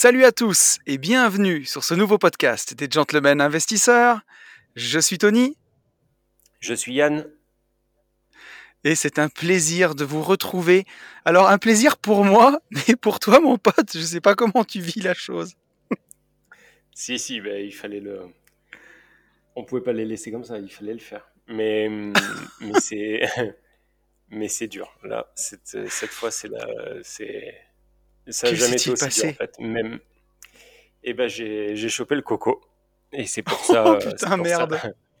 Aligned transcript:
Salut 0.00 0.22
à 0.22 0.30
tous 0.30 0.78
et 0.86 0.96
bienvenue 0.96 1.64
sur 1.64 1.82
ce 1.82 1.92
nouveau 1.92 2.18
podcast 2.18 2.72
des 2.72 2.86
Gentlemen 2.88 3.40
Investisseurs. 3.40 4.20
Je 4.76 5.00
suis 5.00 5.18
Tony 5.18 5.56
Je 6.60 6.72
suis 6.72 6.94
Yann. 6.94 7.28
et 8.84 8.94
c'est 8.94 9.18
un 9.18 9.28
plaisir 9.28 9.96
de 9.96 10.04
vous 10.04 10.22
retrouver. 10.22 10.84
Alors 11.24 11.48
un 11.48 11.58
plaisir 11.58 11.96
pour 11.96 12.24
moi, 12.24 12.60
mais 12.70 12.94
pour 12.94 13.18
toi 13.18 13.40
mon 13.40 13.58
pote, 13.58 13.92
je 13.92 13.98
sais 13.98 14.20
pas 14.20 14.36
comment 14.36 14.62
tu 14.62 14.78
vis 14.78 15.00
la 15.00 15.14
chose. 15.14 15.54
Si, 16.94 17.18
si, 17.18 17.40
ben, 17.40 17.60
il 17.60 17.74
fallait 17.74 17.98
le. 17.98 18.20
On 19.56 19.64
pouvait 19.64 19.82
pas 19.82 19.92
les 19.92 20.04
laisser 20.04 20.30
comme 20.30 20.44
ça, 20.44 20.60
il 20.60 20.70
fallait 20.70 20.92
le 20.92 21.00
faire. 21.00 21.28
Mais, 21.48 21.88
mais 21.88 22.78
c'est. 22.80 23.22
Mais 24.30 24.46
c'est 24.46 24.68
dur. 24.68 24.94
Là, 25.02 25.32
cette, 25.34 25.88
cette 25.88 26.10
fois, 26.10 26.30
c'est 26.30 26.48
la. 26.48 26.66
C'est. 27.02 27.67
Ça 28.30 28.48
n'a 28.50 28.54
jamais 28.56 28.76
été 28.76 28.90
aussi 28.90 28.94
dur, 28.94 28.98
passé 29.06 29.28
en 29.30 29.32
fait. 29.34 29.58
Même. 29.58 30.00
Et 31.04 31.14
ben, 31.14 31.28
j'ai 31.28 31.88
chopé 31.88 32.14
le 32.14 32.22
coco. 32.22 32.60
Et 33.12 33.26
c'est 33.26 33.42
pour 33.42 33.58
ça. 33.64 33.84
Oh 33.86 33.94
euh, 33.94 33.98
putain 33.98 34.28
pour 34.36 34.44
merde. 34.44 34.78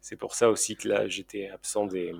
C'est 0.00 0.16
pour 0.16 0.34
ça 0.34 0.50
aussi 0.50 0.76
que 0.76 0.88
là, 0.88 1.06
j'étais 1.06 1.48
absent 1.50 1.86
des, 1.86 2.12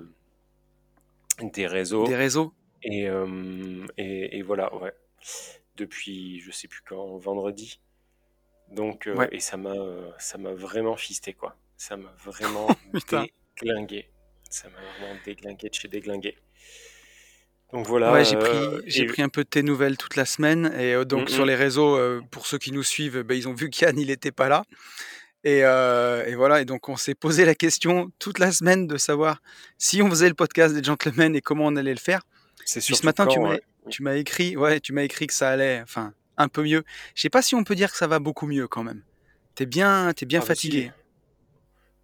des 1.41 1.67
réseaux. 1.67 2.07
Des 2.07 2.15
réseaux 2.15 2.53
Et, 2.83 3.09
euh, 3.09 3.85
et, 3.97 4.37
et 4.37 4.41
voilà, 4.43 4.73
ouais. 4.75 4.93
Depuis, 5.75 6.39
je 6.39 6.51
sais 6.51 6.69
plus 6.69 6.81
quand, 6.87 7.17
vendredi. 7.17 7.81
Donc, 8.69 9.07
euh, 9.07 9.15
Ouais. 9.15 9.27
et 9.33 9.41
ça 9.41 9.57
m'a, 9.57 9.75
ça 10.19 10.37
m'a 10.37 10.53
vraiment 10.53 10.95
fisté, 10.95 11.33
quoi. 11.33 11.57
Ça 11.75 11.97
m'a 11.97 12.13
vraiment 12.23 12.67
Putain. 12.93 13.25
déglingué. 13.61 14.09
Ça 14.49 14.69
m'a 14.69 14.79
vraiment 14.99 15.19
déglingué 15.25 15.67
de 15.67 15.73
chez 15.73 15.89
déglingué. 15.89 16.37
Donc 17.73 17.87
voilà. 17.87 18.11
Ouais, 18.11 18.25
j'ai 18.25 18.35
pris, 18.37 18.49
euh, 18.57 18.81
j'ai 18.85 19.03
et- 19.03 19.05
pris 19.07 19.21
un 19.21 19.29
peu 19.29 19.43
de 19.43 19.49
tes 19.49 19.63
nouvelles 19.63 19.97
toute 19.97 20.15
la 20.15 20.25
semaine. 20.25 20.73
Et 20.77 20.93
euh, 20.93 21.05
donc, 21.05 21.29
Mm, 21.29 21.33
sur 21.33 21.45
mm. 21.45 21.47
les 21.47 21.55
réseaux, 21.55 21.95
euh, 21.97 22.21
pour 22.31 22.45
ceux 22.45 22.57
qui 22.57 22.71
nous 22.71 22.83
suivent, 22.83 23.21
ben, 23.23 23.35
ils 23.35 23.47
ont 23.47 23.53
vu 23.53 23.69
qu'Yann, 23.69 23.97
il 23.99 24.07
n'était 24.07 24.31
pas 24.31 24.49
là. 24.49 24.63
Et, 25.43 25.59
et 25.61 26.35
voilà, 26.35 26.61
et 26.61 26.65
donc 26.65 26.87
on 26.87 26.95
s'est 26.95 27.15
posé 27.15 27.45
la 27.45 27.55
question 27.55 28.11
toute 28.19 28.37
la 28.37 28.51
semaine 28.51 28.85
de 28.85 28.97
savoir 28.97 29.41
si 29.79 30.01
on 30.03 30.09
faisait 30.09 30.27
le 30.29 30.35
podcast 30.35 30.75
des 30.75 30.83
gentlemen 30.83 31.35
et 31.35 31.41
comment 31.41 31.65
on 31.65 31.75
allait 31.77 31.93
le 31.95 31.99
faire. 31.99 32.21
c'est 32.63 32.79
Puis 32.79 32.95
ce 32.95 33.05
matin, 33.07 33.25
tu 33.25 33.37
quand, 33.39 33.45
m'as, 33.45 33.49
ouais. 33.55 33.61
tu 33.89 34.03
m'as 34.03 34.15
écrit, 34.17 34.55
ouais, 34.55 34.79
tu 34.79 34.93
m'as 34.93 35.01
écrit 35.01 35.25
que 35.25 35.33
ça 35.33 35.49
allait, 35.49 35.81
enfin, 35.81 36.13
un 36.37 36.47
peu 36.47 36.61
mieux. 36.61 36.83
Je 37.15 37.23
sais 37.23 37.29
pas 37.31 37.41
si 37.41 37.55
on 37.55 37.63
peut 37.63 37.73
dire 37.73 37.89
que 37.91 37.97
ça 37.97 38.05
va 38.05 38.19
beaucoup 38.19 38.45
mieux 38.45 38.67
quand 38.67 38.83
même. 38.83 39.01
T'es 39.55 39.65
bien, 39.65 40.13
t'es 40.13 40.27
bien 40.27 40.41
Ah, 40.43 40.45
bah, 40.47 40.53
si. 40.53 40.67
fatigué. 40.67 40.91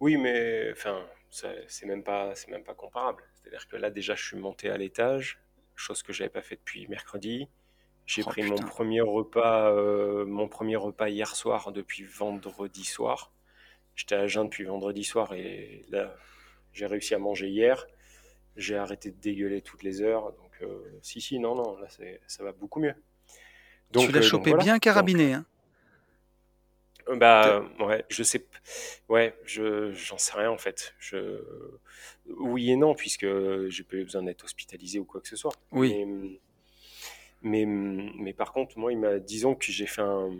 Oui, 0.00 0.16
mais 0.16 0.70
enfin, 0.72 0.98
c'est 1.30 1.86
même 1.86 2.02
pas, 2.02 2.32
c'est 2.34 2.48
même 2.50 2.64
pas 2.64 2.74
comparable. 2.74 3.22
C'est-à-dire 3.40 3.68
que 3.68 3.76
là, 3.76 3.90
déjà, 3.90 4.16
je 4.16 4.24
suis 4.24 4.36
monté 4.36 4.68
à 4.68 4.76
l'étage, 4.76 5.38
chose 5.80 6.02
que 6.02 6.12
j'avais 6.12 6.30
pas 6.30 6.42
fait 6.42 6.56
depuis 6.56 6.86
mercredi. 6.88 7.48
J'ai 8.06 8.22
Oh, 8.24 8.30
pris 8.30 8.42
putain. 8.42 8.54
mon 8.54 8.62
premier 8.62 9.00
repas, 9.00 9.70
euh, 9.72 10.24
mon 10.24 10.48
premier 10.48 10.76
repas 10.76 11.08
hier 11.08 11.34
soir 11.36 11.72
depuis 11.72 12.04
vendredi 12.04 12.84
soir. 12.84 13.32
J'étais 13.94 14.14
à 14.14 14.26
jeun 14.26 14.44
depuis 14.44 14.64
vendredi 14.64 15.04
soir 15.04 15.32
et 15.34 15.84
là, 15.90 16.14
j'ai 16.72 16.86
réussi 16.86 17.14
à 17.14 17.18
manger 17.18 17.48
hier. 17.48 17.86
J'ai 18.56 18.76
arrêté 18.76 19.10
de 19.10 19.20
dégueuler 19.20 19.60
toutes 19.60 19.82
les 19.82 20.00
heures. 20.02 20.32
Donc, 20.32 20.50
euh, 20.62 20.98
si, 21.02 21.20
si, 21.20 21.38
non, 21.38 21.54
non, 21.54 21.76
là, 21.78 21.86
ça 22.26 22.42
va 22.44 22.52
beaucoup 22.52 22.80
mieux. 22.80 22.94
Donc, 23.92 24.06
tu 24.06 24.12
l'as 24.12 24.18
euh, 24.18 24.20
donc 24.22 24.30
chopé 24.30 24.50
voilà. 24.50 24.64
bien 24.64 24.72
Donc, 24.74 24.82
carabiné. 24.82 25.32
Hein. 25.34 25.44
Euh, 27.08 27.16
Bah 27.16 27.64
ouais, 27.80 28.04
je 28.08 28.22
sais, 28.22 28.46
ouais, 29.08 29.34
je 29.44 29.92
j'en 29.92 30.18
sais 30.18 30.32
rien 30.36 30.50
en 30.50 30.58
fait. 30.58 30.94
Je 30.98 31.42
oui 32.26 32.70
et 32.70 32.76
non 32.76 32.94
puisque 32.94 33.26
j'ai 33.68 33.82
pas 33.84 33.96
eu 33.96 34.04
besoin 34.04 34.22
d'être 34.22 34.44
hospitalisé 34.44 34.98
ou 34.98 35.04
quoi 35.04 35.20
que 35.20 35.28
ce 35.28 35.36
soit. 35.36 35.52
Oui. 35.72 36.04
Mais 36.06 36.40
mais 37.42 37.64
mais 37.66 38.32
par 38.32 38.52
contre 38.52 38.78
moi 38.78 38.92
il 38.92 38.98
m'a 38.98 39.18
disons 39.18 39.54
que 39.54 39.70
j'ai 39.72 39.86
fait 39.86 40.02
un 40.02 40.30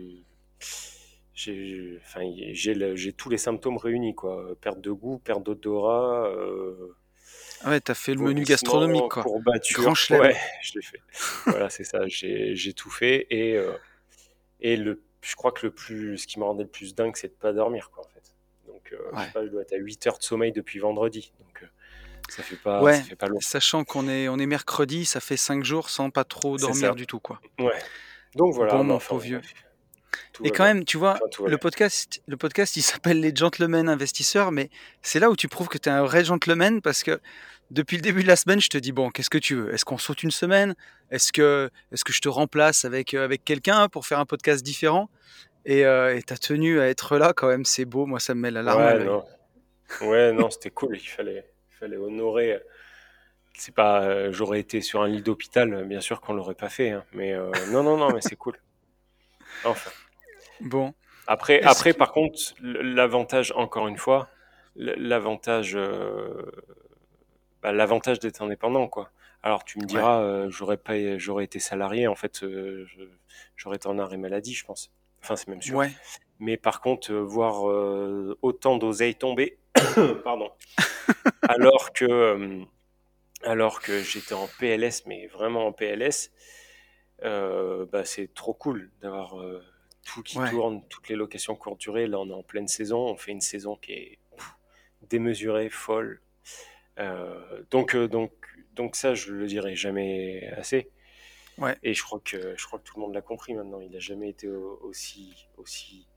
j'ai 1.33 1.97
enfin 2.03 2.21
j'ai 2.51 2.73
le- 2.73 2.95
j'ai 2.95 3.13
tous 3.13 3.29
les 3.29 3.37
symptômes 3.37 3.77
réunis 3.77 4.15
quoi. 4.15 4.55
Perte 4.61 4.81
de 4.81 4.91
goût, 4.91 5.19
perte 5.23 5.43
d'odorat, 5.43 6.27
euh, 6.27 6.93
Ah 7.61 7.69
ouais, 7.71 7.81
t'as 7.81 7.93
fait 7.93 8.13
le 8.13 8.21
menu 8.21 8.43
gastronomique, 8.43 9.09
quoi. 9.09 9.23
courbature. 9.23 9.81
Grand 9.81 9.93
chelem. 9.95 10.21
Ouais, 10.21 10.35
je 10.61 10.73
l'ai 10.75 10.81
fait. 10.81 11.01
Voilà, 11.45 11.69
c'est 11.69 11.83
ça. 11.83 12.07
J'ai 12.07 12.55
j'ai 12.55 12.73
tout 12.73 12.89
fait 12.89 13.27
et 13.29 13.55
euh, 13.55 13.71
et 14.61 14.77
le 14.77 15.01
je 15.21 15.35
crois 15.35 15.51
que 15.51 15.65
le 15.67 15.71
plus 15.73 16.17
ce 16.17 16.27
qui 16.27 16.39
m'a 16.39 16.45
rendu 16.45 16.63
le 16.63 16.69
plus 16.69 16.95
dingue 16.95 17.15
c'est 17.15 17.27
de 17.29 17.33
pas 17.33 17.53
dormir 17.53 17.89
quoi 17.91 18.05
en 18.05 18.09
fait. 18.09 18.33
Donc 18.67 18.91
euh, 18.93 18.97
je 19.11 19.17
Ouais. 19.17 19.25
sais 19.25 19.31
pas, 19.31 19.43
je 19.45 19.49
dois 19.49 19.61
être 19.63 19.73
à 19.73 19.77
8 19.77 20.07
heures 20.07 20.17
de 20.17 20.23
sommeil 20.23 20.51
depuis 20.51 20.79
vendredi. 20.79 21.31
Donc 21.39 21.63
euh, 21.63 21.67
ça 22.29 22.43
fait 22.43 22.55
pas 22.55 22.81
Ouais, 22.81 22.95
ça 22.97 23.03
fait 23.03 23.15
pas 23.15 23.27
long. 23.27 23.39
sachant 23.41 23.83
qu'on 23.83 24.07
est, 24.07 24.27
on 24.29 24.37
est 24.37 24.45
mercredi, 24.45 25.05
ça 25.05 25.19
fait 25.19 25.37
cinq 25.37 25.63
jours 25.63 25.89
sans 25.89 26.09
pas 26.09 26.23
trop 26.23 26.57
dormir 26.57 26.95
du 26.95 27.07
tout, 27.07 27.19
quoi. 27.19 27.41
Ouais. 27.59 27.79
Donc 28.35 28.53
voilà, 28.53 28.73
Bon, 28.75 28.83
mon 28.83 28.95
enfin, 28.95 29.09
pauvre 29.09 29.21
vieux. 29.23 29.41
Et 30.43 30.51
quand 30.51 30.63
bien. 30.63 30.75
même, 30.75 30.85
tu 30.85 30.97
vois, 30.97 31.19
Enfin, 31.37 31.49
le 31.49 31.57
podcast, 31.57 32.21
le 32.27 32.37
podcast, 32.37 32.75
il 32.77 32.81
s'appelle 32.81 33.19
Les 33.19 33.35
Gentlemen 33.35 33.89
Investisseurs, 33.89 34.51
mais 34.51 34.69
c'est 35.01 35.19
là 35.19 35.29
où 35.29 35.35
tu 35.35 35.47
prouves 35.49 35.67
que 35.67 35.77
tu 35.77 35.89
es 35.89 35.91
un 35.91 36.03
vrai 36.03 36.23
gentleman 36.23 36.81
parce 36.81 37.03
que 37.03 37.19
depuis 37.71 37.97
le 37.97 38.01
début 38.01 38.23
de 38.23 38.27
la 38.27 38.35
semaine, 38.35 38.59
je 38.61 38.69
te 38.69 38.77
dis 38.77 38.91
bon, 38.91 39.09
qu'est-ce 39.09 39.29
que 39.29 39.37
tu 39.37 39.55
veux? 39.55 39.73
Est-ce 39.73 39.85
qu'on 39.85 39.97
saute 39.97 40.23
une 40.23 40.31
semaine? 40.31 40.75
Est-ce 41.11 41.31
que, 41.31 41.69
est-ce 41.91 42.03
que 42.03 42.13
je 42.13 42.21
te 42.21 42.29
remplace 42.29 42.85
avec 42.85 43.13
euh, 43.13 43.23
avec 43.23 43.43
quelqu'un 43.45 43.87
pour 43.89 44.05
faire 44.05 44.19
un 44.19 44.25
podcast 44.25 44.63
différent? 44.63 45.09
Et 45.65 45.85
euh, 45.85 46.15
et 46.15 46.23
t'as 46.23 46.37
tenu 46.37 46.79
à 46.79 46.87
être 46.87 47.17
là 47.17 47.33
quand 47.33 47.47
même, 47.47 47.65
c'est 47.65 47.85
beau. 47.85 48.05
Moi, 48.05 48.19
ça 48.19 48.33
me 48.33 48.41
met 48.41 48.51
la 48.51 48.61
larme 48.63 48.81
à 48.81 48.85
Ouais, 48.93 48.97
l'œil. 48.99 49.07
non. 49.07 49.23
Ouais, 50.01 50.31
non, 50.31 50.49
c'était 50.49 50.69
cool. 50.69 50.97
Il 50.97 51.07
fallait, 51.07 51.45
il 51.71 51.75
fallait 51.77 51.97
honorer. 51.97 52.59
C'est 53.55 53.73
pas, 53.75 54.03
euh, 54.03 54.31
j'aurais 54.31 54.59
été 54.61 54.79
sur 54.81 55.01
un 55.01 55.07
lit 55.09 55.21
d'hôpital, 55.21 55.83
bien 55.85 55.99
sûr 55.99 56.21
qu'on 56.21 56.33
l'aurait 56.33 56.55
pas 56.55 56.69
fait. 56.69 56.91
hein, 56.91 57.03
mais 57.11 57.33
euh, 57.33 57.51
non, 57.71 57.83
non, 57.83 57.97
non, 57.97 58.13
mais 58.13 58.21
c'est 58.21 58.35
cool. 58.37 58.57
Enfin. 59.65 59.89
Bon, 60.61 60.93
Après, 61.27 61.61
après, 61.63 61.91
que- 61.93 61.97
par 61.97 62.11
contre, 62.13 62.39
l'avantage, 62.61 63.51
encore 63.55 63.87
une 63.89 63.97
fois, 63.97 64.29
l'avantage, 64.75 65.77
bah, 67.61 67.71
l'avantage 67.71 68.19
d'être 68.19 68.41
indépendant, 68.41 68.87
quoi. 68.87 69.11
Alors, 69.41 69.63
tu 69.63 69.79
me 69.79 69.85
diras, 69.85 70.21
euh, 70.21 70.49
j'aurais 70.49 70.77
pas, 70.77 71.17
j'aurais 71.17 71.45
été 71.45 71.59
salarié, 71.59 72.07
en 72.07 72.15
fait, 72.15 72.43
euh, 72.43 72.85
j'aurais 73.55 73.77
été 73.77 73.87
en 73.87 73.97
arrêt 73.97 74.17
maladie, 74.17 74.53
je 74.53 74.65
pense. 74.65 74.91
Enfin, 75.21 75.35
c'est 75.35 75.47
même 75.47 75.61
sûr. 75.61 75.77
ouais, 75.77 75.91
Mais 76.39 76.57
par 76.57 76.81
contre, 76.81 77.11
euh, 77.11 77.21
voir 77.21 77.63
autant 78.41 78.77
d'oseille 78.77 79.15
tomber, 79.15 79.57
pardon, 80.23 80.51
alors 81.47 81.93
que, 81.93 82.63
alors 83.43 83.81
que 83.81 84.01
j'étais 84.01 84.33
en 84.33 84.47
PLS, 84.59 85.05
mais 85.05 85.27
vraiment 85.27 85.67
en 85.67 85.71
PLS, 85.71 86.31
bah, 87.21 88.03
c'est 88.05 88.33
trop 88.33 88.53
cool 88.53 88.91
d'avoir 89.01 89.35
tout 90.05 90.23
qui 90.23 90.37
Ouais. 90.39 90.49
tourne, 90.49 90.81
toutes 90.89 91.07
les 91.09 91.15
locations 91.15 91.55
courte 91.55 91.79
durée. 91.79 92.07
Là, 92.07 92.19
on 92.19 92.29
est 92.29 92.33
en 92.33 92.43
pleine 92.43 92.67
saison, 92.67 92.99
on 92.99 93.15
fait 93.15 93.31
une 93.31 93.41
saison 93.41 93.75
qui 93.75 93.91
est 93.93 94.19
pff, 94.37 94.53
démesurée, 95.09 95.69
folle. 95.69 96.21
Euh, 96.99 97.63
donc, 97.71 97.95
euh, 97.95 98.07
donc, 98.07 98.31
donc 98.75 98.95
ça, 98.95 99.13
je 99.13 99.31
le 99.33 99.47
dirai 99.47 99.75
jamais 99.75 100.47
assez. 100.57 100.89
Ouais. 101.57 101.77
Et 101.83 101.93
je 101.93 102.01
crois 102.03 102.21
que 102.23 102.55
je 102.57 102.65
crois 102.65 102.79
que 102.79 102.83
tout 102.85 102.97
le 102.97 103.01
monde 103.01 103.13
l'a 103.13 103.21
compris 103.21 103.53
maintenant. 103.53 103.79
Il 103.81 103.91
n'a 103.91 103.99
jamais 103.99 104.29
été 104.29 104.47
au- 104.47 104.79
aussi 104.83 105.33
aussi 105.57 106.07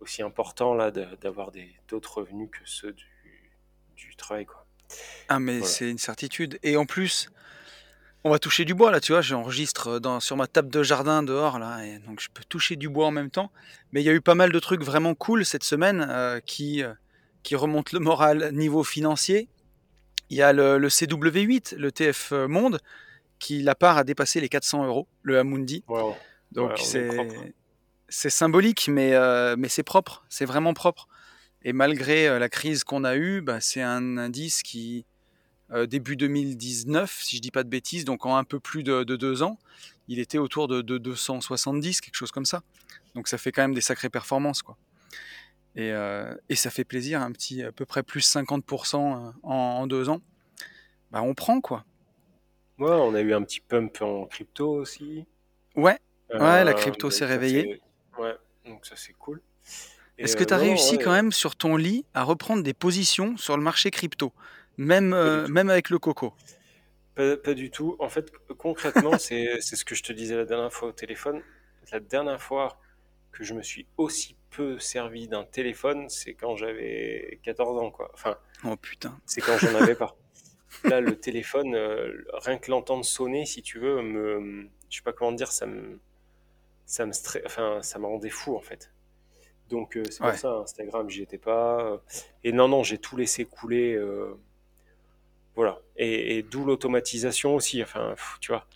aussi 0.00 0.22
important 0.22 0.74
là 0.74 0.90
d'avoir 0.90 1.50
d'autres 1.88 2.18
revenus 2.20 2.50
que 2.52 2.58
ceux 2.64 2.92
du, 2.92 3.50
du 3.96 4.14
travail 4.16 4.44
quoi. 4.46 4.64
Ah 5.28 5.40
mais 5.40 5.58
Voilà. 5.58 5.66
c'est 5.72 5.90
une 5.90 5.98
certitude. 5.98 6.58
Et 6.62 6.76
en 6.76 6.86
plus, 6.86 7.30
on 8.22 8.30
va 8.30 8.38
toucher 8.38 8.64
du 8.64 8.74
bois 8.74 8.90
là, 8.92 9.00
tu 9.00 9.10
vois, 9.12 9.22
j'enregistre 9.22 9.98
dans, 9.98 10.20
sur 10.20 10.36
ma 10.36 10.46
table 10.46 10.68
de 10.68 10.82
jardin 10.84 11.22
dehors 11.24 11.58
là, 11.58 11.84
et 11.84 11.98
donc 12.00 12.20
je 12.20 12.28
peux 12.32 12.44
toucher 12.44 12.76
du 12.76 12.88
bois 12.88 13.06
en 13.06 13.10
même 13.10 13.30
temps. 13.30 13.50
Mais 13.92 14.02
il 14.02 14.04
y 14.04 14.10
a 14.10 14.12
eu 14.12 14.20
pas 14.20 14.34
mal 14.36 14.52
de 14.52 14.58
trucs 14.60 14.82
vraiment 14.82 15.14
cool 15.16 15.44
cette 15.44 15.64
semaine 15.64 16.06
euh, 16.08 16.38
qui, 16.40 16.82
euh, 16.84 16.92
qui 17.42 17.56
remontent 17.56 17.90
le 17.92 18.00
moral 18.00 18.52
niveau 18.52 18.84
financier. 18.84 19.48
Il 20.30 20.36
y 20.36 20.42
a 20.42 20.52
le, 20.52 20.78
le 20.78 20.88
CW8, 20.88 21.76
le 21.76 21.92
TF 21.92 22.32
Monde, 22.32 22.80
qui 23.38 23.62
la 23.62 23.74
part 23.74 23.98
a 23.98 24.04
dépassé 24.04 24.40
les 24.40 24.48
400 24.48 24.86
euros, 24.86 25.06
le 25.22 25.38
Amundi. 25.38 25.84
Wow. 25.88 26.14
Donc 26.52 26.70
Ouais, 26.70 26.76
c'est 26.78 27.06
propre. 27.08 27.34
c'est 28.08 28.30
symbolique, 28.30 28.88
mais, 28.88 29.14
euh, 29.14 29.56
mais 29.58 29.68
c'est 29.68 29.82
propre, 29.82 30.24
c'est 30.28 30.44
vraiment 30.44 30.74
propre. 30.74 31.08
Et 31.62 31.72
malgré 31.72 32.28
euh, 32.28 32.38
la 32.38 32.48
crise 32.48 32.84
qu'on 32.84 33.04
a 33.04 33.16
eue, 33.16 33.40
bah, 33.40 33.60
c'est 33.60 33.82
un 33.82 34.16
indice 34.18 34.62
qui, 34.62 35.04
euh, 35.72 35.86
début 35.86 36.16
2019, 36.16 37.20
si 37.22 37.36
je 37.36 37.42
dis 37.42 37.50
pas 37.50 37.64
de 37.64 37.68
bêtises, 37.68 38.04
donc 38.04 38.24
en 38.24 38.36
un 38.36 38.44
peu 38.44 38.60
plus 38.60 38.82
de, 38.82 39.02
deux 39.02 39.42
ans, 39.42 39.58
il 40.08 40.20
était 40.20 40.38
autour 40.38 40.68
de, 40.68 40.80
270, 40.80 42.00
quelque 42.00 42.14
chose 42.14 42.30
comme 42.30 42.46
ça. 42.46 42.62
Donc 43.14 43.28
ça 43.28 43.38
fait 43.38 43.50
quand 43.50 43.62
même 43.62 43.74
des 43.74 43.80
sacrées 43.80 44.10
performances, 44.10 44.62
quoi. 44.62 44.76
Et, 45.76 45.92
euh, 45.92 46.34
ça 46.54 46.70
fait 46.70 46.84
plaisir, 46.84 47.20
un 47.20 47.30
petit 47.32 47.62
à 47.62 47.70
peu 47.70 47.84
près 47.84 48.02
plus 48.02 48.26
50% 48.34 48.96
en, 48.96 49.34
en, 49.42 49.86
deux 49.86 50.08
ans. 50.08 50.20
Bah 51.10 51.22
on 51.22 51.34
prend 51.34 51.60
quoi. 51.60 51.84
Ouais, 52.78 52.90
on 52.90 53.14
a 53.14 53.20
eu 53.20 53.32
un 53.32 53.42
petit 53.42 53.60
pump 53.60 54.00
en 54.00 54.26
crypto 54.26 54.68
aussi. 54.70 55.26
Ouais, 55.76 55.98
ouais, 56.32 56.64
la 56.64 56.74
crypto 56.74 57.10
s'est 57.10 57.26
réveillée. 57.26 57.80
Ouais, 58.18 58.34
donc 58.64 58.84
ça 58.86 58.96
c'est 58.96 59.12
cool. 59.12 59.40
Est-ce 60.18 60.36
que 60.36 60.44
tu 60.44 60.54
as 60.54 60.56
réussi 60.56 60.98
quand 60.98 61.12
même 61.12 61.30
sur 61.30 61.56
ton 61.56 61.76
lit 61.76 62.06
à 62.14 62.22
reprendre 62.22 62.62
des 62.62 62.72
positions 62.72 63.36
sur 63.36 63.56
le 63.56 63.62
marché 63.62 63.90
crypto, 63.90 64.32
même, 64.78 65.12
euh, 65.12 65.46
même 65.48 65.68
avec 65.68 65.90
le 65.90 65.98
coco 65.98 66.34
pas, 67.16 67.54
du 67.54 67.70
tout. 67.70 67.96
En 67.98 68.10
fait, 68.10 68.30
concrètement, 68.58 69.12
c'est 69.18 69.60
ce 69.60 69.84
que 69.84 69.94
je 69.94 70.02
te 70.02 70.12
disais 70.12 70.36
la 70.36 70.44
dernière 70.44 70.72
fois 70.72 70.88
au 70.88 70.92
téléphone. 70.92 71.40
La 71.90 72.00
dernière 72.00 72.42
fois 72.42 72.78
que 73.32 73.42
je 73.42 73.54
me 73.54 73.62
suis 73.62 73.86
aussi 73.96 74.36
peu 74.56 74.78
servi 74.78 75.28
d'un 75.28 75.44
téléphone, 75.44 76.08
c'est 76.08 76.32
quand 76.32 76.56
j'avais 76.56 77.38
14 77.42 77.78
ans. 77.78 77.90
Quoi. 77.90 78.10
Enfin, 78.14 78.38
oh 78.64 78.74
putain. 78.76 79.18
C'est 79.26 79.42
quand 79.42 79.58
j'en 79.58 79.74
avais 79.74 79.94
pas. 79.94 80.16
Là, 80.84 81.00
le 81.00 81.18
téléphone, 81.18 81.74
euh, 81.74 82.24
rien 82.32 82.58
que 82.58 82.70
l'entendre 82.70 83.04
sonner, 83.04 83.44
si 83.44 83.62
tu 83.62 83.78
veux, 83.78 84.02
me, 84.02 84.68
je 84.88 84.96
sais 84.96 85.02
pas 85.02 85.12
comment 85.12 85.32
dire, 85.32 85.52
ça 85.52 85.66
me, 85.66 86.00
ça 86.86 87.06
me, 87.06 87.12
enfin, 87.44 87.80
ça 87.82 87.98
me 87.98 88.06
rendait 88.06 88.30
fou 88.30 88.56
en 88.56 88.60
fait. 88.60 88.92
Donc 89.68 89.96
euh, 89.96 90.04
c'est 90.10 90.20
pour 90.20 90.32
ça, 90.34 90.52
Instagram, 90.62 91.08
j'y 91.10 91.22
étais 91.22 91.38
pas. 91.38 92.02
Et 92.44 92.52
non, 92.52 92.68
non, 92.68 92.82
j'ai 92.82 92.98
tout 92.98 93.16
laissé 93.16 93.44
couler. 93.44 93.94
Euh, 93.94 94.34
voilà. 95.54 95.80
Et, 95.96 96.42
d'où 96.42 96.64
l'automatisation 96.64 97.54
aussi. 97.54 97.82
Enfin, 97.82 98.14
tu 98.40 98.52
vois, 98.52 98.66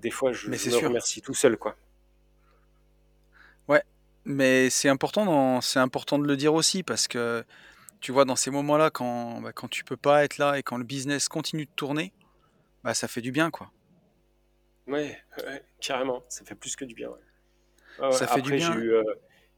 des 0.00 0.10
fois, 0.10 0.32
je, 0.32 0.50
mais 0.50 0.56
me 0.56 0.86
remercie 0.86 1.20
tout 1.20 1.34
seul, 1.34 1.56
quoi. 1.56 1.76
Ouais, 4.26 4.32
mais 4.32 4.70
c'est 4.70 4.88
important, 4.88 5.60
c'est 5.60 5.78
important 5.78 6.18
de 6.18 6.26
le 6.26 6.36
dire 6.36 6.54
aussi 6.54 6.82
parce 6.82 7.08
que 7.08 7.44
tu 8.00 8.12
vois, 8.12 8.24
dans 8.24 8.36
ces 8.36 8.50
moments-là, 8.50 8.90
quand, 8.90 9.40
bah, 9.40 9.52
quand 9.52 9.68
tu 9.68 9.84
peux 9.84 9.96
pas 9.96 10.24
être 10.24 10.38
là 10.38 10.58
et 10.58 10.62
quand 10.62 10.76
le 10.76 10.84
business 10.84 11.28
continue 11.28 11.64
de 11.64 11.70
tourner, 11.74 12.12
bah, 12.84 12.94
ça 12.94 13.08
fait 13.08 13.20
du 13.22 13.32
bien, 13.32 13.50
quoi. 13.50 13.70
Ouais, 14.86 15.18
carrément. 15.80 16.24
Ça 16.28 16.44
fait 16.44 16.54
plus 16.54 16.76
que 16.76 16.84
du 16.84 16.94
bien. 16.94 17.10
ça 18.12 18.26
fait 18.26 18.42
du 18.42 18.52
bien. 18.52 18.72
J'ai 18.72 18.78
eu, 18.78 18.94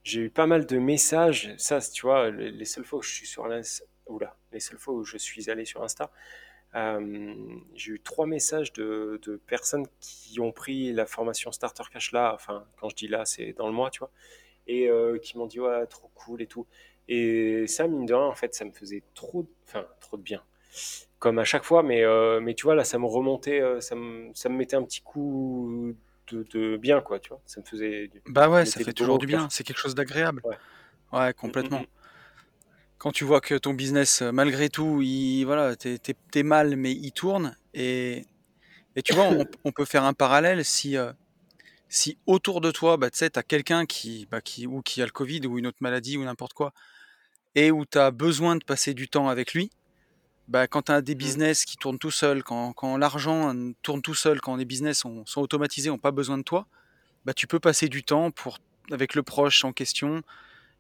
j'ai 0.03 0.21
eu 0.23 0.31
pas 0.31 0.47
mal 0.47 0.65
de 0.65 0.79
messages. 0.79 1.55
Ça, 1.59 1.81
tu 1.81 2.07
vois, 2.07 2.31
les, 2.31 2.65
seules 2.65 2.85
fois 2.85 3.01
où 3.01 3.03
je 3.03 3.11
suis 3.11 3.27
sur 3.27 3.47
Oula, 4.07 4.37
les 4.53 4.61
seules 4.61 4.79
fois 4.79 4.95
où 4.95 5.05
je 5.05 5.19
suis 5.19 5.51
allé 5.51 5.65
sur 5.65 5.83
Insta, 5.83 6.11
euh, 6.75 7.37
j'ai 7.75 7.93
eu 7.93 8.01
trois 8.01 8.27
messages 8.27 8.73
de, 8.73 9.21
personnes 9.47 9.87
qui 10.01 10.41
ont 10.41 10.53
pris 10.53 10.93
la 10.93 11.07
formation 11.07 11.53
Starter 11.53 11.85
Cash 11.93 12.13
là. 12.13 12.33
Enfin, 12.35 12.65
quand 12.81 12.89
je 12.89 12.97
dis 12.97 13.09
là, 13.09 13.25
c'est 13.25 13.53
dans 13.53 13.67
le 13.67 13.75
mois, 13.75 13.91
tu 13.91 13.99
vois, 13.99 14.11
et 14.69 14.89
euh, 14.89 15.19
qui 15.19 15.37
m'ont 15.37 15.47
dit 15.47 15.61
ouais, 15.61 15.87
trop 15.87 16.11
cool 16.15 16.43
et 16.43 16.47
tout. 16.47 16.67
Et 17.09 17.67
ça, 17.67 17.89
mine 17.89 18.07
de 18.07 18.15
rien, 18.15 18.27
en 18.27 18.35
fait, 18.35 18.55
ça 18.55 18.65
me 18.65 18.71
faisait 18.71 19.03
trop, 19.15 19.47
enfin, 19.67 19.87
trop 20.01 20.17
de 20.17 20.23
bien. 20.23 20.43
Comme 21.19 21.39
à 21.39 21.45
chaque 21.45 21.65
fois, 21.65 21.83
mais, 21.83 22.05
euh, 22.05 22.39
mais 22.41 22.55
tu 22.55 22.65
vois, 22.65 22.75
là, 22.75 22.85
ça 22.85 22.99
me 22.99 23.07
remontait, 23.07 23.63
ça 23.81 23.95
me, 23.95 24.31
ça 24.35 24.49
me 24.49 24.57
mettait 24.57 24.77
un 24.77 24.85
petit 24.85 25.01
coup 25.01 25.95
de, 26.31 26.77
bien, 26.77 27.01
quoi, 27.01 27.19
tu 27.19 27.31
vois. 27.31 27.41
Ça 27.47 27.61
me 27.61 27.67
faisait. 27.67 28.11
Bah 28.27 28.49
ouais, 28.49 28.67
ça 28.67 28.81
fait 28.81 28.93
toujours 28.93 29.19
du 29.19 29.27
bien. 29.27 29.49
C'est 29.51 29.65
quelque 29.65 29.79
chose 29.79 29.95
d'agréable. 29.95 30.43
Ouais. 31.13 31.33
complètement. 31.33 31.79
Mm, 31.79 31.83
mm, 31.83 31.85
mm. 31.85 31.99
Quand 32.99 33.13
tu 33.13 33.25
vois 33.25 33.41
que 33.41 33.55
ton 33.55 33.75
business, 33.75 34.23
euh, 34.23 34.33
malgré 34.33 34.69
tout, 34.69 35.01
il, 35.03 35.45
voilà, 35.45 35.77
t'es, 35.77 35.99
es, 36.35 36.43
mal, 36.43 36.77
mais 36.77 36.93
il 36.93 37.13
tourne. 37.13 37.57
Et, 37.73 38.27
et 38.97 39.03
tu 39.03 39.15
vois, 39.15 39.31
on, 39.65 39.71
peut 39.73 39.85
faire 39.85 40.03
un 40.03 40.15
parallèle 40.15 40.65
si, 40.65 40.97
euh, 40.97 41.13
si 41.89 42.19
autour 42.27 42.61
de 42.61 42.71
toi, 42.71 42.97
bah, 42.97 43.11
tu 43.11 43.19
sais, 43.19 43.39
as 43.39 43.43
quelqu'un 43.43 43.87
qui, 43.87 44.27
bah, 44.31 44.41
qui, 44.41 44.67
ou 44.67 44.83
qui 44.83 45.03
a 45.03 45.05
le 45.05 45.11
Covid 45.11 45.47
ou 45.47 45.59
une 45.59 45.67
autre 45.67 45.79
maladie 45.81 46.17
ou 46.17 46.25
n'importe 46.25 46.53
quoi, 46.53 46.73
et 47.55 47.71
où 47.71 47.85
tu 47.87 47.99
as 47.99 48.11
besoin 48.11 48.57
de 48.57 48.65
passer 48.65 48.95
du 48.95 49.09
temps 49.09 49.29
avec 49.29 49.55
lui, 49.55 49.71
bah, 50.49 50.67
quand 50.67 50.83
tu 50.83 50.93
as 50.93 51.03
des 51.03 51.15
mmh. 51.15 51.19
business 51.19 51.65
qui 51.65 51.77
tournent 51.77 51.99
tout 51.99 52.11
seul, 52.11 52.43
quand, 52.43 52.73
quand 52.73 52.97
l'argent 52.97 53.55
tourne 53.83 54.03
tout 54.03 54.15
seul, 54.15 54.41
quand 54.41 54.57
les 54.57 54.65
business 54.65 54.99
sont, 54.99 55.25
sont 55.27 55.41
automatisés, 55.41 55.91
n'ont 55.91 55.99
pas 55.99 56.11
besoin 56.11 56.39
de 56.39 56.43
toi, 56.43 56.67
bah, 57.25 57.35
tu 57.35 57.47
peux 57.47 57.61
passer 57.61 57.89
du 57.89 58.03
temps 58.03 58.31
pour, 58.31 58.59
avec 58.91 59.15
le 59.15 59.23
proche 59.23 59.65
en 59.65 59.73
question. 59.73 60.23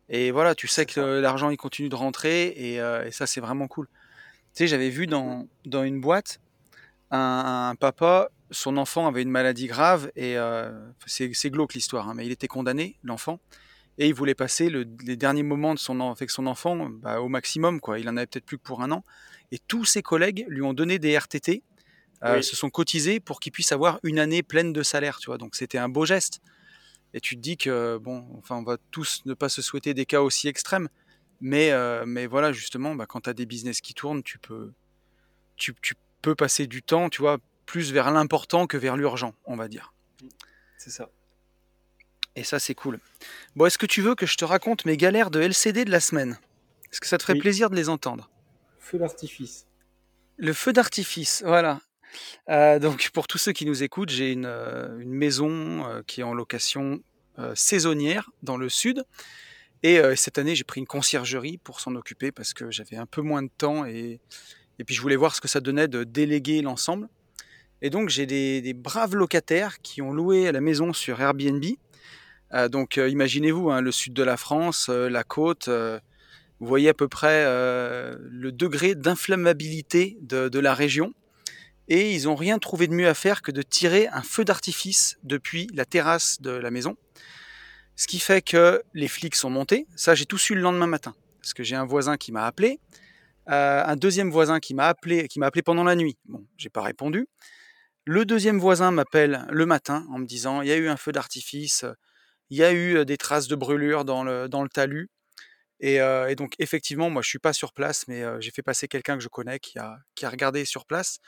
Et 0.08 0.30
voilà, 0.30 0.54
tu 0.54 0.68
sais 0.68 0.86
que 0.86 1.00
l'argent 1.00 1.50
il 1.50 1.58
continue 1.58 1.90
de 1.90 1.94
rentrer 1.94 2.48
et, 2.56 2.80
euh, 2.80 3.04
et 3.04 3.10
ça 3.10 3.26
c'est 3.26 3.40
vraiment 3.40 3.68
cool. 3.68 3.86
Tu 4.54 4.64
sais, 4.64 4.66
j'avais 4.66 4.88
vu 4.88 5.06
dans, 5.06 5.46
dans 5.66 5.84
une 5.84 6.00
boîte 6.00 6.40
un, 7.10 7.74
papa, 7.78 8.30
son 8.50 8.76
enfant 8.76 9.06
avait 9.06 9.22
une 9.22 9.30
maladie 9.30 9.66
grave 9.66 10.10
et 10.16 10.36
euh, 10.36 10.70
c'est 11.06 11.50
glauque 11.50 11.74
l'histoire, 11.74 12.08
hein, 12.08 12.14
mais 12.14 12.26
il 12.26 12.32
était 12.32 12.48
condamné, 12.48 12.98
l'enfant, 13.02 13.40
et 13.98 14.06
il 14.08 14.14
voulait 14.14 14.34
passer 14.34 14.70
le, 14.70 14.86
les 15.04 15.16
derniers 15.16 15.42
moments 15.42 15.74
de 15.74 15.78
son, 15.78 16.00
avec 16.00 16.30
son 16.30 16.46
enfant 16.46 16.88
bah, 16.88 17.20
au 17.20 17.28
maximum. 17.28 17.80
Quoi. 17.80 17.98
Il 17.98 18.08
en 18.08 18.16
avait 18.16 18.26
peut-être 18.26 18.46
plus 18.46 18.58
que 18.58 18.62
pour 18.62 18.82
un 18.82 18.92
an 18.92 19.04
et 19.50 19.58
tous 19.58 19.84
ses 19.84 20.02
collègues 20.02 20.44
lui 20.48 20.62
ont 20.62 20.74
donné 20.74 20.98
des 20.98 21.16
RTT, 21.16 21.62
euh, 22.24 22.42
se 22.42 22.56
sont 22.56 22.70
cotisés 22.70 23.20
pour 23.20 23.40
qu'il 23.40 23.52
puisse 23.52 23.72
avoir 23.72 24.00
une 24.02 24.18
année 24.18 24.42
pleine 24.42 24.72
de 24.72 24.82
salaire, 24.82 25.18
tu 25.18 25.26
vois. 25.26 25.38
Donc 25.38 25.54
c'était 25.54 25.78
un 25.78 25.88
beau 25.88 26.04
geste. 26.04 26.40
Et 27.14 27.20
tu 27.20 27.36
te 27.36 27.40
dis 27.40 27.56
que, 27.56 27.96
bon, 27.98 28.26
enfin, 28.38 28.56
on 28.56 28.62
va 28.62 28.76
tous 28.90 29.22
ne 29.24 29.34
pas 29.34 29.48
se 29.48 29.62
souhaiter 29.62 29.94
des 29.94 30.04
cas 30.04 30.20
aussi 30.20 30.46
extrêmes, 30.46 30.88
mais, 31.40 31.70
euh, 31.70 32.04
mais 32.06 32.26
voilà, 32.26 32.52
justement, 32.52 32.94
bah, 32.94 33.06
quand 33.06 33.22
tu 33.22 33.30
as 33.30 33.34
des 33.34 33.46
business 33.46 33.80
qui 33.80 33.94
tournent, 33.94 34.22
tu 34.22 34.38
peux, 34.38 34.72
tu, 35.56 35.74
tu, 35.80 35.94
peux 36.20 36.34
passer 36.34 36.66
du 36.66 36.82
temps, 36.82 37.08
tu 37.08 37.22
vois, 37.22 37.38
plus 37.68 37.92
vers 37.92 38.10
l'important 38.10 38.66
que 38.66 38.78
vers 38.78 38.96
l'urgent, 38.96 39.34
on 39.44 39.54
va 39.54 39.68
dire. 39.68 39.92
C'est 40.78 40.90
ça. 40.90 41.10
Et 42.34 42.42
ça, 42.42 42.58
c'est 42.58 42.74
cool. 42.74 42.98
Bon, 43.56 43.66
est-ce 43.66 43.76
que 43.76 43.84
tu 43.84 44.00
veux 44.00 44.14
que 44.14 44.24
je 44.24 44.36
te 44.36 44.44
raconte 44.46 44.86
mes 44.86 44.96
galères 44.96 45.30
de 45.30 45.38
LCD 45.38 45.84
de 45.84 45.90
la 45.90 46.00
semaine? 46.00 46.38
Est-ce 46.90 47.00
que 47.00 47.06
ça 47.06 47.18
te 47.18 47.24
ferait 47.24 47.38
plaisir 47.38 47.68
de 47.68 47.76
les 47.76 47.90
entendre? 47.90 48.30
Feu 48.78 48.98
d'artifice. 48.98 49.66
Le 50.38 50.54
feu 50.54 50.72
d'artifice, 50.72 51.42
voilà. 51.44 51.82
Euh, 52.48 52.78
donc 52.78 53.10
pour 53.10 53.26
tous 53.26 53.36
ceux 53.36 53.52
qui 53.52 53.66
nous 53.66 53.82
écoutent, 53.82 54.08
j'ai 54.08 54.32
une, 54.32 54.46
euh, 54.46 54.96
maison 55.04 55.86
euh, 55.86 56.02
qui 56.06 56.22
est 56.22 56.24
en 56.24 56.34
location 56.34 57.02
saisonnière 57.54 58.30
dans 58.42 58.56
le 58.56 58.68
sud. 58.68 59.04
Et 59.84 60.00
cette 60.16 60.38
année, 60.38 60.56
j'ai 60.56 60.64
pris 60.64 60.80
une 60.80 60.88
conciergerie 60.88 61.56
pour 61.58 61.78
s'en 61.78 61.94
occuper 61.94 62.32
parce 62.32 62.52
que 62.52 62.68
j'avais 62.72 62.96
un 62.96 63.06
peu 63.06 63.22
moins 63.22 63.44
de 63.44 63.50
temps 63.56 63.84
et, 63.84 64.20
et 64.80 64.84
puis 64.84 64.96
je 64.96 65.00
voulais 65.00 65.14
voir 65.14 65.36
ce 65.36 65.40
que 65.40 65.46
ça 65.46 65.60
donnait 65.60 65.86
de 65.86 66.02
déléguer 66.02 66.62
l'ensemble. 66.62 67.08
Et 67.82 67.90
donc 67.90 68.08
j'ai 68.08 68.26
des, 68.26 68.74
braves 68.74 69.14
locataires 69.14 69.80
qui 69.82 70.02
ont 70.02 70.12
loué 70.12 70.50
la 70.52 70.60
maison 70.60 70.92
sur 70.92 71.20
Airbnb. 71.20 71.64
donc 72.70 72.96
imaginez-vous, 72.96 73.70
hein, 73.70 73.80
le 73.80 73.92
sud 73.92 74.14
de 74.14 74.22
la 74.22 74.36
France, 74.36 74.88
la 74.88 75.24
côte, 75.24 75.68
vous 76.60 76.66
voyez 76.66 76.88
à 76.88 76.94
peu 76.94 77.08
près 77.08 77.44
euh, 77.46 78.16
le 78.20 78.50
degré 78.50 78.94
d'inflammabilité 78.94 80.18
de, 80.20 80.58
la 80.58 80.74
région. 80.74 81.14
Et 81.88 82.14
ils 82.14 82.24
n'ont 82.24 82.34
rien 82.34 82.58
trouvé 82.58 82.86
de 82.86 82.92
mieux 82.92 83.08
à 83.08 83.14
faire 83.14 83.42
que 83.42 83.52
de 83.52 83.62
tirer 83.62 84.08
un 84.08 84.22
feu 84.22 84.44
d'artifice 84.44 85.18
depuis 85.22 85.68
la 85.72 85.84
terrasse 85.84 86.40
de 86.40 86.50
la 86.50 86.70
maison. 86.70 86.96
Ce 87.96 88.06
qui 88.06 88.18
fait 88.18 88.42
que 88.42 88.82
les 88.92 89.08
flics 89.08 89.36
sont 89.36 89.50
montés. 89.50 89.86
Ça, 89.96 90.14
j'ai 90.14 90.26
tout 90.26 90.38
su 90.38 90.54
le 90.54 90.60
lendemain 90.60 90.86
matin. 90.86 91.14
Parce 91.40 91.54
que 91.54 91.62
j'ai 91.62 91.76
un 91.76 91.86
voisin 91.86 92.16
qui 92.16 92.32
m'a 92.32 92.44
appelé. 92.44 92.80
Euh, 93.48 93.82
un 93.84 93.96
deuxième 93.96 94.30
voisin 94.30 94.60
qui 94.60 94.74
m'a 94.74 94.88
appelé, 94.88 95.28
qui 95.28 95.38
m'a 95.38 95.46
appelé 95.46 95.62
pendant 95.62 95.84
la 95.84 95.94
nuit. 95.94 96.18
Bon, 96.26 96.44
j'ai 96.58 96.68
pas 96.68 96.82
répondu. 96.82 97.26
Le 98.10 98.24
deuxième 98.24 98.58
voisin 98.58 98.90
m'appelle 98.90 99.44
le 99.50 99.66
matin 99.66 100.06
en 100.08 100.18
me 100.18 100.24
disant 100.24 100.62
il 100.62 100.68
y 100.68 100.72
a 100.72 100.78
eu 100.78 100.88
un 100.88 100.96
feu 100.96 101.12
d'artifice, 101.12 101.84
il 102.48 102.56
y 102.56 102.64
a 102.64 102.72
eu 102.72 103.04
des 103.04 103.18
traces 103.18 103.48
de 103.48 103.54
brûlure 103.54 104.06
dans 104.06 104.24
le, 104.24 104.48
dans 104.48 104.62
le 104.62 104.70
talus. 104.70 105.10
Et, 105.80 105.98
donc 106.34 106.54
effectivement, 106.58 107.10
moi 107.10 107.20
je 107.20 107.28
suis 107.28 107.38
pas 107.38 107.52
sur 107.52 107.74
place, 107.74 108.08
mais 108.08 108.24
j'ai 108.40 108.50
fait 108.50 108.62
passer 108.62 108.88
quelqu'un 108.88 109.18
que 109.18 109.22
je 109.22 109.28
connais 109.28 109.58
qui 109.58 109.78
a, 109.78 109.98
qui 110.14 110.24
a 110.24 110.30
regardé 110.30 110.64
sur 110.64 110.86
place, 110.86 111.18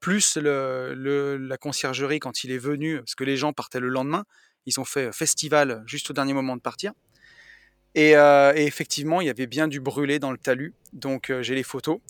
plus 0.00 0.36
le, 0.36 1.36
la 1.36 1.56
conciergerie 1.56 2.18
quand 2.18 2.42
il 2.42 2.50
est 2.50 2.58
venu, 2.58 2.96
parce 2.96 3.14
que 3.14 3.22
les 3.22 3.36
gens 3.36 3.52
partaient 3.52 3.78
le 3.78 3.88
lendemain, 3.88 4.24
ils 4.66 4.80
ont 4.80 4.84
fait 4.84 5.12
festival 5.12 5.84
juste 5.86 6.10
au 6.10 6.14
dernier 6.14 6.32
moment 6.34 6.56
de 6.56 6.62
partir. 6.62 6.94
Et, 7.94 8.14
effectivement, 8.56 9.20
il 9.20 9.28
y 9.28 9.30
avait 9.30 9.46
bien 9.46 9.68
du 9.68 9.78
brûlé 9.78 10.18
dans 10.18 10.32
le 10.32 10.38
talus, 10.38 10.74
donc 10.94 11.32
j'ai 11.42 11.54
les 11.54 11.62
photos. 11.62 12.00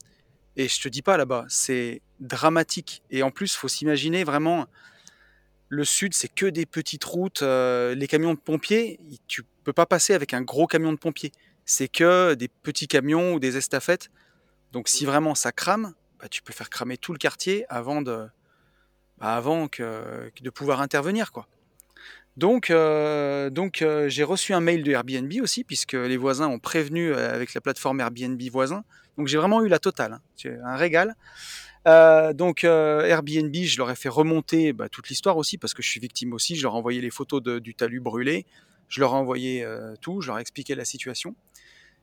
Et 0.56 0.68
je 0.68 0.80
te 0.80 0.88
dis 0.88 1.02
pas 1.02 1.16
là-bas, 1.16 1.44
c'est 1.48 2.00
dramatique. 2.24 3.02
Et 3.10 3.22
en 3.22 3.30
plus, 3.30 3.54
faut 3.54 3.68
s'imaginer 3.68 4.24
vraiment, 4.24 4.66
le 5.68 5.84
sud, 5.84 6.14
c'est 6.14 6.28
que 6.28 6.46
des 6.46 6.66
petites 6.66 7.04
routes. 7.04 7.42
les 7.42 8.06
camions 8.08 8.34
de 8.34 8.38
pompiers, 8.38 8.98
tu 9.26 9.42
peux 9.62 9.72
pas 9.72 9.86
passer 9.86 10.14
avec 10.14 10.34
un 10.34 10.42
gros 10.42 10.66
camion 10.66 10.92
de 10.92 10.98
pompiers 10.98 11.32
c'est 11.64 11.88
que 11.88 12.34
des 12.34 12.48
petits 12.48 12.88
camions 12.88 13.34
ou 13.34 13.40
des 13.40 13.56
estafettes. 13.56 14.10
Donc 14.72 14.88
si 14.88 15.04
vraiment 15.04 15.34
ça 15.34 15.52
crame, 15.52 15.94
bah, 16.20 16.28
tu 16.28 16.42
peux 16.42 16.52
faire 16.52 16.70
cramer 16.70 16.96
tout 16.96 17.12
le 17.12 17.18
quartier 17.18 17.64
avant 17.68 18.02
de, 18.02 18.26
bah, 19.18 19.36
avant 19.36 19.68
que, 19.68 20.30
de 20.40 20.50
pouvoir 20.50 20.80
intervenir. 20.80 21.32
quoi. 21.32 21.46
Donc, 22.36 22.70
euh, 22.70 23.48
donc 23.50 23.82
euh, 23.82 24.08
j'ai 24.08 24.24
reçu 24.24 24.52
un 24.54 24.60
mail 24.60 24.82
de 24.82 24.90
Airbnb 24.90 25.32
aussi, 25.40 25.64
puisque 25.64 25.92
les 25.92 26.16
voisins 26.16 26.48
ont 26.48 26.58
prévenu 26.58 27.12
euh, 27.12 27.32
avec 27.32 27.54
la 27.54 27.60
plateforme 27.60 28.00
Airbnb 28.00 28.40
voisin. 28.50 28.84
Donc 29.16 29.28
j'ai 29.28 29.38
vraiment 29.38 29.62
eu 29.62 29.68
la 29.68 29.78
totale, 29.78 30.14
hein. 30.14 30.50
un 30.64 30.76
régal. 30.76 31.14
Euh, 31.86 32.32
donc 32.32 32.64
euh, 32.64 33.04
Airbnb, 33.04 33.54
je 33.54 33.76
leur 33.76 33.90
ai 33.90 33.96
fait 33.96 34.08
remonter 34.08 34.72
bah, 34.72 34.88
toute 34.88 35.08
l'histoire 35.08 35.36
aussi 35.36 35.58
parce 35.58 35.74
que 35.74 35.82
je 35.82 35.88
suis 35.88 36.00
victime 36.00 36.32
aussi. 36.32 36.56
Je 36.56 36.62
leur 36.62 36.72
ai 36.72 36.76
envoyé 36.76 37.00
les 37.00 37.10
photos 37.10 37.42
du 37.42 37.74
talus 37.74 38.00
brûlé, 38.00 38.46
je 38.88 39.00
leur 39.00 39.12
ai 39.12 39.16
envoyé 39.16 39.64
euh, 39.64 39.94
tout, 40.00 40.20
je 40.20 40.28
leur 40.28 40.38
ai 40.38 40.40
expliqué 40.40 40.74
la 40.74 40.84
situation. 40.84 41.34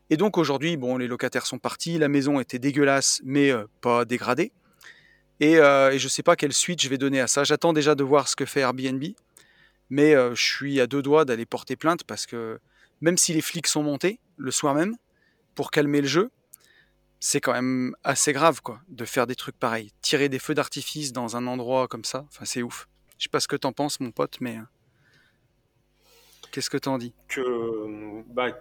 Et 0.09 0.17
donc 0.17 0.38
aujourd'hui, 0.38 0.77
bon, 0.77 0.97
les 0.97 1.07
locataires 1.07 1.45
sont 1.45 1.57
partis, 1.59 1.97
la 1.97 2.09
maison 2.09 2.39
était 2.39 2.59
dégueulasse, 2.59 3.21
mais 3.23 3.51
pas 3.79 4.03
dégradée. 4.03 4.51
Et, 5.39 5.53
et 5.53 6.00
je 6.00 6.07
sais 6.09 6.21
pas 6.21 6.35
quelle 6.35 6.51
suite 6.51 6.81
je 6.81 6.89
vais 6.89 6.97
donner 6.97 7.21
à 7.21 7.27
ça. 7.27 7.45
J'attends 7.45 7.71
déjà 7.71 7.95
de 7.95 8.03
voir 8.03 8.27
ce 8.27 8.35
que 8.35 8.43
fait 8.43 8.59
Airbnb, 8.59 9.01
mais 9.89 10.11
je 10.11 10.43
suis 10.43 10.81
à 10.81 10.88
deux 10.88 11.01
doigts 11.01 11.23
d'aller 11.23 11.45
porter 11.45 11.77
plainte 11.77 12.03
parce 12.03 12.25
que 12.25 12.59
même 13.00 13.17
si 13.17 13.31
les 13.31 13.39
flics 13.39 13.67
sont 13.67 13.83
montés 13.83 14.19
le 14.35 14.51
soir 14.51 14.75
même 14.75 14.97
pour 15.55 15.71
calmer 15.71 16.01
le 16.01 16.07
jeu, 16.09 16.29
c'est 17.21 17.39
quand 17.39 17.53
même 17.53 17.95
assez 18.03 18.33
grave 18.33 18.61
quoi 18.61 18.81
de 18.89 19.05
faire 19.05 19.27
des 19.27 19.35
trucs 19.35 19.57
pareils. 19.57 19.93
Tirer 20.01 20.27
des 20.27 20.39
feux 20.39 20.55
d'artifice 20.55 21.13
dans 21.13 21.37
un 21.37 21.47
endroit 21.47 21.87
comme 21.87 22.03
ça, 22.03 22.25
enfin 22.27 22.43
c'est 22.45 22.63
ouf. 22.63 22.89
Je 23.17 23.23
sais 23.23 23.29
pas 23.29 23.39
ce 23.39 23.47
que 23.47 23.55
t'en 23.55 23.71
penses 23.71 23.99
mon 23.99 24.11
pote, 24.11 24.41
mais 24.41 24.57
euh, 24.57 24.61
qu'est-ce 26.51 26.71
que 26.71 26.77
t'en 26.77 26.97
dis? 26.97 27.13
Que, 27.27 28.23
bah, 28.33 28.51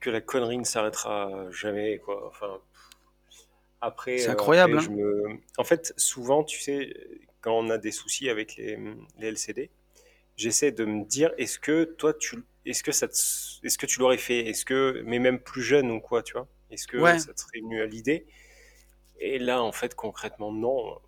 que, 0.00 0.10
la 0.10 0.20
connerie 0.20 0.58
ne 0.58 0.64
s'arrêtera 0.64 1.50
jamais, 1.50 1.98
quoi. 1.98 2.28
Enfin, 2.28 2.60
après, 3.80 4.18
C'est 4.18 4.28
euh, 4.28 4.32
incroyable, 4.32 4.78
après, 4.78 4.90
hein 4.90 4.96
je 4.96 5.02
me... 5.02 5.40
En 5.58 5.64
fait, 5.64 5.92
souvent, 5.96 6.44
tu 6.44 6.60
sais, 6.60 6.94
quand 7.40 7.52
on 7.58 7.68
a 7.68 7.78
des 7.78 7.90
soucis 7.90 8.30
avec 8.30 8.54
les, 8.54 8.78
les 9.18 9.26
LCD, 9.26 9.70
j'essaie 10.36 10.70
de 10.70 10.84
me 10.84 11.04
dire, 11.04 11.32
est-ce 11.36 11.58
que 11.58 11.82
toi, 11.82 12.14
tu, 12.14 12.44
est-ce 12.64 12.84
que 12.84 12.92
ça 12.92 13.08
te- 13.08 13.66
est-ce 13.66 13.76
que 13.76 13.86
tu 13.86 13.98
l'aurais 13.98 14.18
fait? 14.18 14.46
Est-ce 14.46 14.64
que, 14.64 15.02
mais 15.04 15.18
même 15.18 15.40
plus 15.40 15.62
jeune 15.62 15.90
ou 15.90 16.00
quoi, 16.00 16.22
tu 16.22 16.34
vois? 16.34 16.46
Est-ce 16.70 16.86
que 16.86 16.96
Ouais, 16.96 17.18
ça 17.18 17.32
te 17.34 17.40
serait 17.40 17.60
venu 17.60 17.80
à 17.82 17.86
l'idée? 17.86 18.26
Et 19.18 19.38
là, 19.38 19.62
en 19.62 19.72
fait, 19.72 19.94
concrètement, 19.94 20.52
non. 20.52 21.00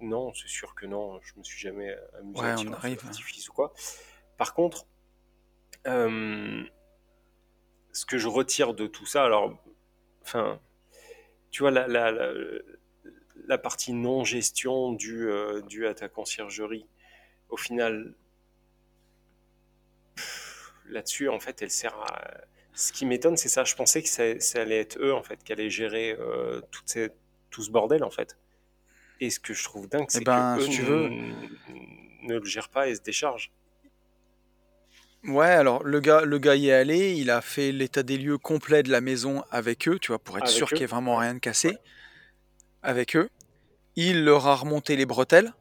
Non, 0.00 0.32
c'est 0.34 0.48
sûr 0.48 0.74
que 0.74 0.86
non. 0.86 1.20
Je 1.22 1.34
me 1.38 1.44
suis 1.44 1.58
jamais 1.58 1.96
amusé 2.18 2.50
à 2.50 2.58
on 2.60 2.64
tirer 2.64 2.74
un 2.74 2.76
feu 2.76 2.76
arrive. 2.76 3.04
d'artifice 3.04 3.48
ou 3.48 3.52
quoi. 3.52 3.72
Par 4.38 4.54
contre, 4.54 4.86
euh, 5.86 6.64
ce 7.92 8.06
que 8.06 8.18
je 8.18 8.28
retire 8.28 8.74
de 8.74 8.86
tout 8.86 9.06
ça, 9.06 9.24
alors, 9.24 9.56
enfin, 10.22 10.60
tu 11.50 11.62
vois, 11.62 11.70
la, 11.70 11.86
la, 11.88 12.10
la, 12.12 12.32
la 13.46 13.58
partie 13.58 13.92
non-gestion 13.92 14.92
due, 14.92 15.28
euh, 15.28 15.60
due 15.62 15.86
à 15.86 15.94
ta 15.94 16.08
conciergerie, 16.08 16.86
au 17.50 17.56
final, 17.56 18.14
là-dessus, 20.86 21.28
en 21.28 21.40
fait, 21.40 21.62
elle 21.62 21.70
sert 21.70 21.94
à... 21.98 22.20
Ce 22.74 22.92
qui 22.92 23.06
m'étonne, 23.06 23.36
c'est 23.36 23.48
ça. 23.48 23.64
Je 23.64 23.74
pensais 23.74 24.02
que 24.02 24.08
ça, 24.08 24.38
ça 24.40 24.60
allait 24.62 24.78
être 24.80 24.98
eux, 25.00 25.14
en 25.14 25.22
fait, 25.22 25.42
qui 25.44 25.52
allaient 25.52 25.70
gérer 25.70 26.16
euh, 26.18 26.60
toutes 26.70 26.88
ces- 26.88 27.10
tout 27.50 27.62
ce 27.62 27.70
bordel, 27.70 28.02
en 28.04 28.10
fait. 28.10 28.36
Et 29.20 29.30
ce 29.30 29.40
que 29.40 29.54
je 29.54 29.64
trouve 29.64 29.88
dingue, 29.88 30.08
Eh 30.08 30.08
c'est 30.10 30.24
que 30.24 30.30
ben, 30.30 30.56
eux 30.56 30.60
si 30.60 30.70
tu 30.70 30.82
veux, 30.82 31.08
ne 32.22 32.38
le 32.38 32.44
gèrent 32.44 32.68
pas 32.70 32.88
et 32.88 32.94
se 32.94 33.00
déchargent. 33.02 33.52
ouais, 35.24 35.46
alors 35.48 35.82
le 35.84 36.00
gars, 36.00 36.22
le 36.22 36.38
gars 36.38 36.54
y 36.56 36.68
est 36.68 36.72
allé, 36.72 37.12
il 37.14 37.30
a 37.30 37.40
fait 37.40 37.72
l'état 37.72 38.02
des 38.02 38.18
lieux 38.18 38.38
complet 38.38 38.82
de 38.82 38.90
la 38.90 39.00
maison 39.00 39.42
avec 39.50 39.88
eux, 39.88 39.98
tu 39.98 40.08
vois, 40.08 40.18
pour 40.18 40.38
être 40.38 40.48
sûr 40.48 40.72
qu'il 40.72 40.80
y 40.80 40.82
eux, 40.82 40.84
ait 40.84 40.86
vraiment 40.86 41.16
rien 41.16 41.34
de 41.34 41.40
ouais. 41.64 41.74
cassé 41.74 41.78
avec 42.82 43.16
eux. 43.16 43.28
Il 43.96 44.24
leur 44.24 44.46
a 44.46 44.56
remonté 44.56 44.96
les 44.96 45.06
bretelles, 45.06 45.52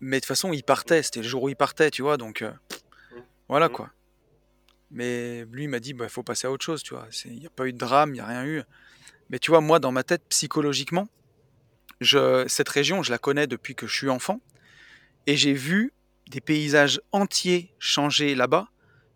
mais 0.00 0.18
de 0.18 0.20
toute 0.22 0.28
façon, 0.28 0.52
il 0.52 0.64
partait, 0.64 1.02
c'était 1.02 1.22
le 1.22 1.28
jour 1.28 1.44
où 1.44 1.48
il 1.48 1.56
partait, 1.56 1.90
tu 1.90 2.02
vois, 2.02 2.16
donc 2.16 2.42
euh, 2.42 2.52
Mm, 3.10 3.22
voilà 3.48 3.68
mm. 3.68 3.72
quoi. 3.72 3.90
Mais 4.90 5.44
lui 5.50 5.64
il 5.64 5.68
m'a 5.68 5.80
dit, 5.80 5.94
bah 5.94 6.08
faut 6.08 6.22
passer 6.22 6.46
à 6.46 6.50
autre 6.50 6.64
chose, 6.64 6.82
tu 6.82 6.94
vois. 6.94 7.08
Il 7.24 7.38
n'y 7.38 7.46
a 7.46 7.50
pas 7.50 7.66
eu 7.66 7.72
de 7.72 7.78
drame, 7.78 8.10
il 8.10 8.14
n'y 8.14 8.20
a 8.20 8.26
rien 8.26 8.44
eu. 8.44 8.62
Mais 9.30 9.38
tu 9.38 9.50
vois, 9.50 9.60
moi, 9.60 9.78
dans 9.78 9.92
ma 9.92 10.04
tête, 10.04 10.22
psychologiquement, 10.28 11.08
cette 12.00 12.68
région, 12.68 13.02
je 13.02 13.10
la 13.10 13.18
connais 13.18 13.46
depuis 13.46 13.74
que 13.74 13.86
je 13.86 13.94
suis 13.94 14.08
enfant, 14.08 14.40
et 15.26 15.36
j'ai 15.36 15.52
vu 15.52 15.92
des 16.28 16.40
paysages 16.40 17.00
entiers 17.12 17.74
changer 17.78 18.34
là-bas 18.34 18.68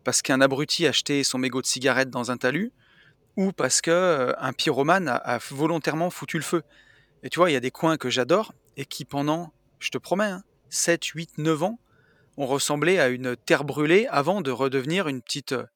parce 0.04 0.22
qu'un 0.22 0.40
abruti 0.40 0.86
a 0.86 0.90
acheté 0.90 1.24
son 1.24 1.38
mégot 1.38 1.60
de 1.60 1.66
cigarette 1.66 2.10
dans 2.10 2.30
un 2.30 2.36
talus 2.36 2.72
ou 3.36 3.52
parce 3.52 3.80
que 3.80 3.90
euh, 3.90 4.32
un 4.38 4.52
pyromane 4.52 5.08
a, 5.08 5.16
a 5.16 5.38
volontairement 5.38 6.10
foutu 6.10 6.36
le 6.36 6.42
feu. 6.42 6.62
Et 7.22 7.30
tu 7.30 7.38
vois, 7.38 7.50
il 7.50 7.52
y 7.52 7.56
a 7.56 7.60
des 7.60 7.70
coins 7.70 7.96
que 7.96 8.10
j'adore 8.10 8.54
et 8.76 8.84
qui 8.84 9.04
pendant, 9.04 9.52
je 9.78 9.90
te 9.90 9.98
promets, 9.98 10.24
hein, 10.24 10.42
7, 10.70 11.04
8, 11.04 11.38
9 11.38 11.62
ans, 11.64 11.78
ont 12.40 12.46
ressemblé 12.46 12.98
à 12.98 13.08
une 13.08 13.36
terre 13.36 13.64
brûlée 13.64 14.06
avant 14.10 14.40
de 14.40 14.50
redevenir 14.50 15.08
une 15.08 15.20
petite, 15.20 15.52
euh, 15.52 15.66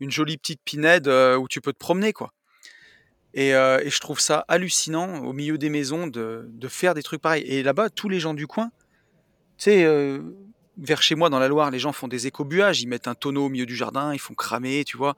une 0.00 0.10
jolie 0.10 0.36
petite 0.36 0.60
pinède 0.64 1.06
euh, 1.06 1.36
où 1.36 1.46
tu 1.48 1.60
peux 1.60 1.72
te 1.72 1.78
promener, 1.78 2.12
quoi. 2.12 2.32
Et, 3.34 3.54
euh, 3.54 3.78
et 3.84 3.90
je 3.90 4.00
trouve 4.00 4.18
ça 4.18 4.44
hallucinant 4.48 5.20
au 5.24 5.32
milieu 5.32 5.58
des 5.58 5.70
maisons 5.70 6.06
de, 6.06 6.48
faire 6.68 6.94
des 6.94 7.02
trucs 7.02 7.22
pareils. 7.22 7.44
Et 7.44 7.62
là-bas, 7.62 7.88
tous 7.88 8.08
les 8.08 8.18
gens 8.18 8.34
du 8.34 8.46
coin, 8.46 8.70
tu 9.58 9.64
sais, 9.64 10.20
vers 10.78 11.02
chez 11.02 11.14
moi 11.14 11.28
dans 11.28 11.38
la 11.38 11.46
Loire, 11.46 11.70
les 11.70 11.78
gens 11.78 11.92
font 11.92 12.08
des 12.08 12.26
écobuages, 12.26 12.80
ils 12.80 12.88
mettent 12.88 13.06
un 13.06 13.14
tonneau 13.14 13.46
au 13.46 13.48
milieu 13.48 13.66
du 13.66 13.76
jardin, 13.76 14.12
ils 14.12 14.18
font 14.18 14.34
cramer, 14.34 14.82
tu 14.84 14.96
vois. 14.96 15.14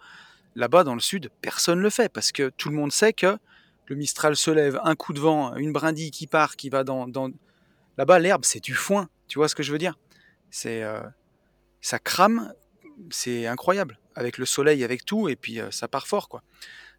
Là-bas, 0.56 0.82
dans 0.84 0.94
le 0.94 1.00
sud, 1.00 1.30
personne 1.40 1.78
ne 1.78 1.82
le 1.82 1.90
fait 1.90 2.12
parce 2.12 2.32
que 2.32 2.50
tout 2.56 2.68
le 2.68 2.74
monde 2.74 2.92
sait 2.92 3.12
que 3.12 3.38
le 3.86 3.96
Mistral 3.96 4.36
se 4.36 4.50
lève, 4.50 4.80
un 4.84 4.96
coup 4.96 5.12
de 5.12 5.20
vent, 5.20 5.54
une 5.56 5.72
brindille 5.72 6.10
qui 6.10 6.26
part, 6.26 6.56
qui 6.56 6.68
va 6.68 6.84
dans. 6.84 7.06
dans... 7.06 7.30
Là-bas, 7.96 8.18
l'herbe, 8.18 8.44
c'est 8.44 8.62
du 8.62 8.74
foin, 8.74 9.08
tu 9.28 9.38
vois 9.38 9.48
ce 9.48 9.54
que 9.54 9.62
je 9.62 9.72
veux 9.72 9.78
dire? 9.78 9.94
C'est, 10.50 10.82
euh, 10.82 11.00
Ça 11.80 11.98
crame, 11.98 12.52
c'est 13.10 13.46
incroyable, 13.46 13.98
avec 14.14 14.36
le 14.38 14.44
soleil, 14.44 14.84
avec 14.84 15.04
tout, 15.04 15.28
et 15.28 15.36
puis 15.36 15.60
euh, 15.60 15.70
ça 15.70 15.88
part 15.88 16.06
fort, 16.06 16.28
quoi. 16.28 16.42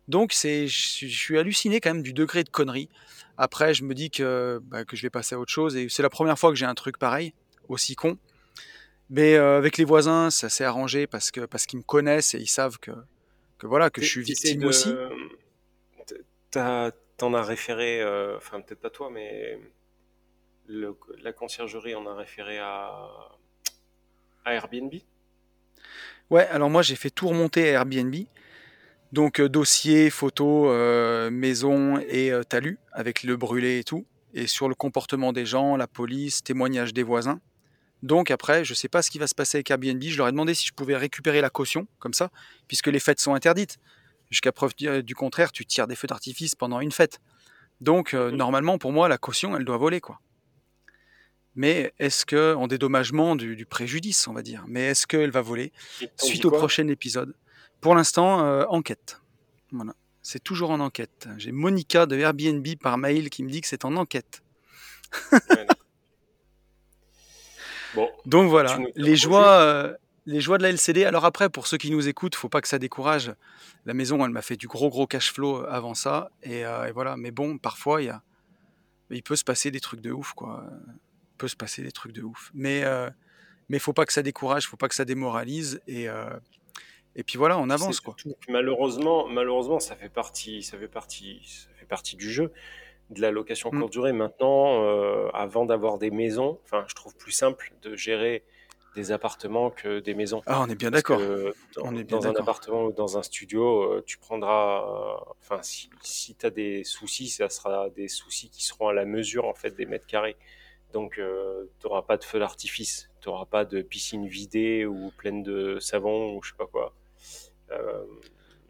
Donc, 0.08 0.34
c'est, 0.34 0.67
je 0.67 0.88
suis 0.89 1.10
je 1.10 1.17
suis 1.17 1.38
halluciné 1.38 1.79
quand 1.79 1.93
même 1.93 2.03
du 2.03 2.13
degré 2.13 2.43
de 2.43 2.50
connerie. 2.50 2.89
Après, 3.38 3.74
je 3.74 3.84
me 3.84 3.93
dis 3.93 4.10
que, 4.10 4.60
bah, 4.63 4.84
que 4.84 4.96
je 4.96 5.03
vais 5.03 5.10
passer 5.10 5.36
à 5.36 5.39
autre 5.39 5.51
chose, 5.51 5.75
et 5.75 5.89
c'est 5.89 6.01
la 6.03 6.10
première 6.10 6.38
fois 6.39 6.50
que 6.50 6.55
j'ai 6.55 6.65
un 6.65 6.75
truc 6.75 6.98
pareil, 6.98 7.34
aussi 7.70 7.96
con. 7.96 8.17
Mais 9.10 9.36
euh, 9.36 9.58
avec 9.58 9.77
les 9.77 9.86
voisins, 9.86 10.31
ça 10.31 10.50
s'est 10.50 10.63
arrangé 10.63 11.05
parce 11.05 11.31
que 11.31 11.41
parce 11.41 11.65
qu'ils 11.65 11.79
me 11.79 11.84
connaissent 11.84 12.34
et 12.34 12.39
ils 12.39 12.48
savent 12.48 12.79
que, 12.79 12.91
que 13.58 13.67
voilà 13.67 13.89
que 13.89 14.01
je 14.01 14.08
suis 14.08 14.24
victime 14.24 14.63
aussi. 14.63 14.89
de... 16.53 16.91
T'en 17.17 17.34
as 17.36 17.43
référé, 17.43 18.03
enfin 18.38 18.62
peut-être 18.62 18.81
pas 18.81 18.89
toi, 18.89 19.10
mais 19.12 19.60
le- 20.72 20.98
la 21.22 21.34
conciergerie 21.34 21.96
en 21.96 22.06
a 22.08 22.16
référé 22.16 22.58
à, 22.60 23.10
à 24.46 24.54
Airbnb. 24.54 24.94
Ouais, 26.30 26.48
alors 26.48 26.70
moi 26.70 26.82
j'ai 26.82 26.96
fait 26.96 27.10
tout 27.10 27.28
remonter 27.28 27.70
à 27.70 27.72
Airbnb, 27.82 28.16
donc 29.12 29.40
euh, 29.42 29.50
dossier, 29.50 30.10
photo, 30.10 30.70
euh, 30.70 31.30
maison 31.30 32.00
et 32.00 32.32
euh, 32.32 32.44
talus 32.44 32.80
avec 32.94 33.24
le 33.24 33.36
brûlé 33.36 33.80
et 33.80 33.84
tout, 33.84 34.06
et 34.34 34.48
sur 34.48 34.70
le 34.70 34.75
comportement 34.75 35.34
des 35.34 35.46
gens, 35.46 35.75
la 35.75 35.88
police, 35.88 36.42
témoignages 36.42 36.94
des 36.94 37.04
voisins. 37.04 37.42
Donc 38.01 38.32
après, 38.32 38.63
je 38.63 38.74
sais 38.74 38.88
pas 38.88 39.01
ce 39.01 39.12
qui 39.12 39.20
va 39.20 39.28
se 39.28 39.36
passer 39.36 39.58
avec 39.58 39.70
Airbnb. 39.70 40.01
Je 40.01 40.18
leur 40.18 40.28
ai 40.28 40.32
demandé 40.32 40.56
si 40.56 40.66
je 40.66 40.74
pouvais 40.74 40.96
récupérer 40.96 41.40
la 41.40 41.51
caution, 41.51 41.86
comme 42.00 42.13
ça, 42.13 42.32
puisque 42.68 42.88
les 42.88 43.00
fêtes 43.00 43.20
sont 43.20 43.36
interdites. 43.36 43.78
Jusqu'à 44.32 44.51
preuve 44.51 44.74
du 45.04 45.13
contraire, 45.13 45.51
tu 45.51 45.66
tires 45.66 45.86
des 45.86 45.96
feux 45.96 46.08
d'artifice 46.08 46.56
pendant 46.56 46.80
une 46.80 46.92
fête. 46.92 47.20
Donc 47.80 48.13
euh, 48.13 48.32
Mhm. 48.32 48.38
normalement, 48.38 48.78
pour 48.80 48.92
moi, 48.92 49.08
la 49.08 49.20
caution, 49.20 49.56
elle 49.56 49.66
doit 49.66 49.78
voler, 49.78 50.00
quoi. 50.01 50.20
Mais 51.55 51.93
est-ce 52.00 52.25
que, 52.25 52.55
en 52.55 52.67
dédommagement 52.67 53.36
du, 53.36 53.55
du 53.55 53.65
préjudice, 53.65 54.27
on 54.27 54.34
va 54.34 54.41
dire, 54.41 54.63
mais 54.67 54.88
est-ce 54.88 55.05
qu'elle 55.05 55.31
va 55.31 55.41
voler 55.41 55.74
suite 56.17 56.46
au 56.46 56.51
prochain 56.51 56.88
épisode? 56.88 57.36
Pour 57.81 57.96
l'instant, 57.96 58.46
euh, 58.46 58.63
enquête. 58.70 59.22
Voilà. 59.72 59.93
C'est 60.22 60.43
toujours 60.43 60.70
en 60.72 60.79
enquête. 60.79 61.27
J'ai 61.38 61.51
Monica 61.51 62.05
de 62.05 62.15
Airbnb 62.17 62.65
par 62.81 62.98
mail 62.98 63.29
qui 63.29 63.43
me 63.43 63.50
dit 63.50 63.60
que 63.62 63.67
c'est 63.67 63.86
en 63.86 63.96
enquête. 63.96 64.43
Bon, 67.93 68.10
Donc 68.25 68.50
voilà, 68.50 68.77
les 68.96 69.17
joies, 69.17 69.51
euh, 69.51 69.93
les 70.25 70.39
joies 70.39 70.58
de 70.58 70.63
la 70.63 70.70
LCD. 70.70 71.03
Alors 71.03 71.25
après, 71.25 71.50
pour 71.50 71.67
ceux 71.67 71.77
qui 71.77 71.91
nous 71.91 72.08
écoutent, 72.08 72.36
faut 72.36 72.48
pas 72.48 72.62
que 72.62 72.70
ça 72.70 72.79
décourage. 72.79 73.34
La 73.86 73.93
maison, 73.93 74.24
elle 74.24 74.31
m'a 74.31 74.41
fait 74.41 74.55
du 74.55 74.67
gros 74.67 74.89
gros 74.89 75.08
cash 75.08 75.34
flow 75.34 75.65
avant 75.67 75.93
ça, 75.93 76.31
et, 76.41 76.65
euh, 76.65 76.86
et 76.86 76.93
voilà. 76.93 77.17
Mais 77.17 77.31
bon, 77.31 77.58
parfois, 77.58 78.01
il 78.01 78.05
y 78.05 78.10
a, 78.10 78.22
il 79.10 79.24
peut 79.24 79.36
se 79.36 79.43
passer 79.43 79.72
des 79.72 79.81
trucs 79.81 80.00
de 80.00 80.12
ouf, 80.12 80.31
quoi. 80.31 80.63
Peut 81.41 81.48
se 81.48 81.55
passer 81.55 81.81
des 81.81 81.91
trucs 81.91 82.12
de 82.12 82.21
ouf. 82.21 82.51
Mais 82.53 82.83
euh, 82.83 83.10
mais 83.67 83.79
faut 83.79 83.93
pas 83.93 84.05
que 84.05 84.13
ça 84.13 84.21
décourage, 84.21 84.67
faut 84.67 84.77
pas 84.77 84.88
que 84.88 84.93
ça 84.93 85.05
démoralise, 85.05 85.81
et 85.88 86.07
euh, 86.07 86.29
et 87.15 87.24
puis 87.24 87.39
voilà, 87.39 87.57
on 87.57 87.67
avance, 87.71 88.00
quoi. 88.00 88.15
malheureusement, 88.48 89.27
malheureusement, 89.27 89.79
ça 89.79 89.95
fait 89.95 90.07
partie, 90.10 90.62
ça 90.62 90.77
fait 90.77 90.88
partie, 90.88 91.41
ça 91.43 91.74
fait 91.79 91.88
partie 91.88 92.15
du 92.15 92.29
jeu 92.31 92.51
de 93.10 93.21
la 93.21 93.31
location 93.31 93.71
Mm. 93.74 93.79
courte 93.79 93.91
durée. 93.91 94.13
Maintenant, 94.13 94.83
euh, 94.83 95.29
avant 95.33 95.65
d'avoir 95.65 95.98
des 95.98 96.12
maisons, 96.12 96.60
enfin, 96.63 96.86
je 96.88 96.93
trouve 96.93 97.15
plus 97.15 97.31
simple 97.31 97.74
de 97.81 97.95
gérer 97.95 98.43
des 98.95 99.12
appartements 99.12 99.71
que 99.71 100.00
des 100.00 100.13
maisons. 100.13 100.43
Ah, 100.45 100.62
on 100.62 100.69
est 100.69 100.75
bien 100.75 100.91
d'accord. 100.91 101.19
On 101.77 101.98
est 101.98 102.03
bien 102.03 102.19
dans 102.19 102.27
un 102.27 102.36
appartement 102.36 102.83
ou 102.83 102.91
dans 102.91 103.17
un 103.17 103.24
studio, 103.24 103.81
euh, 103.81 104.03
tu 104.05 104.19
prendras, 104.19 104.86
enfin, 105.39 105.57
si, 105.63 105.89
si 106.03 106.36
tu 106.36 106.45
as 106.45 106.51
des 106.51 106.83
soucis, 106.83 107.29
ça 107.29 107.50
sera 107.50 107.89
des 107.89 108.07
soucis 108.10 108.51
qui 108.51 108.63
seront 108.63 108.89
à 108.89 108.93
la 108.93 109.05
mesure 109.05 109.45
en 109.45 109.55
fait 109.55 109.71
des 109.71 109.88
mètres 109.88 110.05
carrés. 110.05 110.36
Donc, 110.93 111.13
tu 111.15 111.88
n'auras 111.88 112.01
pas 112.01 112.17
de 112.17 112.24
feu 112.24 112.39
d'artifice, 112.39 113.10
tu 113.21 113.29
n'auras 113.29 113.45
pas 113.45 113.65
de 113.65 113.81
piscine 113.81 114.27
vidée 114.27 114.86
ou 114.86 115.12
pleine 115.17 115.43
de 115.43 115.79
savon 115.79 116.36
ou 116.36 116.43
je 116.43 116.50
sais 116.51 116.57
pas 116.57 116.67
quoi. 116.67 116.93
Euh, 117.71 118.03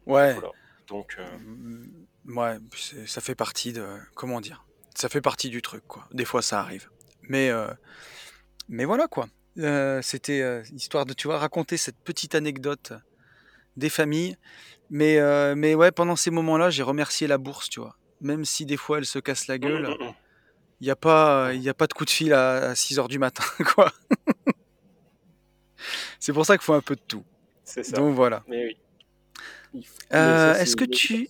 Ouais. 0.06 0.34
voilà. 0.34 0.52
Donc, 0.88 1.16
euh, 1.20 1.38
Mm, 1.40 2.06
Ouais, 2.28 2.58
ça 3.08 3.20
fait 3.22 3.34
partie 3.36 3.74
de 3.74 3.86
comment 4.16 4.42
dire? 4.42 4.64
ça 4.94 5.10
fait 5.10 5.22
partie 5.22 5.50
du 5.50 5.62
truc, 5.62 5.84
quoi. 5.88 6.08
Des 6.12 6.26
fois, 6.26 6.42
ça 6.42 6.60
arrive. 6.60 6.90
Mais, 7.24 7.50
euh, 7.50 7.68
mais 8.68 8.86
voilà, 8.86 9.08
quoi. 9.08 9.28
Euh, 9.58 10.02
C'était 10.02 10.42
euh, 10.42 10.62
histoire 10.74 11.06
de, 11.06 11.14
tu 11.14 11.28
vois, 11.28 11.38
raconter 11.40 11.78
cette 11.78 11.98
petite 11.98 12.36
anecdote 12.36 12.94
des 13.78 13.90
familles. 13.90 14.38
Mais, 14.90 15.18
euh, 15.18 15.56
mais 15.56 15.74
ouais, 15.76 15.92
pendant 15.92 16.16
ces 16.18 16.30
moments-là, 16.30 16.70
j'ai 16.70 16.84
remercié 16.84 17.26
la 17.28 17.38
bourse, 17.38 17.70
tu 17.70 17.80
vois. 17.80 17.96
Même 18.20 18.44
si 18.46 18.66
des 18.66 18.78
fois, 18.78 18.98
elle 19.00 19.06
se 19.06 19.18
casse 19.20 19.48
la 19.48 19.58
gueule, 19.58 19.88
Mm, 19.88 20.04
mm, 20.04 20.08
mm. 20.10 20.14
Il 20.82 20.86
n'y 20.86 20.90
a, 20.92 20.96
pas- 20.96 21.54
y 21.54 21.70
a 21.70 21.74
pas 21.74 21.88
de 21.88 21.94
coup 21.94 22.06
de 22.06 22.10
fil 22.10 22.34
à, 22.34 22.76
6 22.76 22.98
heures 23.00 23.08
du 23.08 23.20
matin, 23.20 23.44
quoi. 23.76 23.94
C'est 26.20 26.34
pour 26.34 26.46
ça 26.46 26.58
qu'il 26.58 26.64
faut 26.66 26.74
un 26.74 26.82
peu 26.82 26.96
de 26.96 27.02
tout. 27.08 27.24
C'est 27.64 27.84
ça. 27.84 27.96
Donc 27.98 28.16
voilà. 28.16 28.44
Mais 28.48 28.76
oui. 29.74 29.88
Euh, 30.14 30.56
Est-ce 30.56 30.76
que 30.76 30.86
tu... 30.86 31.30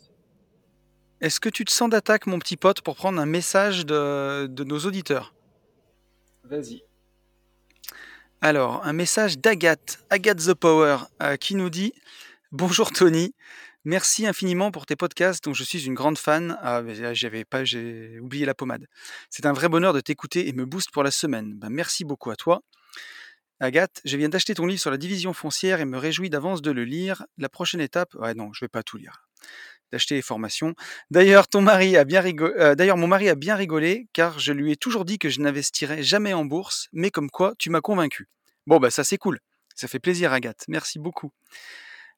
Est-ce 1.22 1.40
que 1.40 1.50
tu 1.50 1.66
te 1.66 1.72
sens 1.72 1.90
d'attaque, 1.90 2.26
mon 2.26 2.40
petit 2.40 2.58
pote, 2.58 2.82
pour 2.82 2.96
prendre 2.96 3.20
un 3.22 3.28
message 3.28 3.86
de, 3.86 4.48
de 4.48 4.64
nos 4.64 4.80
auditeurs? 4.80 5.36
Vas-y. 6.46 6.84
Alors, 8.42 8.84
un 8.84 8.94
message 8.94 9.38
d'Agathe, 9.38 10.04
Agathe 10.10 10.40
the 10.40 10.54
Power, 10.56 10.98
euh, 11.22 11.36
qui 11.38 11.54
nous 11.54 11.70
dit 11.70 11.94
Bonjour 12.52 12.92
Tony, 12.92 13.36
merci 13.86 14.26
infiniment 14.28 14.72
pour 14.72 14.86
tes 14.86 14.96
podcasts 14.96 15.44
dont 15.44 15.54
je 15.54 15.64
suis 15.64 15.86
une 15.86 15.94
grande 15.94 16.18
fan. 16.18 16.58
Ah, 16.62 16.82
j'avais 17.14 17.46
pas, 17.46 17.64
j'ai 17.64 18.20
oublié 18.20 18.46
la 18.46 18.54
pommade. 18.54 18.88
C'est 19.30 19.46
un 19.46 19.54
vrai 19.54 19.70
bonheur 19.70 19.94
de 19.94 20.00
t'écouter 20.00 20.48
et 20.48 20.54
me 20.54 20.66
booste 20.66 20.92
pour 20.92 21.04
la 21.04 21.12
semaine. 21.12 21.54
Ben, 21.56 21.70
merci 21.70 22.06
beaucoup 22.06 22.32
à 22.32 22.36
toi. 22.36 22.62
Agathe, 23.60 24.02
je 24.06 24.18
viens 24.18 24.30
d'acheter 24.30 24.56
ton 24.56 24.66
livre 24.66 24.82
sur 24.82 24.90
la 24.90 24.98
division 24.98 25.34
foncière 25.34 25.82
et 25.82 25.86
me 25.86 25.98
réjouis 25.98 26.30
d'avance 26.32 26.62
de 26.64 26.72
le 26.72 26.84
lire. 26.84 27.26
La 27.38 27.48
prochaine 27.48 27.82
étape, 27.82 28.16
ouais 28.16 28.34
non, 28.34 28.52
je 28.54 28.66
vais 28.66 28.70
pas 28.70 28.82
tout 28.82 28.98
lire. 28.98 29.28
D'acheter 29.92 30.16
les 30.16 30.22
formations. 30.24 30.74
D'ailleurs, 31.12 31.48
ton 31.48 31.62
mari 31.62 31.96
a 31.96 32.04
bien 32.04 32.22
rigolé. 32.22 32.76
D'ailleurs, 32.76 32.98
mon 32.98 33.08
mari 33.08 33.30
a 33.30 33.36
bien 33.36 33.56
rigolé 33.56 34.08
car 34.14 34.40
je 34.40 34.52
lui 34.52 34.72
ai 34.72 34.78
toujours 34.78 35.06
dit 35.06 35.20
que 35.20 35.30
je 35.30 35.42
n'investirais 35.42 36.02
jamais 36.02 36.34
en 36.34 36.46
bourse, 36.46 36.88
mais 36.92 37.12
comme 37.12 37.30
quoi, 37.30 37.54
tu 37.60 37.70
m'as 37.70 37.82
convaincu. 37.82 38.30
Bon, 38.66 38.80
bah 38.80 38.90
ça 38.90 39.04
c'est 39.04 39.18
cool. 39.18 39.40
Ça 39.76 39.88
fait 39.88 40.00
plaisir, 40.00 40.34
Agathe. 40.34 40.66
Merci 40.68 40.98
beaucoup. 40.98 41.32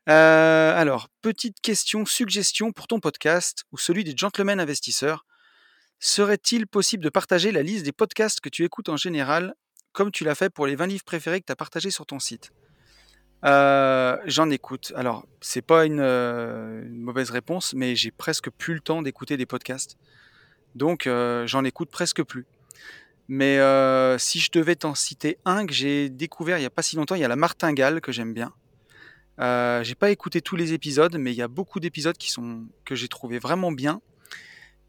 Euh, 0.10 0.75
alors, 0.75 1.07
petite 1.22 1.62
question, 1.62 2.05
suggestion 2.05 2.72
pour 2.72 2.88
ton 2.88 3.00
podcast 3.00 3.63
ou 3.72 3.77
celui 3.77 4.03
des 4.03 4.13
gentlemen 4.15 4.60
investisseurs. 4.60 5.25
Serait-il 6.00 6.67
possible 6.67 7.03
de 7.03 7.10
partager 7.10 7.51
la 7.53 7.63
liste 7.63 7.86
des 7.86 7.93
podcasts 7.93 8.41
que 8.41 8.50
tu 8.50 8.65
écoutes 8.65 8.89
en 8.89 8.98
général, 8.98 9.53
comme 9.93 10.12
tu 10.12 10.25
l'as 10.25 10.36
fait 10.36 10.50
pour 10.50 10.67
les 10.67 10.75
20 10.75 10.88
livres 10.88 11.05
préférés 11.05 11.39
que 11.39 11.45
tu 11.45 11.53
as 11.53 11.55
partagés 11.55 11.91
sur 11.91 12.05
ton 12.05 12.19
site? 12.19 12.51
Euh, 13.45 14.17
J'en 14.25 14.50
écoute. 14.50 14.91
Alors, 14.95 15.25
c'est 15.39 15.62
pas 15.62 15.86
une, 15.86 16.01
euh, 16.01 16.83
une 16.83 17.01
mauvaise 17.01 17.29
réponse, 17.29 17.74
mais 17.74 17.95
j'ai 17.95 18.12
presque 18.12 18.50
plus 18.50 18.74
le 18.74 18.81
temps 18.81 19.01
d'écouter 19.01 19.38
des 19.38 19.45
podcasts. 19.45 19.95
Donc, 20.75 21.07
j'en 21.45 21.63
écoute 21.63 21.91
presque 21.91 22.24
plus. 22.24 22.48
Mais 23.29 23.57
si 24.17 24.39
je 24.39 24.51
devais 24.51 24.75
t'en 24.75 24.95
citer 24.95 25.38
un 25.45 25.67
que 25.67 25.74
j'ai 25.74 26.10
découvert 26.10 26.57
il 26.57 26.62
n'y 26.62 26.65
a 26.65 26.72
pas 26.72 26.81
si 26.81 26.95
longtemps, 26.95 27.15
il 27.15 27.22
y 27.22 27.24
a 27.24 27.27
la 27.27 27.36
Martingale 27.36 28.01
que 28.01 28.12
j'aime 28.12 28.33
bien. 28.33 28.53
Euh, 29.39 29.83
j'ai 29.83 29.95
pas 29.95 30.11
écouté 30.11 30.41
tous 30.41 30.55
les 30.55 30.73
épisodes, 30.73 31.15
mais 31.17 31.31
il 31.31 31.35
y 31.35 31.41
a 31.41 31.47
beaucoup 31.47 31.79
d'épisodes 31.79 32.17
qui 32.17 32.31
sont 32.31 32.65
que 32.85 32.95
j'ai 32.95 33.07
trouvé 33.07 33.39
vraiment 33.39 33.71
bien. 33.71 34.01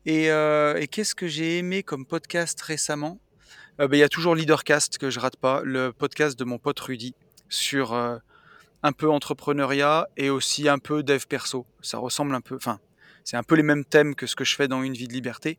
Et, 0.06 0.30
euh, 0.30 0.84
qu'est-ce 0.90 1.14
que 1.14 1.26
j'ai 1.26 1.58
aimé 1.58 1.82
comme 1.82 2.04
podcast 2.04 2.60
récemment? 2.60 3.20
Euh, 3.80 3.88
ben, 3.88 3.96
Il 3.96 4.00
y 4.00 4.04
a 4.04 4.08
toujours 4.08 4.34
Leadercast 4.34 4.98
que 4.98 5.08
je 5.10 5.18
rate 5.18 5.36
pas, 5.36 5.62
le 5.64 5.92
podcast 5.92 6.38
de 6.38 6.44
mon 6.44 6.58
pote 6.58 6.78
Rudy 6.80 7.14
sur 7.48 7.94
un 7.94 8.92
peu 8.92 9.08
entrepreneuriat 9.10 10.08
et 10.16 10.28
aussi 10.28 10.68
un 10.68 10.78
peu 10.78 11.02
dev 11.02 11.24
perso. 11.26 11.66
Ça 11.80 11.98
ressemble 11.98 12.34
un 12.34 12.40
peu, 12.40 12.56
enfin, 12.56 12.80
c'est 13.22 13.36
un 13.36 13.42
peu 13.42 13.54
les 13.54 13.62
mêmes 13.62 13.84
thèmes 13.84 14.14
que 14.14 14.26
ce 14.26 14.36
que 14.36 14.44
je 14.44 14.54
fais 14.54 14.68
dans 14.68 14.82
Une 14.82 14.94
vie 14.94 15.08
de 15.08 15.12
liberté, 15.12 15.58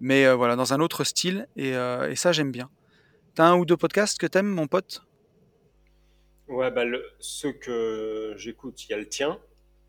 mais 0.00 0.32
voilà, 0.32 0.56
dans 0.56 0.72
un 0.72 0.80
autre 0.80 1.04
style. 1.04 1.46
Et, 1.56 1.70
et 1.70 2.16
ça, 2.16 2.32
j'aime 2.32 2.52
bien. 2.52 2.70
T'as 3.34 3.46
un 3.46 3.56
ou 3.56 3.64
deux 3.64 3.76
podcasts 3.76 4.18
que 4.18 4.26
t'aimes, 4.26 4.46
mon 4.46 4.66
pote? 4.66 5.02
Ouais, 6.48 6.70
bah, 6.70 6.84
le, 6.84 7.04
ceux 7.18 7.52
que 7.52 8.34
j'écoute, 8.36 8.84
il 8.84 8.90
y 8.90 8.94
a 8.94 8.98
le 8.98 9.08
tien, 9.08 9.38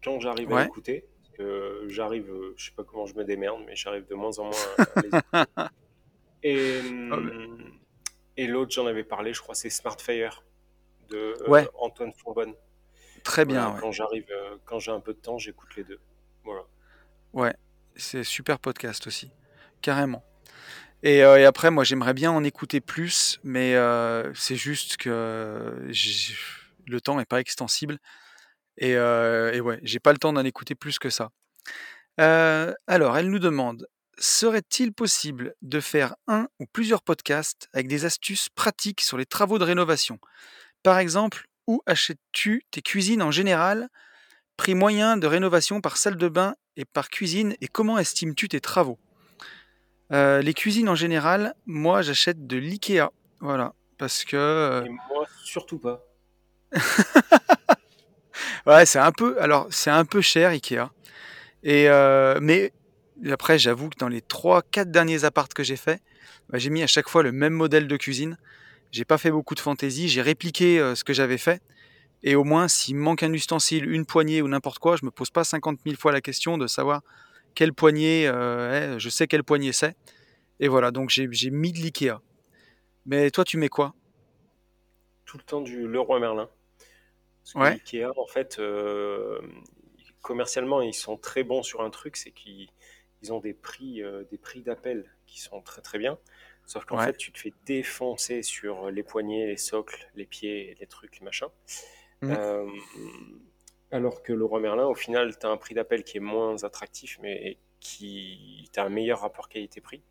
quand 0.03 0.19
j'arrive 0.19 0.51
à 0.53 0.65
écouter. 0.65 1.05
parce 1.17 1.37
que 1.37 1.85
J'arrive, 1.89 2.29
euh, 2.31 2.53
je 2.57 2.65
sais 2.67 2.71
pas 2.75 2.83
comment 2.83 3.05
je 3.05 3.15
me 3.15 3.23
démerde, 3.25 3.61
mais 3.65 3.75
j'arrive 3.75 4.05
de 4.07 4.15
moins 4.15 4.37
en 4.39 4.45
moins 4.45 4.53
à 4.77 5.01
les 5.01 5.07
écouter. 5.07 5.69
Et, 6.43 6.79
Ah, 7.11 7.17
mais- 7.17 7.31
hum, 7.31 7.71
et 8.37 8.47
l'autre, 8.47 8.71
j'en 8.73 8.85
avais 8.85 9.03
parlé, 9.03 9.33
je 9.33 9.41
crois, 9.41 9.55
c'est 9.55 9.69
Smartfire 9.69 10.43
de 11.09 11.17
euh, 11.41 11.49
Ouais. 11.49 11.67
Antoine 11.75 12.13
Fourbonne. 12.13 12.53
Très 13.23 13.45
bien, 13.45 13.61
Voilà, 13.61 13.75
ouais. 13.75 13.81
Quand 13.81 13.91
j'arrive, 13.91 14.25
euh, 14.31 14.57
quand 14.65 14.79
j'ai 14.79 14.91
un 14.91 14.99
peu 14.99 15.13
de 15.13 15.19
temps, 15.19 15.37
j'écoute 15.37 15.75
les 15.75 15.83
deux. 15.83 15.99
Voilà. 16.43 16.63
Ouais, 17.33 17.53
c'est 17.95 18.23
super 18.23 18.59
podcast 18.59 19.07
aussi, 19.07 19.31
carrément. 19.81 20.23
Et, 21.03 21.23
euh, 21.23 21.37
et 21.37 21.45
après, 21.45 21.71
moi, 21.71 21.83
j'aimerais 21.83 22.13
bien 22.13 22.31
en 22.31 22.43
écouter 22.43 22.81
plus, 22.81 23.39
mais 23.43 23.75
euh, 23.75 24.33
c'est 24.33 24.55
juste 24.55 24.97
que 24.97 25.73
le 26.87 27.01
temps 27.01 27.17
n'est 27.17 27.25
pas 27.25 27.39
extensible. 27.39 27.99
Et, 28.77 28.95
euh, 28.95 29.53
et 29.53 29.61
ouais, 29.61 29.79
j'ai 29.83 29.99
pas 29.99 30.11
le 30.13 30.17
temps 30.19 30.33
d'en 30.33 30.45
écouter 30.45 30.75
plus 30.75 30.99
que 30.99 31.09
ça. 31.09 31.29
Euh, 32.19 32.73
alors, 32.87 33.17
elle 33.17 33.29
nous 33.29 33.39
demande 33.39 33.87
serait-il 34.19 34.93
possible 34.93 35.55
de 35.61 35.79
faire 35.81 36.15
un 36.27 36.47
ou 36.59 36.65
plusieurs 36.71 37.03
podcasts 37.03 37.69
avec 37.73 37.87
des 37.87 38.05
astuces 38.05 38.49
pratiques 38.49 39.01
sur 39.01 39.17
les 39.17 39.25
travaux 39.25 39.59
de 39.59 39.65
rénovation? 39.65 40.19
Par 40.83 40.99
exemple, 40.99 41.47
où 41.67 41.81
achètes-tu 41.85 42.63
tes 42.71 42.81
cuisines 42.81 43.23
en 43.23 43.31
général? 43.31 43.89
Prix 44.57 44.75
moyen 44.75 45.17
de 45.17 45.27
rénovation 45.27 45.81
par 45.81 45.97
salle 45.97 46.17
de 46.17 46.29
bain 46.29 46.55
et 46.77 46.85
par 46.85 47.09
cuisine 47.09 47.55
et 47.61 47.67
comment 47.67 47.99
estimes-tu 47.99 48.49
tes 48.49 48.61
travaux? 48.61 48.99
Euh, 50.11 50.41
Les 50.41 50.53
cuisines 50.53 50.89
en 50.89 50.95
général, 50.95 51.53
moi 51.65 52.01
j'achète 52.01 52.45
de 52.47 52.57
l'IKEA. 52.57 53.09
Voilà. 53.39 53.73
Parce 53.97 54.23
que. 54.25 54.35
euh, 54.35 54.85
Et 54.85 54.89
moi, 54.89 55.25
surtout 55.43 55.79
pas. 55.79 56.03
Ouais, 58.65 58.85
c'est 58.85 58.99
un 58.99 59.11
peu. 59.11 59.39
Alors, 59.41 59.67
c'est 59.69 59.91
un 59.91 60.05
peu 60.05 60.21
cher, 60.21 60.49
Ikea. 60.49 60.89
Et, 61.63 61.87
euh, 61.89 62.39
mais 62.41 62.73
après, 63.31 63.57
j'avoue 63.59 63.89
que 63.89 63.97
dans 63.97 64.07
les 64.07 64.21
3-4 64.21 64.85
derniers 64.91 65.23
apparts 65.23 65.49
que 65.49 65.63
j'ai 65.63 65.75
fait, 65.75 66.01
bah, 66.49 66.57
j'ai 66.57 66.69
mis 66.69 66.83
à 66.83 66.87
chaque 66.87 67.07
fois 67.07 67.23
le 67.23 67.31
même 67.31 67.53
modèle 67.53 67.87
de 67.87 67.97
cuisine. 67.97 68.37
J'ai 68.91 69.05
pas 69.05 69.17
fait 69.17 69.31
beaucoup 69.31 69.55
de 69.55 69.59
fantaisie. 69.59 70.09
J'ai 70.09 70.21
répliqué 70.21 70.79
euh, 70.79 70.95
ce 70.95 71.03
que 71.03 71.13
j'avais 71.13 71.37
fait. 71.37 71.61
Et 72.23 72.35
au 72.35 72.43
moins, 72.43 72.67
s'il 72.67 72.95
manque 72.95 73.23
un 73.23 73.31
ustensile, 73.33 73.89
une 73.89 74.05
poignée 74.05 74.41
ou 74.41 74.47
n'importe 74.47 74.79
quoi, 74.79 74.95
je 74.95 75.05
me 75.05 75.11
pose 75.11 75.29
pas 75.29 75.43
50 75.43 75.79
000 75.85 75.95
fois 75.97 76.11
la 76.11 76.21
question 76.21 76.57
de 76.57 76.65
savoir 76.67 77.01
quelle 77.55 77.73
poignée 77.73 78.27
euh. 78.27 78.99
Je 78.99 79.09
sais 79.09 79.27
quelle 79.27 79.43
poignée 79.43 79.73
c'est. 79.73 79.95
Et 80.59 80.67
voilà, 80.67 80.91
donc 80.91 81.09
j'ai 81.09 81.27
mis 81.49 81.71
de 81.73 81.79
l'IKEA. 81.79 82.21
Mais 83.05 83.29
toi, 83.31 83.43
tu 83.43 83.57
mets 83.57 83.69
quoi? 83.69 83.93
Tout 85.25 85.37
le 85.37 85.43
temps 85.43 85.61
du 85.61 85.87
Leroy 85.87 86.19
Merlin. 86.19 86.49
Parce 87.53 87.53
que. 87.53 87.73
Ikea, 87.79 88.05
en 88.17 88.27
fait, 88.27 88.57
euh, 88.59 89.41
commercialement, 90.21 90.81
ils 90.81 90.93
sont 90.93 91.17
très 91.17 91.43
bons 91.43 91.61
sur 91.63 91.81
un 91.81 91.89
truc, 91.89 92.15
c'est 92.17 92.31
qu'ils 92.31 92.69
ils 93.21 93.33
ont 93.33 93.39
des 93.39 93.53
prix, 93.53 94.03
euh, 94.03 94.23
des 94.29 94.37
prix 94.37 94.61
d'appel 94.61 95.05
qui 95.25 95.39
sont 95.41 95.61
très 95.61 95.81
très 95.81 95.97
bien. 95.97 96.17
Sauf 96.67 96.85
qu'en 96.85 96.97
Ouais. 96.97 97.05
fait, 97.05 97.17
tu 97.17 97.31
te 97.31 97.39
fais 97.39 97.53
défoncer 97.65 98.41
sur 98.43 98.89
les 98.91 99.03
poignets, 99.03 99.45
les 99.47 99.57
socles, 99.57 100.09
les 100.15 100.25
pieds, 100.25 100.75
les 100.79 100.87
trucs, 100.87 101.19
les 101.19 101.25
machins. 101.25 101.47
Mhm. 102.21 102.31
Euh, 102.31 102.67
alors 103.95 104.21
que 104.21 104.33
le 104.33 104.43
Roi 104.43 104.59
Merlin, 104.59 104.85
au 104.85 104.95
final, 104.95 105.37
tu 105.37 105.45
as 105.45 105.49
un 105.49 105.57
prix 105.57 105.73
d'appel 105.73 106.03
qui 106.03 106.17
est 106.17 106.21
moins 106.21 106.63
attractif, 106.63 107.17
mais 107.21 107.57
qui 107.79 108.69
as 108.75 108.83
un 108.83 108.89
meilleur 108.89 109.21
rapport 109.21 109.47
qualité-prix. 109.47 110.03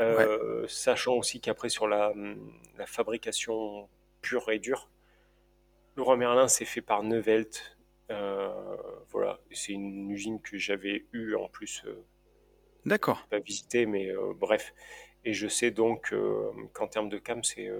Euh, 0.00 0.66
Sachant 0.68 1.14
aussi 1.14 1.40
qu'après, 1.40 1.68
sur 1.68 1.88
la, 1.88 2.14
la 2.78 2.86
fabrication 2.86 3.88
pure 4.20 4.50
et 4.50 4.58
dure, 4.58 4.88
le 5.96 6.02
Roi 6.02 6.16
Merlin, 6.16 6.46
c'est 6.48 6.64
fait 6.64 6.80
par 6.80 7.02
Neuvelt. 7.02 7.76
Euh, 8.10 8.76
voilà, 9.10 9.40
c'est 9.50 9.72
une 9.72 10.10
usine 10.10 10.40
que 10.40 10.56
j'avais 10.56 11.06
eue 11.12 11.34
en 11.34 11.48
plus, 11.48 11.82
euh, 11.86 12.04
D'accord. 12.84 13.26
pas 13.30 13.40
visitée, 13.40 13.84
mais 13.86 14.10
euh, 14.10 14.32
bref. 14.34 14.74
Et 15.24 15.32
je 15.32 15.48
sais 15.48 15.70
donc 15.70 16.14
qu'en 16.72 16.88
termes 16.88 17.08
de 17.08 17.18
cam, 17.18 17.42
c'est 17.44 17.70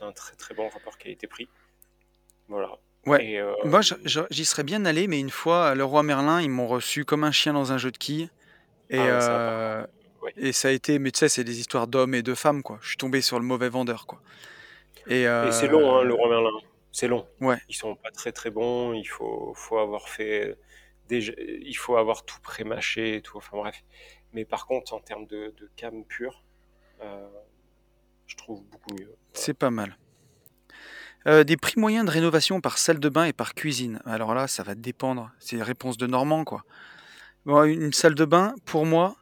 un 0.00 0.12
très 0.12 0.36
très 0.36 0.54
bon 0.54 0.68
rapport 0.68 0.98
qualité-prix. 0.98 1.48
Voilà. 2.48 2.78
Ouais. 3.06 3.24
Et, 3.24 3.40
euh, 3.40 3.52
Moi, 3.64 3.80
j'y 3.82 4.44
serais 4.44 4.62
bien 4.62 4.84
allé, 4.84 5.06
mais 5.06 5.20
une 5.20 5.30
fois, 5.30 5.68
à 5.70 5.74
le 5.74 5.84
roi 5.84 6.02
Merlin, 6.02 6.40
ils 6.40 6.50
m'ont 6.50 6.66
reçu 6.66 7.04
comme 7.04 7.24
un 7.24 7.32
chien 7.32 7.52
dans 7.52 7.72
un 7.72 7.78
jeu 7.78 7.90
de 7.90 7.98
quilles. 7.98 8.30
Et, 8.90 8.98
Ah 8.98 9.04
ouais, 9.04 9.20
ça, 9.20 9.28
par 9.28 9.38
euh, 9.38 9.86
ouais. 10.22 10.32
et 10.36 10.52
ça 10.52 10.68
a 10.68 10.70
été, 10.70 10.98
mais 10.98 11.10
tu 11.10 11.18
sais, 11.20 11.28
c'est 11.28 11.44
des 11.44 11.60
histoires 11.60 11.86
d'hommes 11.86 12.14
et 12.14 12.22
de 12.22 12.34
femmes, 12.34 12.62
quoi. 12.62 12.78
Je 12.82 12.88
suis 12.88 12.96
tombé 12.96 13.20
sur 13.20 13.38
le 13.38 13.44
mauvais 13.44 13.68
vendeur, 13.68 14.06
quoi. 14.06 14.20
Et, 15.06 15.22
Et 15.22 15.52
c'est 15.52 15.68
long, 15.68 15.96
hein, 15.96 16.00
euh, 16.00 16.04
le 16.04 16.14
Roi 16.14 16.28
Merlin. 16.28 16.50
C'est 16.92 17.08
long. 17.08 17.26
Ouais. 17.40 17.56
Ils 17.68 17.74
sont 17.74 17.96
pas 17.96 18.10
très 18.10 18.30
très 18.32 18.50
bons. 18.50 18.92
Il 18.94 19.04
faut, 19.04 19.52
faut 19.56 19.78
avoir 19.78 20.08
fait 20.08 20.56
déjà, 21.08 21.32
il 21.36 21.74
faut 21.76 21.96
avoir 21.96 22.24
tout 22.24 22.38
pré-mâché 22.40 23.16
et 23.16 23.20
tout. 23.20 23.36
Enfin 23.36 23.56
bref. 23.56 23.82
Mais 24.32 24.44
par 24.44 24.66
contre, 24.66 24.94
en 24.94 25.00
termes 25.00 25.26
de, 25.26 25.52
de 25.58 25.70
cam 25.76 26.04
pure, 26.04 26.44
euh, 27.02 27.26
je 28.26 28.36
trouve 28.36 28.64
beaucoup 28.64 28.94
mieux. 28.94 29.04
Voilà. 29.06 29.18
C'est 29.32 29.54
pas 29.54 29.70
mal. 29.70 29.98
Euh, 31.26 31.42
des 31.42 31.56
prix 31.56 31.80
moyens 31.80 32.04
de 32.04 32.10
rénovation 32.10 32.60
par 32.60 32.76
salle 32.76 33.00
de 33.00 33.08
bain 33.08 33.24
et 33.24 33.32
par 33.32 33.54
cuisine. 33.54 34.00
Alors 34.04 34.34
là, 34.34 34.46
ça 34.46 34.62
va 34.62 34.74
dépendre. 34.74 35.30
C'est 35.38 35.56
les 35.56 35.62
réponses 35.62 35.96
de 35.96 36.06
Normand, 36.06 36.44
quoi. 36.44 36.64
Bon, 37.46 37.64
une 37.64 37.92
salle 37.92 38.14
de 38.14 38.24
bain, 38.24 38.54
pour 38.64 38.86
moi, 38.86 39.16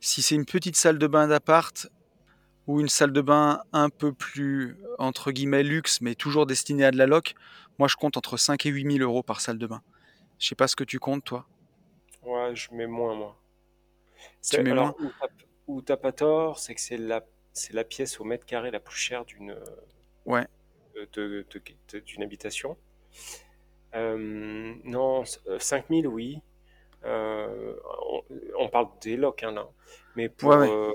Si 0.00 0.20
c'est 0.20 0.34
une 0.34 0.44
petite 0.44 0.76
salle 0.76 0.98
de 0.98 1.06
bain 1.06 1.28
d'appart 1.28 1.88
ou 2.66 2.80
une 2.80 2.88
salle 2.88 3.12
de 3.12 3.20
bain 3.22 3.62
un 3.72 3.88
peu 3.88 4.12
plus, 4.12 4.76
entre 4.98 5.32
guillemets, 5.32 5.62
luxe, 5.62 6.00
mais 6.02 6.14
toujours 6.14 6.44
destinée 6.46 6.84
à 6.84 6.90
de 6.90 6.98
la 6.98 7.06
loc, 7.06 7.34
moi 7.78 7.88
je 7.88 7.96
compte 7.96 8.16
entre 8.18 8.36
5 8.36 8.66
et 8.66 8.70
8 8.70 8.98
000 8.98 9.10
euros 9.10 9.22
par 9.22 9.40
salle 9.40 9.58
de 9.58 9.66
bain. 9.66 9.82
Je 10.38 10.48
sais 10.48 10.54
pas 10.54 10.68
ce 10.68 10.76
que 10.76 10.84
tu 10.84 10.98
comptes, 10.98 11.24
toi. 11.24 11.46
Ouais, 12.22 12.54
je 12.54 12.68
mets 12.72 12.86
moins, 12.86 13.14
moi. 13.14 13.36
Tu 14.42 14.62
mets 14.62 14.72
alors, 14.72 14.94
moins? 15.00 15.10
où 15.68 15.80
t'as 15.80 15.96
pas 15.96 16.12
tort, 16.12 16.58
c'est 16.58 16.74
que 16.74 16.80
c'est 16.82 16.98
la, 16.98 17.24
c'est 17.54 17.72
la 17.72 17.84
pièce 17.84 18.20
au 18.20 18.24
mètre 18.24 18.44
carré 18.44 18.70
la 18.70 18.80
plus 18.80 18.98
chère 18.98 19.24
d'une 19.24 19.56
Ouais. 20.26 20.46
D'une 21.14 22.22
habitation. 22.22 22.76
Euh, 23.94 24.74
non, 24.84 25.24
5000, 25.58 26.06
oui. 26.08 26.40
Euh, 27.04 27.76
on, 28.08 28.22
on 28.58 28.68
parle 28.68 28.88
des 29.02 29.16
locs, 29.16 29.42
hein, 29.44 29.52
là. 29.52 29.68
Mais 30.16 30.28
pour, 30.28 30.56
Ouais, 30.56 30.56
ouais. 30.58 30.70
euh, 30.70 30.92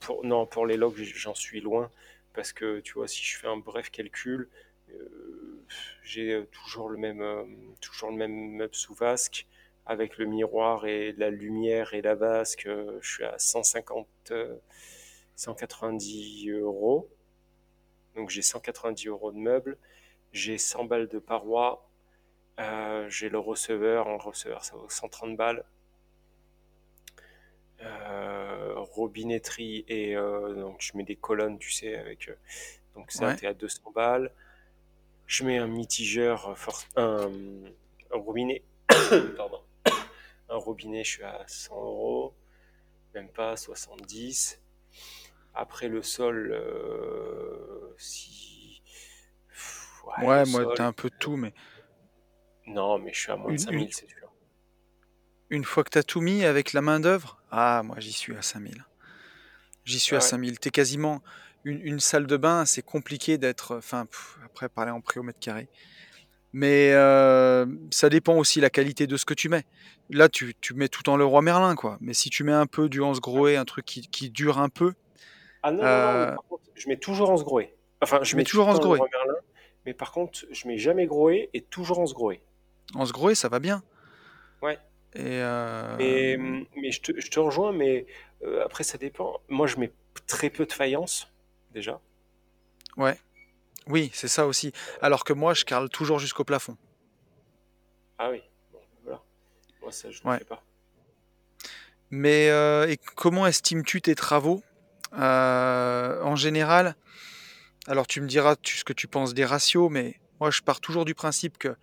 pour, 0.00 0.24
non, 0.24 0.46
pour 0.46 0.66
les 0.66 0.76
locs, 0.76 0.96
j'en 0.98 1.34
suis 1.34 1.60
loin. 1.60 1.90
Parce 2.34 2.52
que, 2.52 2.80
tu 2.80 2.94
vois, 2.94 3.08
si 3.08 3.24
je 3.24 3.38
fais 3.38 3.48
un 3.48 3.58
bref 3.58 3.90
calcul, 3.90 4.48
euh, 4.92 5.64
j'ai 6.04 6.44
toujours 6.52 6.90
le 6.90 6.98
même, 6.98 7.22
euh, 7.22 7.44
toujours 7.80 8.10
le 8.10 8.16
même 8.16 8.32
meuble 8.56 8.74
sous 8.74 8.94
vasque, 8.94 9.46
avec 9.86 10.18
le 10.18 10.26
miroir 10.26 10.86
et 10.86 11.12
la 11.12 11.30
lumière 11.30 11.94
et 11.94 12.02
la 12.02 12.14
vasque. 12.14 12.66
euh, 12.66 12.98
je 13.02 13.10
suis 13.12 13.24
à 13.24 13.38
150, 13.38 14.08
euh, 14.32 14.56
190 15.36 16.48
euros. 16.50 17.08
Donc 18.16 18.30
j'ai 18.30 18.42
190 18.42 19.06
euros 19.08 19.32
de 19.32 19.38
meubles, 19.38 19.76
j'ai 20.32 20.58
100 20.58 20.84
balles 20.84 21.08
de 21.08 21.18
parois, 21.18 21.88
euh, 22.58 23.08
j'ai 23.08 23.28
le 23.28 23.38
receveur, 23.38 24.08
un 24.08 24.16
receveur 24.18 24.64
ça 24.64 24.76
vaut 24.76 24.88
130 24.88 25.36
balles, 25.36 25.64
euh, 27.82 28.74
robinetterie 28.76 29.84
et 29.88 30.14
euh, 30.16 30.54
donc 30.54 30.76
je 30.80 30.96
mets 30.96 31.04
des 31.04 31.16
colonnes, 31.16 31.58
tu 31.58 31.70
sais, 31.70 31.96
avec 31.96 32.30
donc 32.94 33.10
ça 33.12 33.28
Ouais. 33.28 33.36
t'es 33.36 33.46
à 33.46 33.54
200 33.54 33.90
balles. 33.94 34.32
Je 35.26 35.44
mets 35.44 35.58
un 35.58 35.68
mitigeur, 35.68 36.58
for- 36.58 36.82
un, 36.96 37.30
un 38.12 38.18
robinet, 38.18 38.62
pardon, 39.36 39.62
un 40.48 40.56
robinet, 40.56 41.04
je 41.04 41.10
suis 41.10 41.22
à 41.22 41.44
100 41.46 41.76
euros, 41.76 42.34
même 43.14 43.28
pas 43.28 43.56
70. 43.56 44.60
Après 45.54 45.88
le 45.88 46.02
sol, 46.02 46.52
euh, 46.52 47.94
si 47.98 48.82
pff, 49.48 50.02
ouais, 50.06 50.44
le 50.44 50.50
moi, 50.50 50.64
sol, 50.64 50.74
t'as 50.76 50.86
un 50.86 50.92
peu 50.92 51.10
de 51.10 51.16
tout, 51.18 51.36
mais 51.36 51.52
non, 52.66 52.98
mais 52.98 53.12
je 53.12 53.20
suis 53.20 53.32
à 53.32 53.36
moins 53.36 53.52
de 53.52 53.60
une, 53.60 53.60
une, 53.60 53.88
5000, 53.90 53.94
c'est 53.94 54.08
sûr. 54.08 54.32
une 55.50 55.64
fois 55.64 55.82
que 55.82 55.90
t'as 55.90 56.02
tout 56.02 56.20
mis 56.20 56.44
avec 56.44 56.72
la 56.72 56.82
main-d'œuvre, 56.82 57.40
ah, 57.50 57.82
moi, 57.84 57.96
j'y 57.98 58.12
suis 58.12 58.36
à 58.36 58.42
5000. 58.42 58.84
J'y 59.84 59.98
suis 59.98 60.14
à 60.14 60.18
ouais. 60.18 60.24
5000. 60.24 60.58
T'es 60.58 60.70
quasiment. 60.70 61.22
Une, 61.64 61.80
une 61.84 62.00
salle 62.00 62.26
de 62.26 62.36
bain, 62.36 62.64
c'est 62.64 62.82
compliqué 62.82 63.36
d'être. 63.36 63.76
Enfin, 63.76 64.06
pff, 64.06 64.38
après, 64.44 64.68
parler 64.68 64.92
en 64.92 65.00
prix 65.00 65.20
au 65.20 65.22
mètre 65.22 65.40
carré. 65.40 65.68
Mais 66.52 66.92
euh, 66.94 67.66
ça 67.90 68.08
dépend 68.08 68.36
aussi 68.36 68.60
la 68.60 68.70
qualité 68.70 69.06
de 69.06 69.16
ce 69.16 69.24
que 69.24 69.34
tu 69.34 69.48
mets. 69.48 69.64
Là, 70.08 70.28
tu, 70.28 70.54
tu 70.60 70.74
mets 70.74 70.88
tout 70.88 71.08
en 71.08 71.16
Leroy 71.16 71.42
Merlin, 71.42 71.74
quoi. 71.74 71.98
Mais 72.00 72.14
si 72.14 72.30
tu 72.30 72.44
mets 72.44 72.52
un 72.52 72.66
peu 72.66 72.88
du 72.88 73.00
Hans 73.00 73.12
Grohe, 73.12 73.56
un 73.56 73.64
truc 73.64 73.84
qui, 73.84 74.02
qui 74.08 74.30
dure 74.30 74.58
un 74.58 74.68
peu, 74.68 74.94
Ah 75.62 75.70
non, 75.70 75.78
non, 75.78 75.84
non, 75.84 75.88
mais 75.88 76.26
euh, 76.26 76.34
par 76.34 76.44
contre, 76.44 76.64
je 76.74 76.88
mets 76.88 76.96
toujours 76.96 77.30
Hans 77.30 77.42
Grohe. 77.42 77.68
Enfin, 78.00 78.22
je 78.22 78.36
mets 78.36 78.44
toujours 78.44 78.66
roi 78.66 79.08
Merlin, 79.12 79.34
mais 79.84 79.94
par 79.94 80.12
contre, 80.12 80.46
je 80.50 80.68
mets 80.68 80.78
jamais 80.78 81.06
Grohe 81.06 81.48
et 81.52 81.60
toujours 81.60 81.98
Hans 81.98 82.04
Grohe. 82.12 82.38
Hans 82.94 83.04
Grohe, 83.04 83.34
ça 83.34 83.48
va 83.48 83.58
bien. 83.58 83.82
Ouais. 84.62 84.78
Et 85.14 85.42
euh, 85.42 85.96
Mais, 85.98 86.36
mais 86.76 86.90
je 86.92 87.00
te, 87.02 87.20
je 87.20 87.30
te 87.30 87.40
rejoins, 87.40 87.72
mais 87.72 88.06
euh, 88.42 88.64
après, 88.64 88.84
ça 88.84 88.96
dépend. 88.96 89.40
Moi, 89.48 89.66
je 89.66 89.76
mets 89.76 89.92
très 90.26 90.50
peu 90.50 90.64
de 90.66 90.72
faïence, 90.72 91.28
déjà. 91.72 92.00
ouais, 92.96 93.18
oui, 93.86 94.10
c'est 94.14 94.28
ça 94.28 94.46
aussi. 94.46 94.72
Alors 95.02 95.24
que 95.24 95.32
moi, 95.32 95.52
je 95.54 95.64
carle 95.64 95.88
toujours 95.88 96.18
jusqu'au 96.18 96.44
plafond. 96.44 96.76
Ah 98.18 98.30
oui, 98.30 98.42
bon, 98.72 98.78
voilà. 99.02 99.20
Moi, 99.82 99.90
ça, 99.92 100.10
je 100.10 100.18
ne 100.20 100.24
le 100.24 100.30
Ouais. 100.30 100.38
fais 100.38 100.44
pas. 100.44 100.62
Mais 102.10 102.50
euh, 102.50 102.88
et 102.88 102.96
comment 102.96 103.46
estimes-tu 103.46 104.02
tes 104.02 104.14
travaux 104.14 104.62
Euh, 105.18 106.22
En 106.22 106.36
général, 106.36 106.96
alors 107.86 108.06
tu 108.06 108.20
me 108.20 108.28
diras 108.28 108.56
ce 108.62 108.84
que 108.84 108.92
tu 108.92 109.08
penses 109.08 109.34
des 109.34 109.44
ratios, 109.44 109.90
mais 109.90 110.20
moi 110.38 110.50
je 110.50 110.60
pars 110.60 110.80
toujours 110.80 111.04
du 111.04 111.14
principe 111.14 111.58
que 111.58 111.74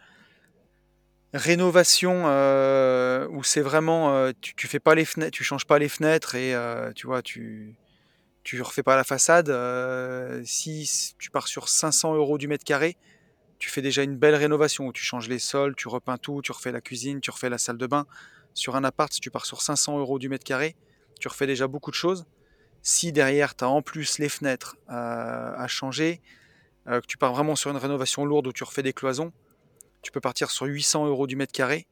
rénovation 1.33 2.23
euh, 2.25 3.27
où 3.29 3.43
c'est 3.43 3.61
vraiment 3.61 4.13
euh, 4.13 4.31
tu, 4.41 4.55
tu 4.55 4.67
fais 4.67 4.79
pas 4.79 4.95
les 4.95 5.05
fenêtres, 5.05 5.31
tu 5.31 5.43
changes 5.43 5.65
pas 5.65 5.77
les 5.79 5.89
fenêtres 5.89 6.35
et 6.35 6.55
tu 6.95 7.07
vois 7.07 7.21
tu 7.21 7.75
tu 8.43 8.61
refais 8.61 8.83
pas 8.83 8.95
la 8.95 9.03
façade. 9.03 9.51
si 10.45 11.15
tu 11.19 11.29
pars 11.29 11.47
sur 11.47 11.67
500 11.67 12.15
euros 12.15 12.37
du 12.37 12.47
mètre 12.47 12.63
carré, 12.63 12.95
tu 13.59 13.69
fais 13.69 13.81
déjà 13.81 14.03
une 14.03 14.15
belle 14.15 14.35
rénovation 14.35 14.87
où 14.87 14.93
tu 14.93 15.03
changes 15.03 15.27
les 15.29 15.39
sols, 15.39 15.75
tu 15.75 15.87
repeins 15.87 16.17
tout, 16.17 16.41
tu 16.41 16.51
refais 16.51 16.71
la 16.71 16.81
cuisine, 16.81 17.21
tu 17.21 17.31
refais 17.31 17.49
la 17.49 17.57
salle 17.57 17.77
de 17.77 17.87
bain. 17.87 18.05
Sur 18.53 18.75
un 18.75 18.83
appart, 18.83 19.11
si 19.11 19.19
tu 19.19 19.31
pars 19.31 19.45
sur 19.45 19.61
500 19.61 19.99
euros 19.99 20.19
du 20.19 20.29
mètre 20.29 20.43
carré, 20.43 20.75
tu 21.19 21.27
refais 21.27 21.47
déjà 21.47 21.67
beaucoup 21.67 21.91
de 21.91 21.95
choses. 21.95 22.25
Si 22.81 23.11
derrière, 23.11 23.55
tu 23.55 23.63
as 23.63 23.69
en 23.69 23.81
plus 23.81 24.19
les 24.19 24.29
fenêtres 24.29 24.77
euh, 24.89 24.93
à 25.55 25.67
changer, 25.67 26.21
euh, 26.87 27.01
que 27.01 27.05
tu 27.07 27.17
pars 27.17 27.33
vraiment 27.33 27.55
sur 27.55 27.69
une 27.71 27.77
rénovation 27.77 28.23
lourde 28.25 28.47
où 28.47 28.53
tu 28.53 28.63
refais 28.63 28.83
des 28.83 28.93
cloisons, 28.93 29.33
tu 30.01 30.11
peux 30.11 30.21
partir 30.21 30.51
sur 30.51 30.65
800 30.67 31.05
euros 31.07 31.27
du 31.27 31.35
mètre 31.35 31.51
carré. 31.51 31.85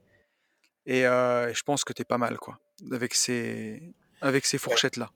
Et 0.85 1.05
euh, 1.05 1.53
je 1.53 1.63
pense 1.63 1.83
que 1.83 1.91
tu 1.93 2.03
es 2.03 2.05
pas 2.05 2.17
mal, 2.17 2.37
quoi, 2.37 2.59
avec 2.91 3.13
ces, 3.15 3.81
avec 4.21 4.45
ces 4.45 4.57
fourchettes-là. 4.57 5.11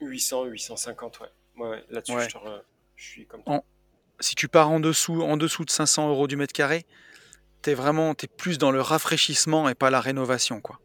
800, 0.00 0.44
850, 0.46 1.20
ouais. 1.20 1.84
Là-dessus, 1.90 2.12
je, 2.12 2.16
Ouais. 2.18 2.28
te 2.28 2.36
re- 2.38 2.62
je 2.96 3.04
suis 3.04 3.26
comme 3.26 3.42
toi. 3.42 3.54
En- 3.56 3.64
si 4.20 4.34
tu 4.36 4.48
pars 4.48 4.70
en 4.70 4.80
dessous, 4.80 5.22
en 5.22 5.36
dessous 5.36 5.64
de 5.64 5.70
500 5.70 6.08
euros 6.08 6.26
du 6.28 6.36
mètre 6.36 6.52
carré, 6.52 6.86
tu 7.62 7.70
es 7.70 7.74
vraiment 7.74 8.14
t'es 8.14 8.28
plus 8.28 8.56
dans 8.58 8.70
le 8.70 8.80
rafraîchissement 8.80 9.68
et 9.68 9.74
pas 9.74 9.90
la 9.90 10.00
rénovation, 10.00 10.60
quoi. 10.60 10.80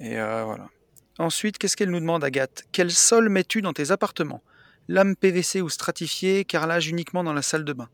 Et 0.00 0.18
euh, 0.18 0.44
voilà. 0.44 0.68
Ensuite, 1.18 1.58
qu'est-ce 1.58 1.76
qu'elle 1.76 1.90
nous 1.90 1.98
demande, 1.98 2.22
Agathe? 2.22 2.64
Quel 2.70 2.92
sol 2.92 3.28
mets-tu 3.28 3.60
dans 3.60 3.72
tes 3.72 3.90
appartements? 3.90 4.42
Lame 4.86 5.16
PVC 5.16 5.60
ou 5.60 5.68
stratifié, 5.68 6.44
carrelage 6.44 6.88
uniquement 6.88 7.24
dans 7.24 7.32
la 7.32 7.42
salle 7.42 7.64
de 7.64 7.72
bain? 7.72 7.88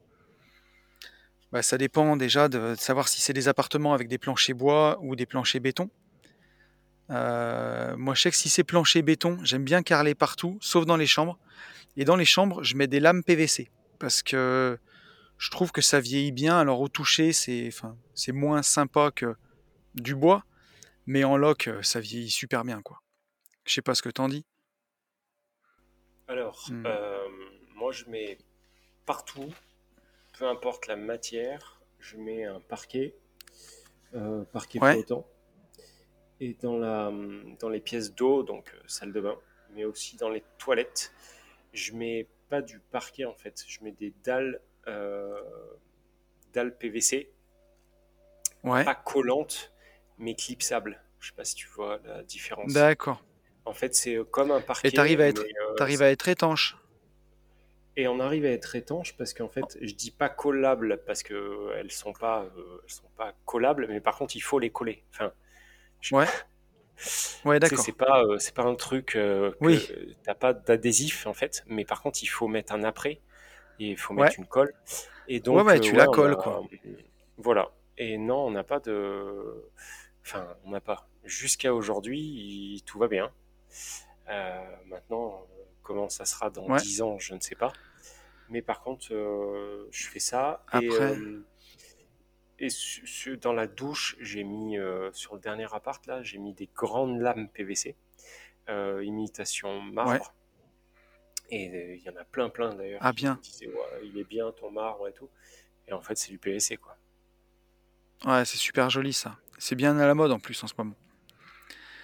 Bah, 1.50 1.62
Ça 1.62 1.78
dépend 1.78 2.16
déjà 2.16 2.48
de, 2.48 2.74
savoir 2.78 3.08
si 3.08 3.22
c'est 3.22 3.32
des 3.32 3.48
appartements 3.48 3.94
avec 3.94 4.08
des 4.08 4.18
planchers 4.18 4.54
bois 4.54 4.98
ou 5.00 5.16
des 5.16 5.24
planchers 5.24 5.62
béton. 5.62 5.88
Euh, 7.10 7.96
moi, 7.96 8.14
je 8.14 8.22
sais 8.22 8.30
que 8.30 8.36
si 8.36 8.50
c'est 8.50 8.64
plancher 8.64 9.00
béton, 9.00 9.38
j'aime 9.42 9.64
bien 9.64 9.82
carreler 9.82 10.14
partout, 10.14 10.58
sauf 10.60 10.84
dans 10.84 10.96
les 10.96 11.06
chambres. 11.06 11.38
Et 11.96 12.04
dans 12.04 12.16
les 12.16 12.24
chambres, 12.26 12.62
je 12.62 12.76
mets 12.76 12.88
des 12.88 13.00
lames 13.00 13.22
PVC 13.22 13.70
parce 13.98 14.22
que 14.22 14.78
je 15.38 15.50
trouve 15.50 15.72
que 15.72 15.80
ça 15.80 15.98
vieillit 15.98 16.32
bien. 16.32 16.58
Alors 16.58 16.80
au 16.80 16.88
toucher, 16.88 17.32
c'est 17.32 17.72
moins 18.32 18.62
sympa 18.62 19.10
que 19.14 19.34
du 19.94 20.14
bois, 20.14 20.44
mais 21.06 21.24
en 21.24 21.38
loc, 21.38 21.70
ça 21.80 22.00
vieillit 22.00 22.30
super 22.30 22.64
bien, 22.64 22.82
quoi. 22.82 23.03
Je 23.66 23.74
sais 23.74 23.82
pas 23.82 23.94
ce 23.94 24.00
que 24.02 24.08
t'en 24.08 24.28
dis. 24.28 24.46
Alors, 26.28 26.68
Hmm. 26.68 26.84
euh, 26.86 27.26
moi, 27.74 27.90
je 27.92 28.04
mets 28.06 28.36
partout, 29.06 29.52
peu 30.38 30.46
importe 30.48 30.86
la 30.88 30.96
matière, 30.96 31.82
je 32.00 32.16
mets 32.18 32.44
un 32.44 32.60
parquet, 32.60 33.16
euh, 34.14 34.44
parquet 34.46 34.80
Ouais, 34.80 35.00
flottant. 35.02 35.26
Et 36.40 36.54
dans 36.60 36.76
la, 36.76 37.12
dans 37.60 37.68
les 37.68 37.80
pièces 37.80 38.12
d'eau, 38.14 38.42
donc 38.42 38.72
euh, 38.74 38.80
salle 38.86 39.12
de 39.12 39.20
bain, 39.20 39.38
mais 39.70 39.84
aussi 39.84 40.16
dans 40.16 40.28
les 40.28 40.42
toilettes, 40.58 41.12
je 41.72 41.92
mets 41.92 42.28
pas 42.48 42.60
du 42.62 42.80
parquet 42.80 43.24
en 43.24 43.34
fait, 43.34 43.64
je 43.68 43.82
mets 43.84 43.92
des 43.92 44.12
dalles, 44.24 44.60
euh, 44.88 45.40
dalles 46.54 46.76
PVC, 46.78 47.32
ouais, 48.62 48.86
pas 48.86 48.94
collantes, 48.94 49.72
mais 50.18 50.34
clipsables. 50.34 51.02
Je 51.20 51.28
sais 51.28 51.34
pas 51.34 51.44
si 51.44 51.54
tu 51.56 51.68
vois 51.68 52.00
la 52.04 52.22
différence. 52.24 52.88
d'accord. 52.88 53.24
En 53.66 53.74
fait, 53.74 53.94
c'est 53.94 54.16
euh, 54.16 54.24
comme 54.24 54.50
un 54.52 54.60
Et 54.84 54.92
parquet, 54.92 54.92
t'arrives 54.92 55.20
à 55.20 55.26
être, 55.26 55.48
euh, 55.62 55.74
t'arrives 55.74 56.02
à 56.02 56.10
être 56.12 56.28
étanche. 56.28 56.76
et 57.96 58.08
on 58.08 58.18
arrive 58.20 58.44
à 58.44 58.48
être 58.50 58.74
étanche 58.74 59.16
parce 59.16 59.34
qu'en 59.34 59.48
fait, 59.48 59.78
je 59.80 59.94
dis 59.94 60.10
pas 60.10 60.28
collables 60.28 61.00
parce 61.06 61.22
que 61.22 61.34
euh, 61.34 61.76
elles 61.78 61.92
sont 61.92 62.12
pas, 62.12 62.42
euh, 62.56 62.80
elles 62.84 62.90
sont 62.92 63.08
pas 63.16 63.34
collables, 63.44 63.86
mais 63.88 64.00
par 64.00 64.16
contre, 64.18 64.34
il 64.36 64.40
faut 64.42 64.58
les 64.58 64.70
coller. 64.70 65.04
Enfin, 65.12 65.32
je- 66.00 66.12
Ouais, 66.12 66.28
ouais, 67.44 67.58
d'accord. 67.60 67.90
c'est 67.90 67.96
pas, 67.96 68.22
euh, 68.24 68.38
c'est 68.38 68.54
pas 68.54 68.64
un 68.64 68.74
truc 68.74 69.16
euh, 69.16 69.52
que 69.60 69.60
Oui, 69.60 69.80
t'as 70.22 70.34
pas 70.34 70.52
d'adhésif 70.54 71.26
en 71.26 71.34
fait, 71.34 71.64
mais 71.66 71.84
par 71.84 72.02
contre 72.02 72.22
il 72.22 72.26
faut 72.26 72.48
mettre 72.48 72.72
un 72.72 72.84
après 72.84 73.20
et 73.80 73.90
il 73.92 73.98
faut 73.98 74.14
ouais, 74.16 74.32
mettre 74.32 74.38
une 74.38 74.46
colle. 74.46 74.74
Et 75.28 75.40
donc 75.40 75.64
ouais, 75.64 75.80
tu 75.80 75.96
ouais, 75.96 75.96
la 75.96 76.08
colles, 76.08 76.36
a, 76.36 76.36
quoi. 76.36 76.62
voilà. 77.38 77.72
Et 77.98 78.18
non, 78.18 78.46
on 78.46 78.50
n'a 78.50 78.64
pas 78.64 78.80
de, 78.80 79.64
enfin, 80.24 80.48
on 80.64 80.70
n'a 80.70 80.80
pas. 80.80 81.08
Jusqu'à 81.24 81.74
aujourd'hui, 81.74 82.20
il- 82.20 82.82
tout 82.84 82.98
va 82.98 83.08
bien. 83.08 83.32
Euh, 84.28 84.76
maintenant, 84.86 85.46
comment 85.82 86.08
ça 86.08 86.24
sera 86.24 86.50
dans 86.50 86.68
Ouais. 86.68 86.80
10 86.80 87.02
ans, 87.02 87.18
je 87.18 87.34
ne 87.34 87.40
sais 87.40 87.54
pas. 87.54 87.72
Mais 88.48 88.62
par 88.62 88.82
contre, 88.82 89.12
euh, 89.12 89.88
je 89.90 90.06
fais 90.08 90.20
ça 90.20 90.64
et 90.72 90.88
Après, 90.88 91.16
euh, 91.16 91.44
et 92.58 92.68
dans 93.36 93.52
la 93.52 93.66
douche, 93.66 94.16
j'ai 94.20 94.44
mis, 94.44 94.76
sur 95.12 95.34
le 95.34 95.40
dernier 95.40 95.66
appart, 95.72 96.04
là, 96.06 96.22
j'ai 96.22 96.38
mis 96.38 96.54
des 96.54 96.68
grandes 96.74 97.20
lames 97.20 97.48
PVC, 97.48 97.96
imitation 98.68 99.78
Ouais. 99.80 99.92
marbre. 99.92 100.34
Et 101.50 101.96
il 101.96 102.02
y 102.02 102.08
en 102.08 102.16
a 102.16 102.24
plein, 102.24 102.48
plein 102.48 102.74
d'ailleurs, 102.74 103.00
Ah 103.02 103.12
bien. 103.12 103.38
disaient, 103.42 103.66
ouais, 103.68 104.00
il 104.04 104.18
est 104.18 104.24
bien 104.24 104.50
ton 104.52 104.70
marbre 104.70 105.06
et 105.08 105.12
tout. 105.12 105.28
Et 105.86 105.92
en 105.92 106.00
fait, 106.00 106.16
c'est 106.16 106.30
du 106.30 106.38
PVC, 106.38 106.78
quoi. 106.78 106.96
Ouais, 108.24 108.44
c'est 108.46 108.56
super 108.56 108.88
joli 108.88 109.12
ça. 109.12 109.36
C'est 109.58 109.74
bien 109.74 109.98
à 109.98 110.06
la 110.06 110.14
mode 110.14 110.32
en 110.32 110.38
plus 110.38 110.62
en 110.64 110.66
ce 110.66 110.74
moment. 110.78 110.94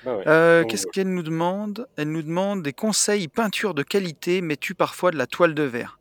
Bah 0.03 0.17
ouais. 0.17 0.27
Euh, 0.27 0.61
Donc, 0.61 0.71
qu'est-ce 0.71 0.87
qu'elle 0.87 1.13
nous 1.13 1.23
demande? 1.23 1.87
Elle 1.97 2.13
nous 2.13 2.23
demande 2.23 2.63
des 2.63 2.73
conseils 2.73 3.29
peinture 3.29 3.75
de 3.75 3.83
qualité. 3.83 4.41
Mets-tu 4.43 4.75
parfois 4.75 5.11
de 5.11 5.17
la 5.17 5.27
toile 5.27 5.55
de 5.55 5.63
verre? 5.63 5.99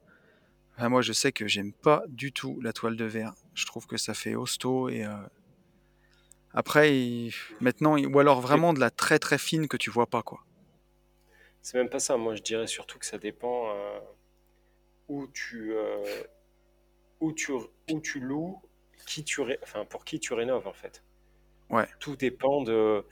Ah, 0.77 0.89
moi, 0.89 1.01
je 1.01 1.13
sais 1.13 1.31
que 1.31 1.47
j'aime 1.47 1.73
pas 1.73 2.03
du 2.07 2.31
tout 2.31 2.59
la 2.61 2.73
toile 2.73 2.95
de 2.97 3.05
verre. 3.05 3.33
Je 3.55 3.65
trouve 3.65 3.87
que 3.87 3.97
ça 3.97 4.13
fait 4.13 4.35
hosto 4.35 4.89
et 4.89 5.05
euh, 5.05 5.11
après, 6.53 6.95
il- 6.95 7.33
maintenant, 7.59 7.97
il- 7.97 8.05
ou 8.05 8.19
alors 8.19 8.39
vraiment 8.39 8.71
de 8.73 8.79
la 8.79 8.91
très 8.91 9.17
très 9.17 9.39
fine 9.39 9.67
que 9.67 9.77
tu 9.77 9.89
vois 9.89 10.05
pas 10.05 10.21
quoi. 10.21 10.45
c'est 11.61 11.77
même 11.77 11.89
pas 11.89 11.99
ça. 11.99 12.17
Moi, 12.17 12.35
je 12.35 12.41
dirais 12.41 12.67
surtout 12.67 12.99
que 12.99 13.05
ça 13.05 13.17
dépend 13.17 13.69
euh, 13.71 13.99
où 15.07 15.27
tu, 15.27 15.73
euh, 15.73 16.23
où 17.19 17.33
tu, 17.33 17.51
où 17.53 17.99
tu 18.01 18.19
loues, 18.19 18.61
qui 19.07 19.23
tu 19.23 19.41
ré- 19.41 19.59
enfin, 19.63 19.85
pour 19.85 20.05
qui 20.05 20.19
tu 20.19 20.33
rénoves, 20.33 20.67
en 20.67 20.73
fait. 20.73 21.03
Ouais, 21.69 21.87
Tout 21.99 22.15
dépend 22.15 22.63
de. 22.63 23.05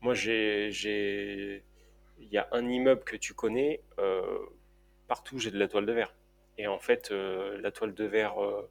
Moi, 0.00 0.14
j'ai, 0.14 1.64
il 2.18 2.28
y 2.28 2.38
a 2.38 2.48
un 2.52 2.68
immeuble 2.68 3.04
que 3.04 3.16
tu 3.16 3.34
connais. 3.34 3.82
euh, 3.98 4.38
partout, 5.08 5.38
j'ai 5.38 5.50
de 5.50 5.58
la 5.58 5.68
toile 5.68 5.86
de 5.86 5.92
verre. 5.92 6.14
Et 6.58 6.66
en 6.66 6.78
fait, 6.80 7.10
euh, 7.12 7.58
la 7.60 7.70
toile 7.72 7.94
de 7.94 8.04
verre 8.04 8.42
euh, 8.42 8.68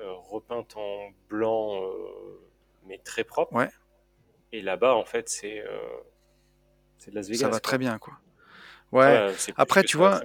repeinte 0.00 0.76
en 0.76 1.10
blanc, 1.28 1.82
mais 2.86 2.98
très 2.98 3.24
propre. 3.24 3.52
ouais, 3.52 3.70
Et 4.52 4.62
là-bas, 4.62 4.94
en 4.94 5.04
fait, 5.04 5.28
c'est 5.28 5.64
c'est 6.98 7.10
de 7.10 7.14
Las 7.16 7.28
ça 7.32 7.48
Vegas, 7.48 7.50
va 7.50 7.60
très 7.60 7.78
bien 7.78 7.98
quoi. 7.98 8.14
Ouais. 8.92 9.22
Après, 9.56 9.84
tu 9.84 9.96
ça 9.96 9.98
vois, 9.98 10.22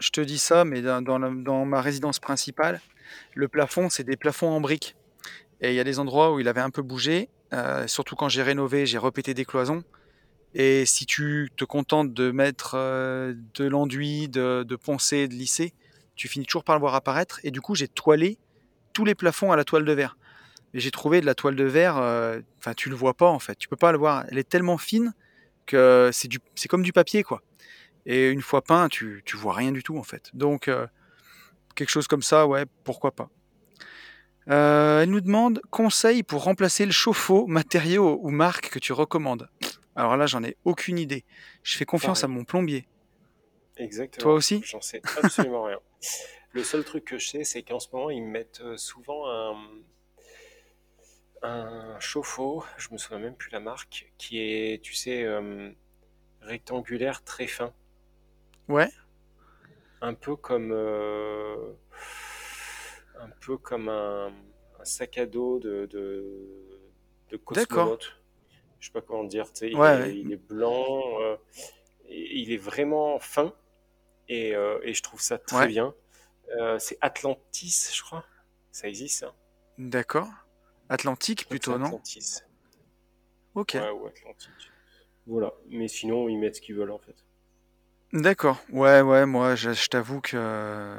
je 0.00 0.10
te 0.10 0.20
dis 0.20 0.38
ça, 0.38 0.64
mais 0.64 0.82
dans, 0.82 1.02
dans 1.02 1.18
la- 1.18 1.30
dans 1.30 1.64
ma 1.66 1.80
résidence 1.82 2.20
principale, 2.20 2.80
le 3.34 3.48
plafond, 3.48 3.90
c'est 3.90 4.04
des 4.04 4.16
plafonds 4.16 4.48
en 4.50 4.60
briques. 4.60 4.96
Et 5.60 5.70
il 5.70 5.74
y 5.76 5.80
a 5.80 5.84
des 5.84 5.98
endroits 6.00 6.34
où 6.34 6.40
il 6.40 6.48
avait 6.48 6.62
un 6.62 6.70
peu 6.70 6.82
bougé. 6.82 7.30
Euh, 7.56 7.86
surtout 7.86 8.16
quand 8.16 8.28
j'ai 8.28 8.42
rénové, 8.42 8.86
j'ai 8.86 8.98
repété 8.98 9.34
des 9.34 9.44
cloisons. 9.44 9.82
Et 10.54 10.86
si 10.86 11.06
tu 11.06 11.50
te 11.56 11.64
contentes 11.64 12.12
de 12.12 12.30
mettre 12.30 12.72
euh, 12.74 13.34
de 13.54 13.64
l'enduit, 13.64 14.28
de, 14.28 14.76
poncer, 14.76 15.26
de 15.28 15.34
lisser, 15.34 15.72
tu 16.14 16.28
finis 16.28 16.46
toujours 16.46 16.64
par 16.64 16.76
le 16.76 16.80
voir 16.80 16.94
apparaître. 16.94 17.40
Et 17.44 17.50
du 17.50 17.60
coup, 17.60 17.74
j'ai 17.74 17.88
toilé 17.88 18.38
tous 18.92 19.04
les 19.04 19.14
plafonds 19.14 19.52
à 19.52 19.56
la 19.56 19.64
toile 19.64 19.84
de 19.84 19.92
verre. 19.92 20.16
Et 20.74 20.80
j'ai 20.80 20.90
trouvé 20.90 21.20
de 21.20 21.26
la 21.26 21.34
toile 21.34 21.56
de 21.56 21.64
verre, 21.64 21.96
euh, 21.96 22.40
enfin, 22.58 22.74
tu 22.74 22.90
le 22.90 22.94
vois 22.94 23.14
pas 23.14 23.28
en 23.28 23.38
fait. 23.38 23.56
Tu 23.56 23.68
peux 23.68 23.76
pas 23.76 23.92
le 23.92 23.98
voir. 23.98 24.24
Elle 24.30 24.38
est 24.38 24.48
tellement 24.48 24.78
fine 24.78 25.14
que 25.64 26.10
c'est 26.12 26.28
du, 26.28 26.38
c'est 26.54 26.68
comme 26.68 26.82
du 26.82 26.92
papier 26.92 27.22
quoi. 27.22 27.42
Et 28.04 28.30
une 28.30 28.42
fois 28.42 28.62
peint, 28.62 28.88
tu, 28.88 29.22
tu 29.24 29.36
vois 29.36 29.54
rien 29.54 29.72
du 29.72 29.82
tout 29.82 29.98
en 29.98 30.02
fait. 30.02 30.30
Donc, 30.32 30.70
quelque 31.74 31.90
chose 31.90 32.06
comme 32.06 32.22
ça, 32.22 32.46
ouais, 32.46 32.64
pourquoi 32.84 33.10
pas. 33.10 33.30
Euh, 34.48 35.02
elle 35.02 35.10
nous 35.10 35.20
demande 35.20 35.60
conseils 35.70 36.22
pour 36.22 36.44
remplacer 36.44 36.86
le 36.86 36.92
chauffe-eau, 36.92 37.46
matériaux 37.46 38.18
ou 38.22 38.30
marque 38.30 38.70
que 38.70 38.78
tu 38.78 38.92
recommandes. 38.92 39.48
Alors 39.96 40.16
là, 40.16 40.26
j'en 40.26 40.44
ai 40.44 40.56
aucune 40.64 40.98
idée. 40.98 41.24
Je 41.62 41.76
fais 41.76 41.84
confiance 41.84 42.22
à 42.22 42.28
mon 42.28 42.44
plombier. 42.44 42.82
Toi 43.76 43.84
Exactement. 43.84 44.32
aussi? 44.34 44.62
J'en 44.64 44.80
sais 44.80 45.02
absolument 45.22 45.64
rien. 45.64 45.78
Le 46.52 46.62
seul 46.64 46.84
truc 46.84 47.04
que 47.04 47.18
je 47.18 47.26
sais, 47.28 47.44
c'est 47.44 47.62
qu'en 47.62 47.80
ce 47.80 47.88
moment, 47.92 48.08
ils 48.08 48.22
mettent 48.22 48.62
euh, 48.62 48.78
souvent 48.78 49.28
un, 49.28 49.56
un 51.42 52.00
chauffe-eau, 52.00 52.64
je 52.78 52.88
me 52.92 52.98
souviens 52.98 53.18
même 53.18 53.34
plus 53.34 53.50
la 53.50 53.60
marque, 53.60 54.10
qui 54.16 54.38
est, 54.38 54.82
tu 54.82 54.94
sais, 54.94 55.24
euh, 55.24 55.70
rectangulaire, 56.40 57.22
très 57.24 57.46
fin. 57.46 57.74
Ouais, 58.68 58.88
Un 60.00 60.14
peu 60.14 60.34
comme, 60.34 60.72
euh, 60.72 61.72
un 63.20 63.30
peu 63.40 63.56
comme 63.58 63.88
un, 63.88 64.28
un 64.80 64.84
sac 64.84 65.18
à 65.18 65.26
dos 65.26 65.58
de, 65.58 65.86
de, 65.86 66.24
de 67.30 67.36
d'accord. 67.50 67.66
cosmonaute. 67.98 68.16
Je 68.78 68.86
sais 68.86 68.92
pas 68.92 69.00
comment 69.00 69.24
dire. 69.24 69.52
tu 69.52 69.60
sais, 69.60 69.70
il 69.70 69.76
Ouais, 69.76 69.94
est, 69.96 70.00
ouais. 70.02 70.18
il 70.18 70.32
est 70.32 70.36
blanc, 70.36 71.20
euh, 71.22 71.36
et 72.08 72.38
il 72.40 72.52
est 72.52 72.56
vraiment 72.58 73.18
fin, 73.18 73.54
et, 74.28 74.54
euh, 74.54 74.78
et 74.82 74.94
je 74.94 75.02
trouve 75.02 75.20
ça 75.20 75.38
très 75.38 75.60
Ouais, 75.60 75.66
bien. 75.68 75.94
Euh, 76.60 76.78
c'est 76.78 76.98
Atlantis, 77.00 77.90
je 77.94 78.02
crois. 78.02 78.24
Ça 78.70 78.86
existe, 78.88 79.22
hein. 79.24 79.34
d'accord. 79.78 80.28
Atlantique 80.88 81.48
plutôt, 81.48 81.78
non? 81.78 81.86
Atlantis. 81.86 82.42
Ok. 83.54 83.72
Ouais, 83.74 83.90
ou 83.90 84.06
Atlantique. 84.06 84.70
Voilà. 85.26 85.52
Mais 85.68 85.88
sinon, 85.88 86.28
ils 86.28 86.38
mettent 86.38 86.56
ce 86.56 86.60
qu'ils 86.60 86.76
veulent, 86.76 86.92
en 86.92 86.98
fait. 86.98 87.16
D'accord. 88.16 88.64
Ouais, 88.70 89.02
ouais, 89.02 89.26
moi, 89.26 89.56
je, 89.56 89.88
t'avoue 89.88 90.22
que 90.22 90.36
euh, 90.36 90.98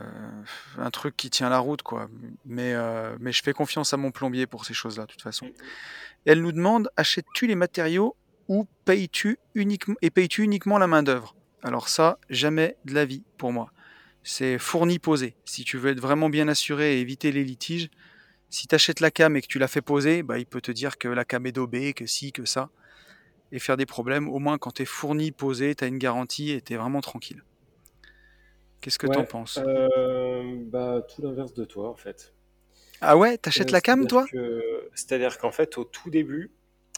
un 0.78 0.92
truc 0.92 1.18
qui 1.18 1.32
tient 1.32 1.50
la 1.50 1.58
route, 1.58 1.82
quoi. 1.82 2.10
Mais, 2.46 2.74
euh, 2.76 3.16
mais 3.20 3.32
je 3.32 3.42
fais 3.42 3.54
confiance 3.54 3.92
à 3.92 3.98
mon 3.98 4.12
plombier 4.12 4.46
pour 4.46 4.66
ces 4.66 4.76
choses-là, 4.76 5.04
de 5.04 5.12
toute 5.12 5.24
façon. 5.24 5.50
Elle 6.26 6.44
nous 6.44 6.52
demande, 6.52 6.90
achètes-tu 6.96 7.48
les 7.48 7.56
matériaux 7.56 8.16
ou 8.48 8.68
payes-tu 8.86 9.40
uniquement 9.56 9.96
et 10.04 10.12
payes-tu 10.12 10.44
uniquement 10.44 10.78
la 10.78 10.86
main-d'œuvre? 10.86 11.36
Alors 11.64 11.90
ça, 11.90 12.20
jamais 12.30 12.78
de 12.86 12.94
la 12.94 13.06
vie 13.06 13.24
pour 13.38 13.52
moi. 13.52 13.72
C'est 14.22 14.60
fourni 14.60 15.00
posé. 15.00 15.36
Si 15.44 15.64
tu 15.64 15.78
veux 15.80 15.90
être 15.90 16.00
vraiment 16.00 16.30
bien 16.30 16.48
assuré 16.48 16.98
et 16.98 17.02
éviter 17.02 17.32
les 17.32 17.44
litiges, 17.44 17.90
si 18.52 18.68
tu 18.68 18.76
achètes 18.76 19.00
la 19.00 19.10
cam 19.10 19.36
et 19.36 19.42
que 19.42 19.48
tu 19.48 19.58
la 19.58 19.68
fais 19.68 19.82
poser, 19.82 20.22
bah, 20.22 20.38
il 20.38 20.46
peut 20.46 20.62
te 20.62 20.72
dire 20.72 21.00
que 21.00 21.08
la 21.08 21.26
cam 21.26 21.48
est 21.48 21.52
daubée, 21.52 21.94
que 21.94 22.06
si, 22.06 22.32
que 22.32 22.46
ça, 22.46 22.70
et 23.52 23.60
faire 23.60 23.78
des 23.78 23.86
problèmes. 23.86 24.30
Au 24.30 24.40
moins, 24.40 24.58
quand 24.58 24.72
tu 24.74 24.84
es 24.84 24.86
fourni, 24.86 25.32
posé, 25.32 25.76
tu 25.76 25.84
as 25.84 25.88
une 25.88 25.98
garantie 25.98 26.52
et 26.52 26.62
tu 26.62 26.74
es 26.74 26.78
vraiment 26.78 27.02
tranquille. 27.02 27.44
Qu'est-ce 28.82 28.98
que 29.00 29.08
Ouais, 29.08 29.26
penses? 29.26 29.58
euh, 29.58 30.64
bah, 30.66 31.02
tout 31.02 31.22
l'inverse 31.22 31.54
de 31.54 31.66
toi, 31.66 31.90
en 31.90 31.96
fait. 31.96 32.34
Ah 33.02 33.18
ouais, 33.18 33.38
t'achètes 33.40 33.72
Euh, 33.72 33.72
la 33.72 33.82
cam, 33.82 34.06
c'est-à-dire 34.06 34.08
toi? 34.08 34.28
que, 34.32 34.90
c'est-à-dire 34.94 35.38
qu'en 35.38 35.52
fait, 35.52 35.78
au 35.78 35.84
tout 35.84 36.10
début, 36.10 36.52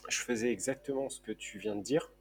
je 0.10 0.20
faisais 0.22 0.52
exactement 0.52 1.10
ce 1.10 1.22
que 1.22 1.32
tu 1.32 1.60
viens 1.60 1.76
de 1.76 1.82
dire, 1.84 2.12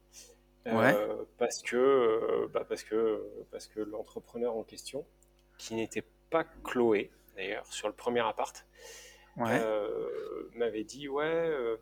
Ouais, 0.71 0.97
euh, 0.97 1.23
parce 1.37 1.61
que, 1.63 1.77
euh, 1.77 2.47
bah, 2.53 2.65
parce 2.69 2.83
que, 2.83 3.23
parce 3.51 3.67
que 3.67 3.81
l'entrepreneur 3.81 4.55
en 4.55 4.63
question, 4.63 5.05
qui 5.57 5.75
n'était 5.75 6.05
pas 6.29 6.45
Chloé, 6.63 7.11
d'ailleurs, 7.37 7.71
sur 7.73 7.87
le 7.89 7.95
premier 7.95 8.21
appart, 8.21 8.65
ouais, 9.37 9.59
euh, 9.59 10.49
m'avait 10.55 10.83
dit, 10.85 11.07
ouais, 11.09 11.25
euh, 11.25 11.77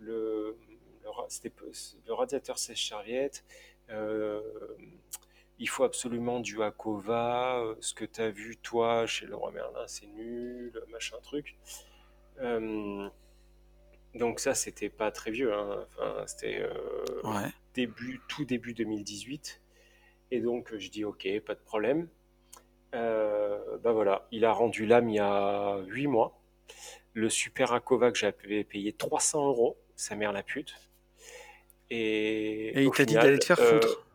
le, 0.00 0.56
le, 1.04 2.12
radiateur 2.12 2.58
sèche-serviette, 2.58 3.44
euh, 3.90 4.40
il 5.58 5.68
faut 5.68 5.84
absolument 5.84 6.40
du 6.40 6.62
Acova, 6.62 7.58
euh, 7.58 7.74
ce 7.80 7.94
que 7.94 8.04
tu 8.04 8.20
as 8.20 8.30
vu, 8.30 8.56
toi, 8.56 9.06
chez 9.06 9.26
Leroy 9.26 9.52
Merlin, 9.52 9.86
c'est 9.86 10.06
nul, 10.06 10.72
machin 10.88 11.16
truc. 11.22 11.56
Euh, 12.40 13.08
donc 14.14 14.40
ça, 14.40 14.54
c'était 14.54 14.90
pas 14.90 15.10
très 15.10 15.30
vieux, 15.30 15.52
hein. 15.54 15.86
Enfin, 15.88 16.24
c'était 16.26 16.66
ouais, 17.24 17.52
début, 17.74 18.20
tout 18.28 18.44
début 18.44 18.74
2018. 18.74 19.62
Et 20.32 20.40
donc, 20.40 20.74
je 20.76 20.90
dis, 20.90 21.04
ok, 21.04 21.28
pas 21.46 21.54
de 21.54 21.60
problème. 21.60 22.08
Euh, 22.94 23.78
bah 23.78 23.92
voilà, 23.92 24.26
il 24.32 24.44
a 24.44 24.52
rendu 24.52 24.86
l'âme 24.86 25.08
il 25.08 25.16
y 25.16 25.18
a 25.18 25.78
8 25.86 26.06
mois. 26.06 26.40
Le 27.14 27.28
super 27.28 27.72
Acova 27.72 28.10
que 28.10 28.18
j'avais 28.18 28.64
payé 28.64 28.92
300 28.92 29.48
euros, 29.48 29.78
sa 29.96 30.16
mère 30.16 30.32
la 30.32 30.42
pute. 30.42 30.74
Et 31.94 32.68
Et 32.78 32.84
il 32.84 32.90
t'a 32.90 33.04
dit 33.04 33.14
d'aller 33.14 33.38
te 33.38 33.44
faire 33.44 33.60
euh, 33.60 33.80
foutre. 33.80 34.06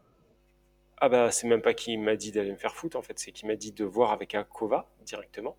ah 0.97 1.09
bah 1.09 1.29
c'est 1.29 1.47
même 1.47 1.61
pas 1.61 1.75
qu'il 1.75 1.99
m'a 2.01 2.15
dit 2.15 2.31
d'aller 2.31 2.51
me 2.51 2.57
faire 2.57 2.75
foutre 2.75 2.97
en 2.97 3.03
fait, 3.03 3.19
c'est 3.19 3.31
qu'il 3.31 3.47
m'a 3.47 3.55
dit 3.55 3.71
de 3.71 3.85
voir 3.85 4.11
avec 4.11 4.33
Acova 4.33 4.89
directement. 5.01 5.57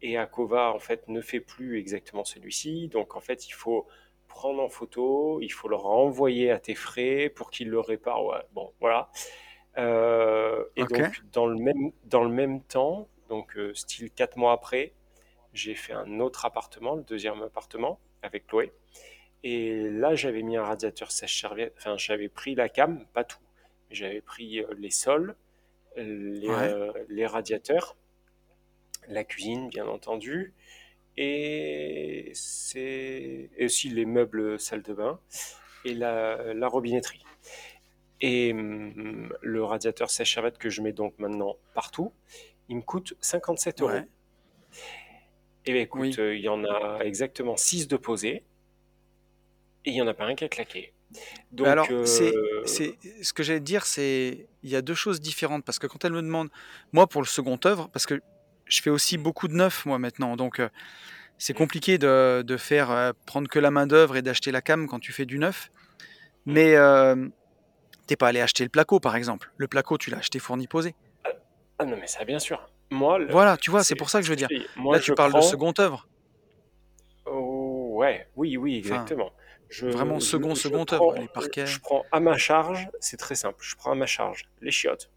Et 0.00 0.16
Acova 0.16 0.72
en 0.72 0.78
fait 0.78 1.08
ne 1.08 1.20
fait 1.20 1.40
plus 1.40 1.78
exactement 1.78 2.24
celui-ci, 2.24 2.88
donc 2.88 3.16
en 3.16 3.20
fait 3.20 3.48
il 3.48 3.52
faut 3.52 3.86
prendre 4.28 4.62
en 4.62 4.70
photo, 4.70 5.40
il 5.42 5.50
faut 5.50 5.68
le 5.68 5.76
renvoyer 5.76 6.50
à 6.50 6.58
tes 6.58 6.74
frais 6.74 7.28
pour 7.28 7.50
qu'il 7.50 7.68
le 7.68 7.80
répare. 7.80 8.24
Ouais, 8.24 8.40
bon 8.54 8.72
voilà. 8.80 9.10
Euh, 9.76 10.64
et 10.76 10.84
donc 10.84 11.22
dans 11.32 11.46
le 11.46 11.56
même 11.56 11.92
dans 12.04 12.24
le 12.24 12.30
même 12.30 12.62
temps, 12.62 13.08
donc 13.28 13.58
euh, 13.58 13.74
style 13.74 14.10
4 14.10 14.38
mois 14.38 14.52
après, 14.52 14.94
j'ai 15.52 15.74
fait 15.74 15.92
un 15.92 16.18
autre 16.18 16.46
appartement, 16.46 16.94
le 16.94 17.02
deuxième 17.02 17.42
appartement 17.42 18.00
avec 18.22 18.46
Chloé. 18.46 18.72
Et 19.42 19.88
là, 19.90 20.14
j'avais 20.14 20.42
mis 20.42 20.56
un 20.56 20.64
radiateur 20.64 21.10
sèche-serviette. 21.10 21.74
Enfin, 21.78 21.96
j'avais 21.96 22.28
pris 22.28 22.54
la 22.54 22.68
cam, 22.68 23.06
pas 23.14 23.24
tout. 23.24 23.38
Mais 23.88 23.96
j'avais 23.96 24.20
pris 24.20 24.60
euh, 24.60 24.66
les 24.78 24.90
sols, 24.90 25.34
les, 25.96 26.46
ouais, 26.48 26.54
euh, 26.72 26.92
les 27.08 27.26
radiateurs, 27.26 27.96
la 29.08 29.24
cuisine, 29.24 29.68
bien 29.68 29.86
entendu, 29.86 30.52
et, 31.16 32.30
c'est... 32.34 33.50
et 33.56 33.64
aussi 33.64 33.88
les 33.88 34.04
meubles 34.04 34.60
salle 34.60 34.82
de 34.82 34.92
bain 34.94 35.18
et 35.84 35.94
la, 35.94 36.54
la 36.54 36.68
robinetterie. 36.68 37.24
Et 38.20 38.52
hum, 38.52 39.32
le 39.40 39.64
radiateur 39.64 40.10
sèche-serviette 40.10 40.58
que 40.58 40.68
je 40.70 40.82
mets 40.82 40.92
donc 40.92 41.18
maintenant 41.18 41.56
partout, 41.74 42.12
il 42.68 42.76
me 42.76 42.82
coûte 42.82 43.14
57 43.20 43.80
euros. 43.80 43.90
ouais. 43.90 44.06
Eh 45.66 45.72
bien, 45.72 45.82
écoute, 45.82 46.00
Oui. 46.02 46.14
euh, 46.18 46.34
il 46.36 46.42
y 46.42 46.48
en 46.48 46.64
a 46.64 47.00
exactement 47.02 47.56
6 47.56 47.88
de 47.88 47.96
posés 47.96 48.44
et 49.84 49.90
il 49.90 49.94
n'y 49.94 50.02
en 50.02 50.06
a 50.08 50.14
pas 50.14 50.24
un 50.24 50.34
qui 50.34 50.44
a 50.44 50.48
claqué. 50.48 50.92
Donc, 51.50 51.66
alors, 51.66 51.88
euh, 51.90 52.04
c'est, 52.04 52.96
ce 53.22 53.32
que 53.32 53.42
j'allais 53.42 53.60
dire, 53.60 53.84
c'est, 53.84 54.46
il 54.62 54.70
y 54.70 54.76
a 54.76 54.82
deux 54.82 54.94
choses 54.94 55.20
différentes 55.20 55.64
parce 55.64 55.78
que 55.78 55.86
quand 55.86 56.04
elle 56.04 56.12
me 56.12 56.22
demande, 56.22 56.48
moi 56.92 57.06
pour 57.08 57.20
le 57.22 57.26
second 57.26 57.58
œuvre, 57.64 57.88
parce 57.92 58.06
que 58.06 58.20
je 58.66 58.80
fais 58.82 58.90
aussi 58.90 59.18
beaucoup 59.18 59.48
de 59.48 59.54
neuf 59.54 59.84
moi 59.86 59.98
maintenant, 59.98 60.36
donc 60.36 60.60
euh, 60.60 60.68
c'est 61.38 61.54
Mm. 61.54 61.56
compliqué 61.58 61.98
de, 61.98 62.42
de 62.46 62.56
faire 62.56 62.90
euh, 62.90 63.12
prendre 63.26 63.48
que 63.48 63.58
la 63.58 63.70
main 63.72 63.86
d'œuvre 63.88 64.16
et 64.16 64.22
d'acheter 64.22 64.52
la 64.52 64.62
cam 64.62 64.86
quand 64.86 65.00
tu 65.00 65.12
fais 65.12 65.26
du 65.26 65.38
neuf. 65.38 65.70
Mm. 66.46 66.52
Mais 66.52 66.76
euh, 66.76 67.28
t'es 68.06 68.16
pas 68.16 68.28
allé 68.28 68.40
acheter 68.40 68.62
le 68.62 68.70
placo 68.70 69.00
par 69.00 69.16
exemple. 69.16 69.50
Le 69.56 69.66
placo, 69.66 69.98
tu 69.98 70.10
l'as 70.10 70.18
acheté 70.18 70.38
fourni 70.38 70.68
posé. 70.68 70.94
ah 71.78 71.84
non, 71.84 71.96
mais 71.96 72.06
ça, 72.06 72.24
bien 72.24 72.38
sûr. 72.38 72.70
Moi, 72.90 73.18
le- 73.18 73.26
Voilà, 73.32 73.56
tu 73.56 73.70
vois, 73.70 73.82
c'est 73.82 73.94
pour 73.96 74.10
ça 74.10 74.20
que 74.20 74.24
je 74.26 74.30
veux 74.30 74.36
dire. 74.36 74.48
Moi, 74.76 74.96
Là, 74.96 75.00
tu 75.00 75.12
parles 75.14 75.34
de 75.34 75.40
second 75.40 75.72
œuvre. 75.78 76.06
Oh, 77.26 77.92
ouais, 77.96 78.28
oui, 78.36 78.56
oui, 78.56 78.80
Enfin, 78.84 78.94
exactement. 78.96 79.32
Je, 79.70 79.86
vraiment 79.86 80.18
je- 80.18 80.24
second, 80.24 80.54
je 80.54 80.60
second 80.62 80.84
prends- 80.84 81.12
les 81.12 81.28
parquets. 81.28 81.66
Je 81.66 81.80
prends 81.80 82.04
à 82.12 82.20
ma 82.20 82.36
charge, 82.36 82.88
c'est 83.00 83.16
très 83.16 83.34
simple. 83.36 83.58
Je 83.64 83.76
prends 83.76 83.92
à 83.92 83.94
ma 83.94 84.06
charge 84.06 84.48
les 84.60 84.70
chiottes. 84.72 85.10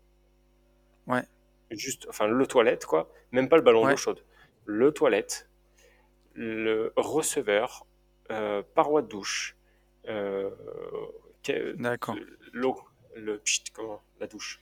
Ouais. 1.08 1.24
Juste, 1.72 2.06
enfin, 2.08 2.28
le 2.28 2.46
toilette, 2.48 2.86
quoi. 2.86 3.12
Même 3.32 3.50
pas 3.50 3.56
le 3.58 3.64
ballon 3.64 3.84
Ouais. 3.84 3.92
d'eau 3.92 3.98
chaude. 3.98 4.24
Le 4.66 4.92
toilette, 4.92 5.50
le 6.36 6.94
receveur, 6.96 7.86
euh, 8.32 8.62
paroi 8.76 9.02
de 9.02 9.08
douche, 9.08 9.56
euh, 10.08 10.52
D'accord. 11.76 12.16
l'eau, 12.54 12.80
le 13.16 13.40
pchit, 13.40 13.64
comment, 13.74 14.02
la 14.20 14.28
douche. 14.28 14.62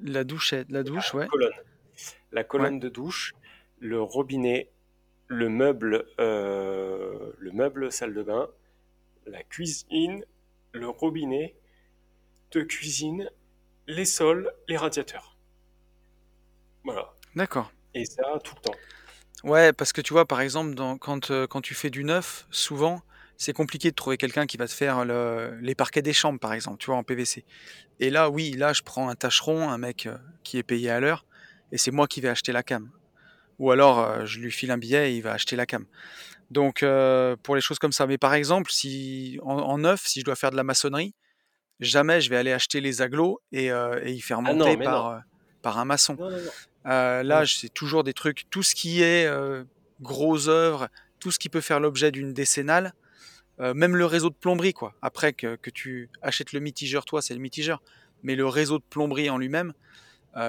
La 0.00 0.22
douchette, 0.24 0.70
la 0.70 0.82
douche, 0.82 1.12
La 1.14 1.20
ouais. 1.20 1.26
colonne. 1.28 1.52
La 2.32 2.44
colonne 2.44 2.78
de 2.78 2.88
douche, 2.88 3.34
le 3.80 4.00
robinet, 4.00 4.70
le 5.26 5.48
meuble, 5.48 6.06
euh, 6.20 7.32
le 7.38 7.50
meuble 7.52 7.90
salle 7.90 8.14
de 8.14 8.22
bain, 8.22 8.48
la 9.30 9.42
cuisine, 9.44 10.24
le 10.72 10.88
robinet 10.88 11.56
de 12.52 12.62
cuisine, 12.62 13.30
les 13.86 14.04
sols, 14.04 14.52
les 14.68 14.76
radiateurs. 14.76 15.36
Voilà. 16.84 17.14
D'accord. 17.34 17.72
Et 17.94 18.04
ça, 18.04 18.22
tout 18.44 18.54
le 18.56 18.62
temps. 18.62 18.76
Ouais, 19.44 19.72
parce 19.72 19.92
que 19.92 20.00
tu 20.00 20.12
vois, 20.12 20.26
par 20.26 20.40
exemple, 20.40 20.74
dans- 20.74 20.98
quand, 20.98 21.30
euh, 21.30 21.46
quand 21.46 21.60
tu 21.60 21.74
fais 21.74 21.90
du 21.90 22.04
neuf, 22.04 22.46
souvent, 22.50 23.02
c'est 23.36 23.52
compliqué 23.52 23.90
de 23.90 23.94
trouver 23.94 24.16
quelqu'un 24.18 24.46
qui 24.46 24.56
va 24.56 24.66
te 24.66 24.72
faire 24.72 25.04
le- 25.04 25.58
les 25.62 25.74
parquets 25.74 26.02
des 26.02 26.12
chambres, 26.12 26.38
par 26.38 26.52
exemple, 26.52 26.78
tu 26.78 26.86
vois, 26.86 26.96
en 26.96 27.04
PVC. 27.04 27.44
Et 28.00 28.10
là, 28.10 28.28
oui, 28.28 28.52
là, 28.52 28.72
je 28.72 28.82
prends 28.82 29.08
un 29.08 29.14
tâcheron, 29.14 29.70
un 29.70 29.78
mec 29.78 30.06
euh, 30.06 30.18
qui 30.42 30.58
est 30.58 30.62
payé 30.62 30.90
à 30.90 31.00
l'heure, 31.00 31.24
et 31.72 31.78
c'est 31.78 31.90
moi 31.90 32.06
qui 32.06 32.20
vais 32.20 32.28
acheter 32.28 32.52
la 32.52 32.62
cam. 32.62 32.90
Ou 33.58 33.70
alors, 33.70 33.98
euh, 34.00 34.26
je 34.26 34.40
lui 34.40 34.50
file 34.50 34.70
un 34.70 34.78
billet 34.78 35.12
et 35.12 35.16
il 35.16 35.22
va 35.22 35.32
acheter 35.32 35.56
la 35.56 35.66
cam. 35.66 35.86
Donc, 36.50 36.82
euh, 36.82 37.36
pour 37.42 37.54
les 37.54 37.60
choses 37.60 37.78
comme 37.78 37.92
ça. 37.92 38.06
Mais 38.06 38.18
par 38.18 38.34
exemple, 38.34 38.70
si 38.72 39.38
en, 39.42 39.58
en 39.58 39.78
neuf, 39.78 40.02
si 40.04 40.20
je 40.20 40.24
dois 40.24 40.34
faire 40.34 40.50
de 40.50 40.56
la 40.56 40.64
maçonnerie, 40.64 41.14
jamais 41.78 42.20
je 42.20 42.28
vais 42.28 42.36
aller 42.36 42.52
acheter 42.52 42.80
les 42.80 43.02
aglos 43.02 43.40
et, 43.52 43.70
euh, 43.70 44.00
et 44.04 44.12
y 44.12 44.20
faire 44.20 44.38
Ah 44.44 44.52
non, 44.52 44.66
monter 44.66 44.76
par, 44.82 45.08
euh, 45.08 45.18
par 45.62 45.78
un 45.78 45.84
maçon. 45.84 46.16
Non, 46.18 46.30
non, 46.30 46.36
non. 46.36 47.22
Là, 47.22 47.44
c'est 47.46 47.68
toujours 47.72 48.04
des 48.04 48.14
trucs, 48.14 48.48
tout 48.50 48.62
ce 48.62 48.74
qui 48.74 49.02
est 49.02 49.30
gros 50.00 50.48
œuvre, 50.48 50.88
tout 51.20 51.30
ce 51.30 51.38
qui 51.38 51.48
peut 51.48 51.60
faire 51.60 51.78
l'objet 51.78 52.10
d'une 52.10 52.32
décennale, 52.32 52.94
même 53.58 53.94
le 53.94 54.06
réseau 54.06 54.30
de 54.30 54.34
plomberie, 54.34 54.72
quoi. 54.72 54.94
Après 55.02 55.34
que, 55.34 55.56
que 55.56 55.68
tu 55.68 56.08
achètes 56.22 56.52
le 56.52 56.60
mitigeur, 56.60 57.04
toi, 57.04 57.20
c'est 57.20 57.34
le 57.34 57.40
mitigeur. 57.40 57.82
Mais 58.22 58.34
le 58.34 58.46
réseau 58.46 58.78
de 58.78 58.84
plomberie 58.88 59.28
en 59.28 59.36
lui-même, 59.36 59.74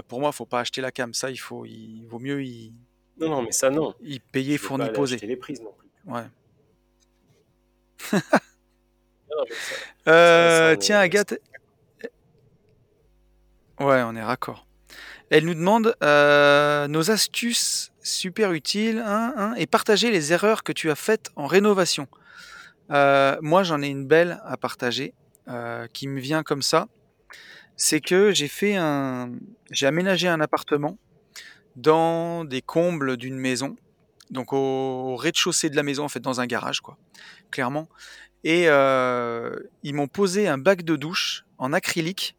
pour 0.08 0.22
moi, 0.22 0.32
faut 0.32 0.46
pas 0.46 0.62
acheter 0.62 0.80
la 0.80 0.92
cam. 0.92 1.14
Ça, 1.14 1.30
il 1.30 1.38
faut, 1.38 1.66
il 1.66 2.06
vaut 2.08 2.20
mieux 2.20 2.42
y, 2.44 2.74
Non, 3.20 3.30
non, 3.30 3.42
mais 3.42 3.52
ça, 3.52 3.70
non. 3.70 3.94
Je 4.02 4.18
veux 4.34 4.58
fourni 4.58 4.90
posé. 4.92 5.18
les 5.18 5.36
prises 5.36 5.62
non. 5.62 5.74
Ouais. 6.06 6.24
Non, 8.14 8.20
Euh, 10.08 10.72
ça, 10.72 10.78
tiens, 10.78 11.00
Agathe. 11.00 11.40
Ouais, 13.80 14.02
on 14.04 14.16
est 14.16 14.24
raccord. 14.24 14.66
Elle 15.30 15.46
nous 15.46 15.54
demande 15.54 15.96
euh, 16.04 16.88
nos 16.88 17.12
astuces 17.12 17.92
super 18.02 18.52
utiles 18.52 19.02
hein, 19.06 19.34
hein, 19.38 19.54
et 19.58 19.68
partager 19.68 20.12
les 20.12 20.34
erreurs 20.34 20.64
que 20.64 20.72
tu 20.72 20.90
as 20.92 20.96
faites 20.96 21.30
en 21.36 21.46
rénovation. 21.46 22.08
Euh, 22.92 23.38
moi, 23.42 23.64
j'en 23.64 23.82
ai 23.82 23.88
une 23.88 24.06
belle 24.06 24.42
à 24.44 24.58
partager 24.58 25.14
euh, 25.48 25.88
qui 25.94 26.08
me 26.08 26.20
vient 26.20 26.44
comme 26.44 26.62
ça. 26.62 26.88
C'est 27.78 28.02
que 28.02 28.32
j'ai 28.32 28.48
fait 28.48 28.76
un, 28.76 29.32
j'ai 29.72 29.88
aménagé 29.88 30.28
un 30.28 30.42
appartement 30.42 30.98
dans 31.76 32.44
des 32.44 32.62
combles 32.62 33.18
d'une 33.18 33.38
maison, 33.38 33.76
donc 34.32 34.54
au, 34.54 34.58
au 34.58 35.16
rez-de-chaussée 35.16 35.70
de 35.70 35.76
la 35.76 35.84
maison, 35.84 36.04
en 36.04 36.10
fait, 36.10 36.20
dans 36.20 36.42
un 36.42 36.48
garage, 36.48 36.82
quoi, 36.82 36.98
clairement. 37.52 37.88
Et 38.44 38.64
euh, 38.68 39.56
ils 39.84 39.94
m'ont 39.94 40.08
posé 40.08 40.48
un 40.48 40.58
bac 40.58 40.84
de 40.84 40.96
douche 40.96 41.46
en 41.58 41.74
acrylique. 41.74 42.36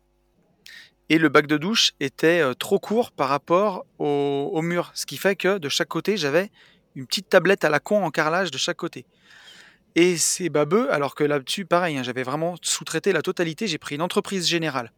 Et 1.09 1.19
le 1.19 1.29
bac 1.29 1.47
de 1.47 1.59
douche 1.59 1.93
était 2.01 2.41
euh, 2.41 2.55
trop 2.55 2.79
court 2.79 3.13
par 3.13 3.29
rapport 3.29 3.87
au, 3.99 4.51
au 4.53 4.63
mur. 4.63 4.91
Ce 4.95 5.07
qui 5.07 5.17
fait 5.17 5.37
que 5.37 5.59
de 5.59 5.69
chaque 5.69 5.89
côté, 5.89 6.17
j'avais 6.17 6.51
une 6.97 7.07
petite 7.07 7.29
tablette 7.29 7.65
à 7.65 7.71
la 7.71 7.81
con 7.81 8.05
en 8.05 8.11
carrelage 8.11 8.51
de 8.51 8.59
chaque 8.59 8.79
côté. 8.79 9.07
Et 9.95 10.17
c'est 10.17 10.49
babeux, 10.49 10.93
alors 10.93 11.15
que 11.15 11.23
là-dessus, 11.23 11.67
pareil, 11.67 11.99
hein, 11.99 12.03
j'avais 12.03 12.23
vraiment 12.23 12.57
sous-traité 12.63 13.13
la 13.13 13.23
totalité. 13.23 13.67
J'ai 13.67 13.79
pris 13.79 13.95
une 13.95 14.03
entreprise 14.03 14.49
générale, 14.49 14.93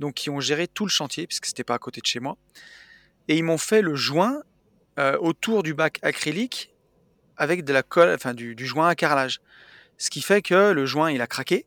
donc 0.00 0.14
qui 0.14 0.28
ont 0.28 0.40
géré 0.40 0.66
tout 0.66 0.84
le 0.84 0.90
chantier, 0.90 1.26
puisque 1.26 1.46
c'était 1.46 1.64
pas 1.64 1.74
à 1.74 1.78
côté 1.78 2.00
de 2.00 2.06
chez 2.06 2.20
moi. 2.20 2.36
Et 3.28 3.36
ils 3.36 3.44
m'ont 3.44 3.58
fait 3.58 3.80
le 3.80 3.94
joint 3.94 4.42
euh, 4.98 5.16
autour 5.18 5.62
du 5.62 5.74
bac 5.74 5.98
acrylique 6.02 6.74
avec 7.36 7.64
de 7.64 7.72
la 7.72 7.82
colle, 7.82 8.14
enfin 8.14 8.34
du, 8.34 8.54
joint 8.58 8.88
à 8.88 8.94
carrelage. 8.94 9.40
Ce 9.98 10.10
qui 10.10 10.20
fait 10.20 10.42
que 10.42 10.72
le 10.72 10.86
joint, 10.86 11.10
il 11.10 11.20
a 11.20 11.26
craqué. 11.26 11.66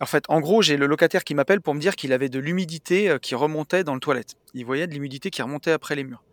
En 0.00 0.06
fait, 0.06 0.24
en 0.28 0.40
gros, 0.40 0.62
j'ai 0.62 0.76
le 0.76 0.86
locataire 0.86 1.24
qui 1.24 1.34
m'appelle 1.34 1.60
pour 1.60 1.74
me 1.74 1.80
dire 1.80 1.94
qu'il 1.94 2.12
avait 2.12 2.28
de 2.28 2.38
l'humidité 2.38 3.10
euh, 3.10 3.18
qui 3.18 3.34
remontait 3.34 3.84
dans 3.84 3.94
le 3.94 4.00
toilette. 4.00 4.34
Il 4.54 4.64
voyait 4.64 4.86
de 4.86 4.94
l'humidité 4.94 5.30
qui 5.30 5.42
remontait 5.42 5.72
après 5.72 5.94
les 5.94 6.04
murs. 6.04 6.24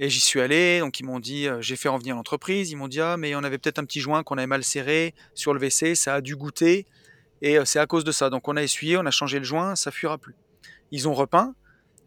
Et 0.00 0.08
j'y 0.08 0.20
suis 0.20 0.40
allé, 0.40 0.78
donc 0.80 0.98
ils 1.00 1.04
m'ont 1.04 1.20
dit, 1.20 1.46
euh, 1.46 1.60
j'ai 1.60 1.76
fait 1.76 1.88
revenir 1.88 2.14
l'entreprise, 2.16 2.70
ils 2.70 2.76
m'ont 2.76 2.88
dit, 2.88 3.00
ah, 3.00 3.16
mais 3.16 3.34
on 3.34 3.44
avait 3.44 3.58
peut-être 3.58 3.78
un 3.78 3.84
petit 3.84 4.00
joint 4.00 4.22
qu'on 4.22 4.38
avait 4.38 4.46
mal 4.46 4.64
serré 4.64 5.14
sur 5.34 5.52
le 5.52 5.60
WC, 5.60 5.94
ça 5.94 6.14
a 6.14 6.20
dû 6.20 6.36
goûter, 6.36 6.86
et 7.42 7.58
c'est 7.64 7.80
à 7.80 7.86
cause 7.86 8.04
de 8.04 8.12
ça. 8.12 8.30
Donc 8.30 8.48
on 8.48 8.56
a 8.56 8.62
essuyé, 8.62 8.96
on 8.96 9.06
a 9.06 9.10
changé 9.10 9.38
le 9.38 9.44
joint, 9.44 9.76
ça 9.76 9.90
fuira 9.90 10.16
plus. 10.16 10.36
Ils 10.92 11.08
ont 11.08 11.14
repeint, 11.14 11.54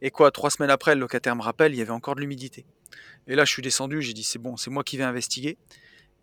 et 0.01 0.09
quoi, 0.09 0.31
trois 0.31 0.49
semaines 0.49 0.71
après, 0.71 0.95
le 0.95 1.01
locataire 1.01 1.35
me 1.35 1.43
rappelle, 1.43 1.73
il 1.73 1.77
y 1.77 1.81
avait 1.81 1.91
encore 1.91 2.15
de 2.15 2.21
l'humidité. 2.21 2.65
Et 3.27 3.35
là, 3.35 3.45
je 3.45 3.51
suis 3.51 3.61
descendu, 3.61 4.01
j'ai 4.01 4.13
dit, 4.13 4.23
c'est 4.23 4.39
bon, 4.39 4.57
c'est 4.57 4.69
moi 4.69 4.83
qui 4.83 4.97
vais 4.97 5.03
investiguer. 5.03 5.57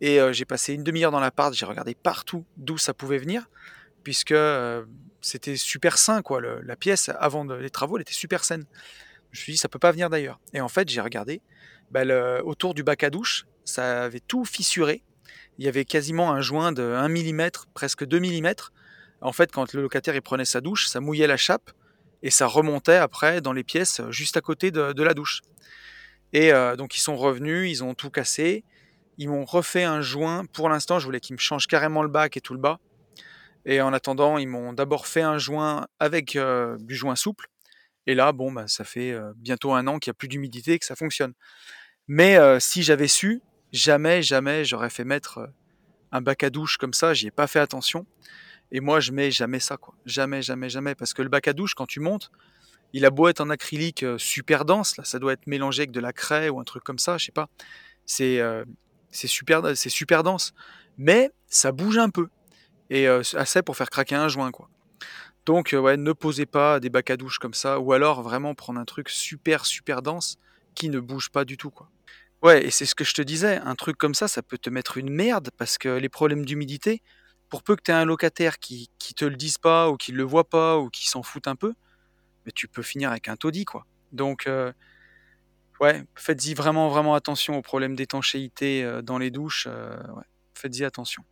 Et 0.00 0.20
euh, 0.20 0.33
j'ai 0.33 0.44
passé 0.44 0.74
une 0.74 0.85
demi-heure 0.85 1.11
dans 1.11 1.20
l'appart, 1.20 1.52
j'ai 1.54 1.66
regardé 1.66 1.94
partout 1.94 2.44
d'où 2.57 2.78
ça 2.78 2.94
pouvait 2.94 3.18
venir, 3.18 3.48
puisque 4.04 4.33
euh, 4.33 4.85
c'était 5.20 5.57
super 5.57 5.98
sain, 5.98 6.22
quoi. 6.22 6.40
La 6.40 6.76
pièce, 6.76 7.11
avant 7.18 7.44
les 7.44 7.70
travaux, 7.70 7.96
elle 7.96 8.02
était 8.02 8.12
super 8.12 8.44
saine. 8.44 8.64
Je 9.33 9.40
me 9.40 9.42
suis 9.42 9.52
dit, 9.52 9.59
ça 9.59 9.68
peut 9.68 9.78
pas 9.78 9.92
venir 9.92 10.09
d'ailleurs. 10.11 10.40
Et 10.54 10.61
en 10.61 10.68
fait, 10.68 10.88
j'ai 10.88 11.00
regardé, 11.00 11.40
bah, 11.90 12.02
autour 12.42 12.74
du 12.74 12.83
bac 12.83 13.02
à 13.02 13.11
douche, 13.11 13.46
ça 13.64 14.04
avait 14.04 14.20
tout 14.20 14.44
fissuré. 14.44 15.02
Il 15.59 15.64
y 15.64 15.68
avait 15.68 15.85
quasiment 15.85 16.33
un 16.33 16.40
joint 16.40 16.72
de 16.72 16.83
1 16.83 17.09
mm, 17.09 17.50
presque 17.74 18.07
2 18.07 18.20
mm. 18.20 18.52
En 19.20 19.33
fait, 19.33 19.50
quand 19.50 19.72
le 19.72 19.83
locataire 19.83 20.14
il 20.14 20.22
prenait 20.22 20.44
sa 20.44 20.61
douche, 20.61 20.87
ça 20.87 21.00
mouillait 21.00 21.26
la 21.26 21.37
chape 21.37 21.72
et 22.22 22.31
ça 22.31 22.46
remontait 22.46 22.96
après 22.96 23.40
dans 23.40 23.52
les 23.52 23.64
pièces 23.64 24.00
euh, 24.00 24.12
juste 24.12 24.37
à 24.37 24.40
côté 24.40 24.70
de 24.70 25.02
la 25.02 25.14
douche. 25.14 25.40
Et 26.32 26.52
euh, 26.52 26.76
donc 26.76 26.96
ils 26.96 27.00
sont 27.00 27.16
revenus, 27.16 27.70
ils 27.70 27.84
ont 27.84 27.94
tout 27.94 28.10
cassé, 28.10 28.64
ils 29.16 29.28
m'ont 29.28 29.44
refait 29.44 29.84
un 29.84 30.00
joint. 30.00 30.44
Pour 30.46 30.68
l'instant, 30.68 30.98
je 30.98 31.04
voulais 31.04 31.20
qu'ils 31.20 31.34
me 31.34 31.40
changent 31.40 31.66
carrément 31.66 32.02
le 32.02 32.08
bac 32.08 32.36
et 32.36 32.40
tout 32.40 32.54
le 32.54 32.60
bas. 32.60 32.78
Et 33.64 33.80
en 33.80 33.92
attendant, 33.92 34.38
ils 34.38 34.48
m'ont 34.48 34.72
d'abord 34.72 35.06
fait 35.06 35.22
un 35.22 35.38
joint 35.38 35.86
avec 35.98 36.36
euh, 36.36 36.76
du 36.80 36.94
joint 36.94 37.16
souple. 37.16 37.46
Et 38.06 38.14
là, 38.14 38.32
bon, 38.32 38.52
bah, 38.52 38.64
ça 38.66 38.84
fait 38.84 39.12
euh, 39.12 39.32
bientôt 39.36 39.72
un 39.72 39.86
an 39.86 39.98
qu'il 39.98 40.10
n'y 40.10 40.14
a 40.14 40.18
plus 40.18 40.28
d'humidité 40.28 40.74
et 40.74 40.78
que 40.78 40.86
ça 40.86 40.96
fonctionne. 40.96 41.34
Mais 42.06 42.38
si 42.58 42.83
j'avais 42.83 43.06
su, 43.06 43.42
jamais, 43.70 44.22
jamais 44.22 44.64
j'aurais 44.64 44.88
fait 44.88 45.04
mettre 45.04 45.50
un 46.10 46.22
bac 46.22 46.42
à 46.42 46.48
douche 46.48 46.79
comme 46.79 46.94
ça. 46.94 47.12
J'y 47.12 47.26
ai 47.26 47.31
pas 47.31 47.46
fait 47.46 47.58
attention. 47.58 48.06
Et 48.70 48.81
moi, 48.81 49.00
je 49.00 49.12
mets 49.12 49.31
jamais 49.31 49.60
ça, 49.60 49.76
quoi. 49.76 49.94
Jamais, 50.04 50.42
jamais, 50.42 50.68
jamais. 50.68 50.94
Parce 50.94 51.14
que 51.14 51.22
le 51.22 51.29
bac 51.29 51.48
à 51.48 51.52
douche, 51.52 51.74
quand 51.74 51.87
tu 51.87 52.00
montes, 52.00 52.31
il 52.92 53.04
a 53.04 53.10
beau 53.10 53.28
être 53.28 53.40
en 53.40 53.50
acrylique 53.50 54.02
euh, 54.02 54.18
super 54.18 54.64
dense, 54.64 54.94
ça 55.02 55.18
doit 55.18 55.32
être 55.32 55.46
mélangé 55.46 55.82
avec 55.82 55.90
de 55.90 56.00
la 56.00 56.12
craie 56.12 56.48
ou 56.48 56.58
un 56.60 56.64
truc 56.64 56.84
comme 56.84 56.98
ça, 56.98 57.18
je 57.18 57.26
sais 57.26 57.32
pas. 57.32 57.48
C'est 58.06 58.40
euh, 58.40 58.64
c'est 59.10 59.26
super, 59.28 60.22
dense. 60.22 60.52
Mais 60.96 61.30
ça 61.46 61.72
bouge 61.72 61.98
un 61.98 62.10
peu. 62.10 62.28
Et 62.90 63.08
euh, 63.08 63.22
assez 63.34 63.62
pour 63.62 63.76
faire 63.76 63.90
craquer 63.90 64.14
un 64.14 64.28
joint. 64.28 64.50
Donc, 65.46 65.72
euh, 65.72 65.78
ouais, 65.78 65.96
ne 65.96 66.12
posez 66.12 66.46
pas 66.46 66.80
des 66.80 66.90
bacs 66.90 67.10
à 67.10 67.16
douche 67.16 67.38
comme 67.38 67.54
ça, 67.54 67.80
ou 67.80 67.92
alors 67.92 68.22
vraiment 68.22 68.54
prendre 68.54 68.80
un 68.80 68.84
truc 68.84 69.08
super, 69.08 69.66
super 69.66 70.02
dense 70.02 70.36
qui 70.74 70.88
ne 70.88 71.00
bouge 71.00 71.30
pas 71.30 71.44
du 71.44 71.56
tout, 71.56 71.70
quoi. 71.70 71.90
Ouais, 72.42 72.64
et 72.64 72.70
c'est 72.70 72.86
ce 72.86 72.94
que 72.94 73.04
je 73.04 73.14
te 73.14 73.22
disais, 73.22 73.56
un 73.56 73.74
truc 73.74 73.96
comme 73.96 74.14
ça, 74.14 74.28
ça 74.28 74.42
peut 74.42 74.58
te 74.58 74.70
mettre 74.70 74.96
une 74.96 75.10
merde, 75.10 75.50
parce 75.56 75.76
que 75.76 75.88
les 75.88 76.08
problèmes 76.08 76.44
d'humidité, 76.44 77.02
pour 77.48 77.62
peu 77.64 77.74
que 77.74 77.82
tu 77.82 77.90
aies 77.90 77.94
un 77.94 78.04
locataire 78.04 78.58
qui, 78.58 78.90
qui 78.98 79.14
te 79.14 79.24
le 79.24 79.34
dise 79.36 79.58
pas, 79.58 79.90
ou 79.90 79.96
qui 79.96 80.12
le 80.12 80.22
voit 80.22 80.48
pas, 80.48 80.78
ou 80.78 80.88
qui 80.88 81.08
s'en 81.08 81.22
fout 81.24 81.48
un 81.48 81.56
peu, 81.56 81.74
mais 82.49 82.53
tu 82.55 82.69
peux 82.69 82.83
finir 82.83 83.13
avec 83.13 83.29
un 83.29 83.37
taudis, 83.37 83.67
quoi. 83.67 83.87
Donc, 84.13 84.49
euh, 84.49 84.73
Ouais, 85.81 86.05
faites-y 86.17 86.55
vraiment, 86.55 86.88
vraiment 86.88 87.15
attention 87.15 87.57
aux 87.57 87.63
problèmes 87.63 87.94
d'étanchéité 87.94 88.83
euh, 88.83 89.01
dans 89.03 89.19
les 89.19 89.31
douches. 89.31 89.67
euh, 89.69 89.96
ouais, 90.15 90.25
faites-y 90.55 90.85
attention. 90.85 91.25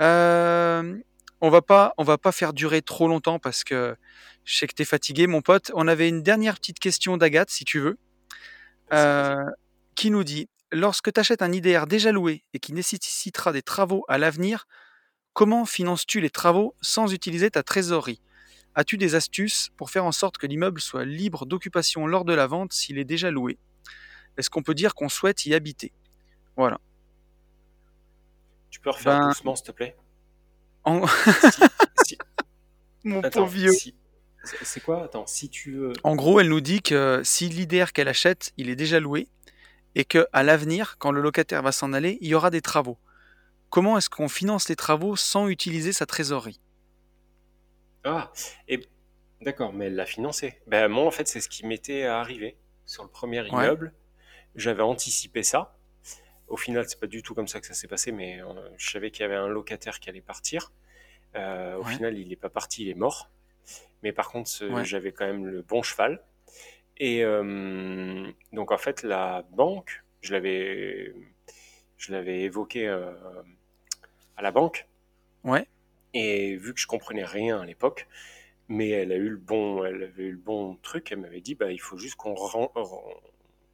Euh, 0.00 0.98
on 1.40 1.50
va 1.50 1.62
pas, 1.62 1.94
on 1.98 2.04
va 2.04 2.18
pas 2.18 2.32
faire 2.32 2.52
durer 2.52 2.82
trop 2.82 3.08
longtemps 3.08 3.38
parce 3.38 3.64
que 3.64 3.96
je 4.44 4.56
sais 4.56 4.66
que 4.66 4.74
t'es 4.74 4.84
fatigué, 4.84 5.26
mon 5.26 5.42
pote. 5.42 5.70
On 5.74 5.88
avait 5.88 6.08
une 6.08 6.22
dernière 6.22 6.56
petite 6.56 6.78
question 6.78 7.16
d'Agathe, 7.16 7.50
si 7.50 7.64
tu 7.64 7.80
veux, 7.80 7.98
euh, 8.92 9.36
qui 9.96 10.10
nous 10.10 10.24
dit 10.24 10.48
lorsque 10.72 11.12
tu 11.12 11.20
achètes 11.20 11.42
un 11.42 11.52
IDR 11.52 11.86
déjà 11.88 12.12
loué 12.12 12.44
et 12.54 12.60
qui 12.60 12.72
nécessitera 12.72 13.52
des 13.52 13.62
travaux 13.62 14.04
à 14.08 14.18
l'avenir, 14.18 14.66
comment 15.34 15.66
finances-tu 15.66 16.20
les 16.20 16.30
travaux 16.30 16.76
sans 16.82 17.12
utiliser 17.12 17.50
ta 17.50 17.64
trésorerie? 17.64 18.22
As-tu 18.74 18.96
des 18.96 19.14
astuces 19.14 19.70
pour 19.76 19.90
faire 19.90 20.04
en 20.04 20.12
sorte 20.12 20.38
que 20.38 20.46
l'immeuble 20.46 20.80
soit 20.80 21.04
libre 21.04 21.44
d'occupation 21.46 22.06
lors 22.06 22.24
de 22.24 22.32
la 22.32 22.46
vente 22.46 22.72
s'il 22.72 22.98
est 22.98 23.04
déjà 23.04 23.30
loué? 23.30 23.58
Est-ce 24.38 24.48
qu'on 24.48 24.62
peut 24.62 24.74
dire 24.74 24.94
qu'on 24.94 25.08
souhaite 25.10 25.44
y 25.44 25.54
habiter? 25.54 25.92
Voilà. 26.56 26.80
Tu 28.70 28.80
peux 28.80 28.90
refaire 28.90 29.18
Ben, 29.20 29.28
doucement, 29.28 29.54
s'il 29.56 29.66
te 29.66 29.72
plaît? 29.72 29.96
en- 30.84 31.06
Si- 31.52 31.62
si- 32.06 32.18
mon 33.04 33.20
Attends, 33.20 33.40
pauvre 33.40 33.52
vieux. 33.52 33.72
si- 33.72 33.94
c'est 34.44 34.64
c'est 34.64 34.80
quoi? 34.80 35.04
Attends, 35.04 35.26
si 35.26 35.50
tu 35.50 35.72
veux. 35.72 35.92
En 36.02 36.16
gros, 36.16 36.40
elle 36.40 36.48
nous 36.48 36.60
dit 36.62 36.80
que 36.82 37.20
si 37.24 37.48
l'IDR 37.48 37.92
qu'elle 37.92 38.08
achète, 38.08 38.52
il 38.56 38.70
est 38.70 38.76
déjà 38.76 38.98
loué, 39.00 39.28
et 39.94 40.04
que 40.06 40.26
à 40.32 40.42
l'avenir, 40.42 40.96
quand 40.98 41.12
le 41.12 41.20
locataire 41.20 41.62
va 41.62 41.72
s'en 41.72 41.92
aller, 41.92 42.16
il 42.22 42.28
y 42.28 42.34
aura 42.34 42.48
des 42.50 42.62
travaux. 42.62 42.96
Comment 43.68 43.98
est-ce 43.98 44.08
qu'on 44.08 44.28
finance 44.28 44.68
les 44.70 44.76
travaux 44.76 45.14
sans 45.16 45.48
utiliser 45.48 45.92
sa 45.92 46.06
trésorerie? 46.06 46.60
Ah, 48.04 48.32
et 48.68 48.80
d'accord, 49.40 49.72
mais 49.72 49.86
elle 49.86 49.94
l'a 49.94 50.06
financé. 50.06 50.54
Ben, 50.66 50.88
moi, 50.88 51.04
en 51.06 51.10
fait, 51.10 51.28
c'est 51.28 51.40
ce 51.40 51.48
qui 51.48 51.66
m'était 51.66 52.04
arrivé 52.04 52.56
sur 52.86 53.02
le 53.04 53.08
premier 53.10 53.46
Ouais, 53.50 53.52
immeuble. 53.52 53.92
J'avais 54.56 54.82
anticipé 54.82 55.42
ça. 55.42 55.76
Au 56.48 56.56
final, 56.56 56.86
c'est 56.88 57.00
pas 57.00 57.08
du 57.08 57.22
tout 57.22 57.34
comme 57.34 57.48
ça 57.48 57.60
que 57.60 57.66
ça 57.66 57.74
s'est 57.74 57.88
passé, 57.88 58.12
mais 58.12 58.42
euh, 58.42 58.46
je 58.78 58.90
savais 58.90 59.10
qu'il 59.10 59.22
y 59.22 59.26
avait 59.26 59.36
un 59.36 59.48
locataire 59.48 60.00
qui 60.00 60.10
allait 60.10 60.20
partir. 60.22 60.72
Euh, 61.36 61.76
au 61.78 61.84
ouais, 61.84 61.86
final, 61.86 62.18
il 62.18 62.28
n'est 62.28 62.36
pas 62.36 62.50
parti, 62.50 62.84
il 62.84 62.90
est 62.90 62.94
mort. 62.94 63.30
Mais 64.02 64.12
par 64.12 64.30
contre, 64.30 64.50
ce- 64.50 64.82
ouais, 64.82 64.84
j'avais 64.84 65.12
quand 65.12 65.26
même 65.26 65.46
le 65.46 65.62
bon 65.62 65.82
cheval. 65.82 66.22
Et 66.98 67.24
euh, 67.24 68.30
donc, 68.52 68.72
en 68.72 68.78
fait, 68.78 69.02
la 69.04 69.44
banque, 69.52 70.04
je 70.22 70.32
l'avais, 70.32 71.14
je 71.98 72.12
l'avais 72.12 72.42
évoqué 72.42 72.88
à 74.36 74.42
la 74.42 74.50
banque. 74.50 74.86
ouais, 75.44 75.66
Et 76.14 76.56
vu 76.56 76.74
que 76.74 76.80
je 76.80 76.86
comprenais 76.86 77.24
rien 77.24 77.60
à 77.60 77.66
l'époque, 77.66 78.06
mais 78.68 78.90
elle 78.90 79.12
a 79.12 79.16
eu 79.16 79.28
le 79.28 79.36
bon, 79.36 79.84
elle 79.84 80.02
avait 80.02 80.24
eu 80.24 80.32
le 80.32 80.38
bon 80.38 80.76
truc, 80.82 81.10
elle 81.12 81.18
m'avait 81.20 81.40
dit, 81.40 81.54
bah, 81.54 81.72
il 81.72 81.80
faut 81.80 81.96
juste 81.96 82.16
qu'on 82.16 82.34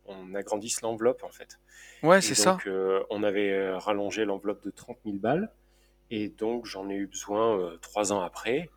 on 0.07 0.35
agrandisse 0.35 0.81
l'enveloppe, 0.81 1.23
en 1.23 1.31
fait. 1.31 1.59
ouais, 2.03 2.21
c'est 2.21 2.35
ça. 2.35 2.53
donc, 2.53 2.67
euh, 2.67 3.03
on 3.11 3.23
avait 3.23 3.53
euh, 3.53 3.79
rallongé 3.79 4.25
l'enveloppe 4.25 4.65
de 4.65 4.71
30 4.71 4.99
000 5.05 5.19
balles. 5.19 5.53
Et 6.11 6.29
donc, 6.31 6.65
j'en 6.65 6.89
ai 6.89 6.95
eu 6.95 7.07
besoin 7.07 7.59
euh, 7.59 7.77
trois 7.79 8.13
ans 8.13 8.23
après. 8.23 8.71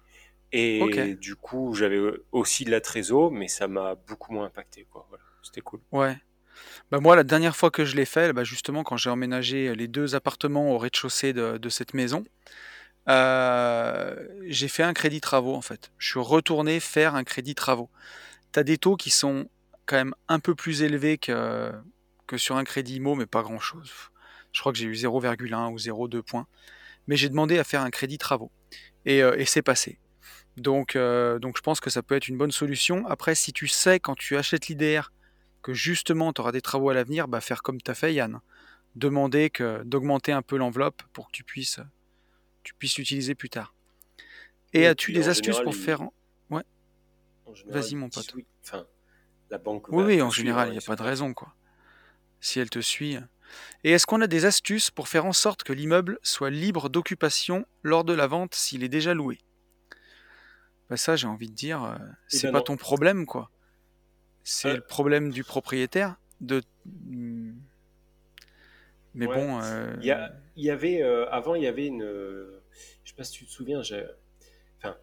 Et 0.52 1.16
du 1.16 1.38
coup, 1.38 1.74
j'avais 1.74 2.00
aussi 2.34 2.66
de 2.66 2.72
la 2.72 2.82
trésor, 2.82 3.32
mais 3.32 3.48
ça 3.48 3.70
m'a 3.70 3.96
beaucoup 3.96 4.34
moins 4.34 4.46
impacté, 4.48 4.86
quoi. 4.92 5.06
Voilà, 5.10 5.24
c'était 5.42 5.62
cool. 5.62 5.80
ouais. 5.92 6.18
Bah 6.92 7.00
moi, 7.00 7.16
la 7.16 7.24
dernière 7.24 7.56
fois 7.56 7.72
que 7.72 7.86
je 7.86 7.96
l'ai 7.96 8.06
fait, 8.06 8.34
bah 8.34 8.44
justement, 8.44 8.84
quand 8.84 8.98
j'ai 8.98 9.10
emménagé 9.10 9.74
les 9.74 9.88
deux 9.88 10.14
appartements 10.14 10.76
au 10.76 10.78
rez-de-chaussée 10.78 11.32
de, 11.32 11.58
de 11.58 11.70
cette 11.70 11.94
maison, 11.94 12.26
euh, 13.10 14.16
j'ai 14.48 14.68
fait 14.68 14.84
un 14.84 14.94
crédit 14.94 15.22
travaux 15.22 15.56
en 15.56 15.62
fait. 15.62 15.92
Je 15.98 16.10
suis 16.10 16.20
retourné 16.20 16.80
faire 16.80 17.16
un 17.16 17.24
crédit 17.24 17.56
travaux. 17.56 17.90
T'as 18.52 18.64
des 18.64 18.78
taux 18.78 18.96
qui 18.96 19.10
sont 19.10 19.50
quand 19.86 19.96
même 19.96 20.14
un 20.28 20.40
peu 20.40 20.56
plus 20.56 20.84
élevés 20.84 21.18
que, 21.18 21.72
que 22.28 22.38
sur 22.38 22.58
un 22.58 22.64
crédit 22.64 22.96
IMO, 22.96 23.16
mais 23.16 23.26
pas 23.26 23.42
grand-chose. 23.42 23.92
Je 24.52 24.60
crois 24.60 24.72
que 24.72 24.78
j'ai 24.78 24.86
eu 24.86 24.94
0,1 24.94 25.72
ou 25.72 25.78
0,2 25.78 26.22
points. 26.22 26.48
Mais 27.08 27.16
j'ai 27.16 27.30
demandé 27.30 27.58
à 27.58 27.64
faire 27.64 27.82
un 27.82 27.90
crédit 27.90 28.18
travaux. 28.18 28.52
Et, 29.06 29.24
euh, 29.24 29.36
et 29.38 29.46
c'est 29.46 29.64
passé. 29.64 30.00
Donc, 30.58 30.96
euh, 30.96 31.40
donc 31.40 31.58
je 31.58 31.62
pense 31.62 31.80
que 31.80 31.90
ça 31.90 32.04
peut 32.04 32.16
être 32.16 32.28
une 32.28 32.38
bonne 32.38 32.52
solution. 32.52 33.08
Après, 33.08 33.36
si 33.36 33.54
tu 33.54 33.68
sais 33.68 34.00
quand 34.00 34.16
tu 34.16 34.38
achètes 34.38 34.68
l'IDR 34.68 35.12
que 35.62 35.74
justement 35.74 36.34
tu 36.34 36.42
auras 36.42 36.52
des 36.52 36.62
travaux 36.62 36.90
à 36.90 36.94
l'avenir, 36.94 37.28
bah 37.28 37.42
faire 37.42 37.64
comme 37.64 37.82
tu 37.82 37.90
as 37.90 37.96
fait 37.96 38.14
Yann. 38.14 38.40
Demander 38.96 39.50
d'augmenter 39.86 40.34
un 40.34 40.42
peu 40.42 40.58
l'enveloppe 40.58 41.02
pour 41.14 41.28
que 41.28 41.32
tu 41.32 41.46
puisses, 41.46 41.80
tu 42.64 42.74
puisses 42.74 42.98
l'utiliser 42.98 43.36
plus 43.36 43.50
tard. 43.50 43.74
Et 44.74 44.86
as-tu 44.88 45.12
des 45.14 45.28
astuces 45.30 45.56
général, 45.58 45.64
pour 45.64 45.76
faire... 45.76 46.02
Ouais, 46.50 46.64
vas-y 47.68 47.96
mon 47.96 48.10
pote. 48.10 48.34
oui. 48.36 48.46
Enfin, 48.64 48.86
la 49.50 49.58
banque 49.58 49.90
Oui, 49.90 50.22
en 50.22 50.30
général, 50.30 50.68
hein, 50.70 50.72
il 50.72 50.78
n'y 50.78 50.84
a 50.84 50.88
pas 50.88 50.96
de 50.96 51.04
raison, 51.04 51.34
quoi. 51.34 51.54
Si 52.40 52.60
elle 52.60 52.70
te 52.70 52.80
suit. 52.80 53.18
Et 53.84 53.92
est-ce 53.92 54.06
qu'on 54.06 54.22
a 54.22 54.28
des 54.28 54.46
astuces 54.46 54.90
pour 54.92 55.10
faire 55.10 55.26
en 55.26 55.34
sorte 55.34 55.64
que 55.64 55.74
l'immeuble 55.74 56.20
soit 56.24 56.50
libre 56.50 56.90
d'occupation 56.90 57.66
lors 57.84 58.04
de 58.06 58.14
la 58.14 58.28
vente 58.28 58.56
s'il 58.56 58.84
est 58.84 58.90
déjà 58.90 59.14
loué? 59.14 59.40
Bah 60.90 60.98
ça, 60.98 61.16
j'ai 61.16 61.28
envie 61.28 61.50
de 61.50 61.54
dire, 61.56 61.84
euh, 61.84 61.96
Eh 62.00 62.38
c'est 62.38 62.48
ben 62.48 62.54
pas 62.54 62.58
non. 62.60 62.64
ton 62.64 62.78
problème, 62.78 63.26
quoi. 63.26 63.52
C'est 64.44 64.70
Euh, 64.70 64.76
le 64.76 64.82
problème 64.82 65.32
du 65.32 65.44
propriétaire. 65.44 66.16
De... 66.40 66.64
Mais 69.14 69.28
ouais. 69.28 69.36
bon, 69.36 69.60
euh, 69.62 69.94
Il 70.00 70.06
y 70.06 70.12
a, 70.12 70.32
il 70.56 70.64
y 70.66 70.70
avait, 70.70 71.02
euh, 71.02 71.30
avant, 71.30 71.56
il 71.56 71.64
y 71.64 71.68
avait 71.68 71.88
une. 71.88 72.02
je 72.04 73.10
sais 73.10 73.16
pas 73.16 73.24
si 73.24 73.34
tu 73.34 73.46
te 73.46 73.52
souviens, 73.52 73.82
j'ai- 73.82 74.08
enfin, 74.78 74.98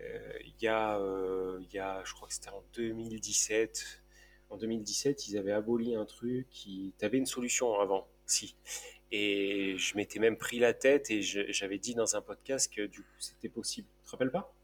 euh, 0.00 0.32
il 0.44 0.54
y 0.62 0.68
a, 0.68 0.98
euh, 0.98 1.58
il 1.62 1.72
y 1.74 1.78
a, 1.78 2.02
je 2.04 2.12
crois 2.14 2.28
que 2.28 2.34
c'était 2.34 2.50
en 2.50 2.62
2017. 2.74 4.02
En 4.50 4.56
2017, 4.56 5.28
ils 5.28 5.38
avaient 5.38 5.52
aboli 5.52 5.94
un 5.94 6.04
truc 6.06 6.46
qui. 6.50 6.92
Tu 6.98 7.04
avais 7.04 7.18
une 7.18 7.26
solution 7.26 7.78
avant, 7.80 8.08
si. 8.26 8.56
Et 9.12 9.74
je 9.76 9.96
m'étais 9.96 10.20
même 10.20 10.36
pris 10.36 10.58
la 10.60 10.72
tête 10.72 11.10
et 11.10 11.20
j'avais 11.22 11.78
dit 11.78 11.94
dans 11.96 12.14
un 12.14 12.20
podcast 12.22 12.72
que 12.72 12.82
du 12.86 13.00
coup 13.02 13.08
c'était 13.18 13.48
possible. 13.48 13.88
Tu 13.98 14.04
te 14.06 14.10
rappelles 14.12 14.30
pas? 14.30 14.54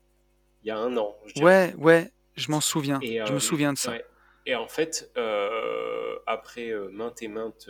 Il 0.62 0.68
y 0.68 0.70
a 0.70 0.78
un 0.78 0.96
an, 0.96 1.16
je 1.26 1.42
ouais, 1.42 1.74
ouais, 1.78 2.10
je 2.36 2.50
m'en 2.52 2.60
souviens. 2.60 3.00
Et, 3.02 3.20
Je 3.26 3.32
me 3.32 3.38
souviens 3.40 3.72
de 3.72 3.78
ça. 3.78 3.90
ouais. 3.90 4.04
Et 4.46 4.54
en 4.54 4.68
fait, 4.68 5.10
euh, 5.16 6.16
après 6.28 6.72
maintes 6.92 7.22
et 7.22 7.28
maintes 7.28 7.68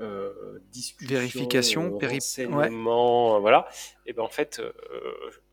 euh, 0.00 0.60
Vérification, 1.00 1.96
péri... 1.98 2.18
Ouais, 2.38 2.70
euh, 2.70 3.38
voilà, 3.40 3.68
et 4.04 4.12
ben 4.12 4.22
en 4.22 4.28
fait, 4.28 4.60
euh, 4.60 4.72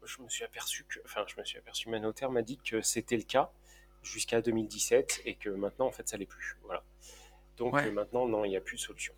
je 0.04 0.22
me 0.22 0.30
suis 0.30 0.44
aperçu 0.44 0.86
que, 0.88 1.00
enfin, 1.06 1.24
je 1.28 1.40
me 1.40 1.46
suis 1.46 1.58
aperçu, 1.58 1.90
ma 1.90 2.00
notaire 2.00 2.32
m'a 2.32 2.42
dit 2.42 2.60
que 2.64 2.82
c'était 2.82 3.18
le 3.18 3.24
cas 3.24 3.52
jusqu'à 4.02 4.42
2017 4.42 5.22
et 5.26 5.36
que 5.36 5.50
maintenant, 5.50 5.88
en 5.88 5.92
fait, 5.92 6.08
ça 6.08 6.18
l'est 6.18 6.26
plus. 6.26 6.58
Voilà. 6.64 6.84
Donc 7.58 7.74
ouais. 7.74 7.92
maintenant, 7.92 8.28
non, 8.28 8.46
il 8.46 8.50
n'y 8.50 8.58
a 8.58 8.62
plus 8.62 8.76
de 8.78 8.82
solution. 8.82 9.14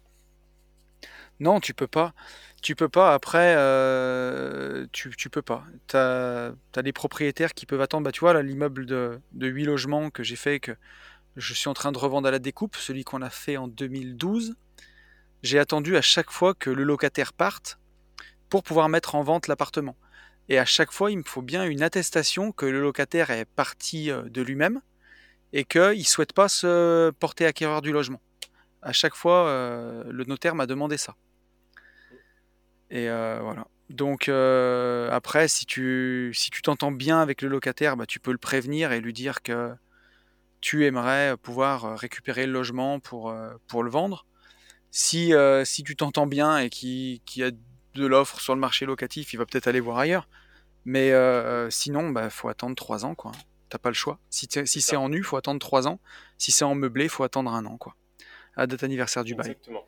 Non, 1.39 1.59
tu 1.59 1.73
peux 1.73 1.87
pas. 1.87 2.13
Tu 2.61 2.75
peux 2.75 2.89
pas. 2.89 3.13
Après, 3.13 3.55
euh, 3.57 4.85
tu, 4.91 5.13
tu 5.15 5.29
peux 5.29 5.41
pas. 5.41 5.65
T'as, 5.87 6.53
t'as 6.71 6.81
des 6.81 6.93
propriétaires 6.93 7.53
qui 7.53 7.65
peuvent 7.65 7.81
attendre. 7.81 8.05
Bah, 8.05 8.11
tu 8.11 8.21
vois, 8.21 8.41
l'immeuble 8.41 8.85
de, 8.85 9.19
de 9.33 9.47
8 9.47 9.65
logements 9.65 10.09
que 10.09 10.23
j'ai 10.23 10.37
fait, 10.37 10.59
que 10.59 10.71
je 11.35 11.53
suis 11.53 11.67
en 11.67 11.73
train 11.73 11.91
de 11.91 11.97
revendre 11.97 12.27
à 12.27 12.31
la 12.31 12.39
découpe, 12.39 12.75
celui 12.77 13.03
qu'on 13.03 13.21
a 13.21 13.29
fait 13.29 13.57
en 13.57 13.67
2012, 13.67 14.55
j'ai 15.43 15.59
attendu 15.59 15.97
à 15.97 16.01
chaque 16.01 16.31
fois 16.31 16.53
que 16.53 16.69
le 16.69 16.83
locataire 16.83 17.33
parte 17.33 17.79
pour 18.49 18.63
pouvoir 18.63 18.89
mettre 18.89 19.15
en 19.15 19.23
vente 19.23 19.47
l'appartement. 19.47 19.95
Et 20.49 20.59
à 20.59 20.65
chaque 20.65 20.91
fois, 20.91 21.11
il 21.11 21.17
me 21.17 21.23
faut 21.23 21.41
bien 21.41 21.65
une 21.65 21.81
attestation 21.81 22.51
que 22.51 22.65
le 22.65 22.81
locataire 22.81 23.31
est 23.31 23.45
parti 23.45 24.11
euh, 24.11 24.23
de 24.23 24.41
lui-même 24.41 24.81
et 25.53 25.63
qu'il 25.63 25.97
ne 25.97 26.03
souhaite 26.03 26.33
pas 26.33 26.49
se 26.49 27.11
porter 27.11 27.45
acquéreur 27.45 27.81
du 27.81 27.91
logement. 27.91 28.21
À 28.81 28.91
chaque 28.91 29.15
fois, 29.15 29.47
euh, 29.47 30.03
le 30.09 30.23
notaire 30.25 30.53
m'a 30.53 30.67
demandé 30.67 30.97
ça. 30.97 31.15
Et 32.91 33.09
euh, 33.09 33.39
voilà. 33.41 33.67
Donc 33.89 34.29
après, 34.29 35.47
si 35.47 35.65
tu 35.65 36.33
t'entends 36.63 36.91
bien 36.91 37.21
avec 37.21 37.41
le 37.43 37.49
locataire, 37.49 37.95
bah, 37.97 38.05
tu 38.07 38.19
peux 38.19 38.31
le 38.31 38.39
prévenir 38.39 38.91
et 38.91 38.99
lui 38.99 39.13
dire 39.13 39.43
que 39.43 39.73
tu 40.59 40.85
aimerais 40.85 41.37
pouvoir 41.37 41.95
récupérer 41.97 42.47
le 42.47 42.51
logement 42.51 42.99
pour 42.99 43.31
le 43.31 43.89
vendre. 43.89 44.25
Si, 44.97 45.33
euh, 45.33 45.65
si 45.65 45.83
tu 45.83 45.97
t'entends 45.97 46.25
bien 46.25 46.57
et 46.57 46.69
qu'il 46.69 47.19
qu'il 47.25 47.41
y 47.41 47.45
a 47.45 47.51
de 47.51 48.05
l'offre 48.05 48.39
sur 48.39 48.55
le 48.55 48.61
marché 48.61 48.85
locatif, 48.85 49.33
il 49.33 49.35
va 49.35 49.45
peut-être 49.45 49.67
aller 49.67 49.81
voir 49.81 49.97
ailleurs. 49.97 50.29
Mais 50.85 51.11
euh, 51.11 51.69
sinon, 51.69 52.11
bah, 52.11 52.29
faut 52.29 52.47
attendre 52.47 52.77
trois 52.77 53.03
ans, 53.03 53.13
quoi. 53.13 53.33
T'as 53.67 53.77
pas 53.77 53.89
le 53.89 53.93
choix. 53.93 54.19
Si, 54.29 54.47
si 54.63 54.79
C'est 54.79 54.95
en 54.95 55.09
nu, 55.09 55.21
faut 55.21 55.35
attendre 55.35 55.59
trois 55.59 55.85
ans. 55.85 55.99
Si 56.37 56.53
c'est 56.53 56.63
en 56.63 56.75
meublé, 56.75 57.09
faut 57.09 57.25
attendre 57.25 57.51
un 57.51 57.65
an, 57.65 57.75
quoi. 57.75 57.97
À 58.55 58.67
date 58.67 58.83
anniversaire 58.83 59.25
du 59.25 59.35
bail. 59.35 59.47
Exactement. 59.47 59.83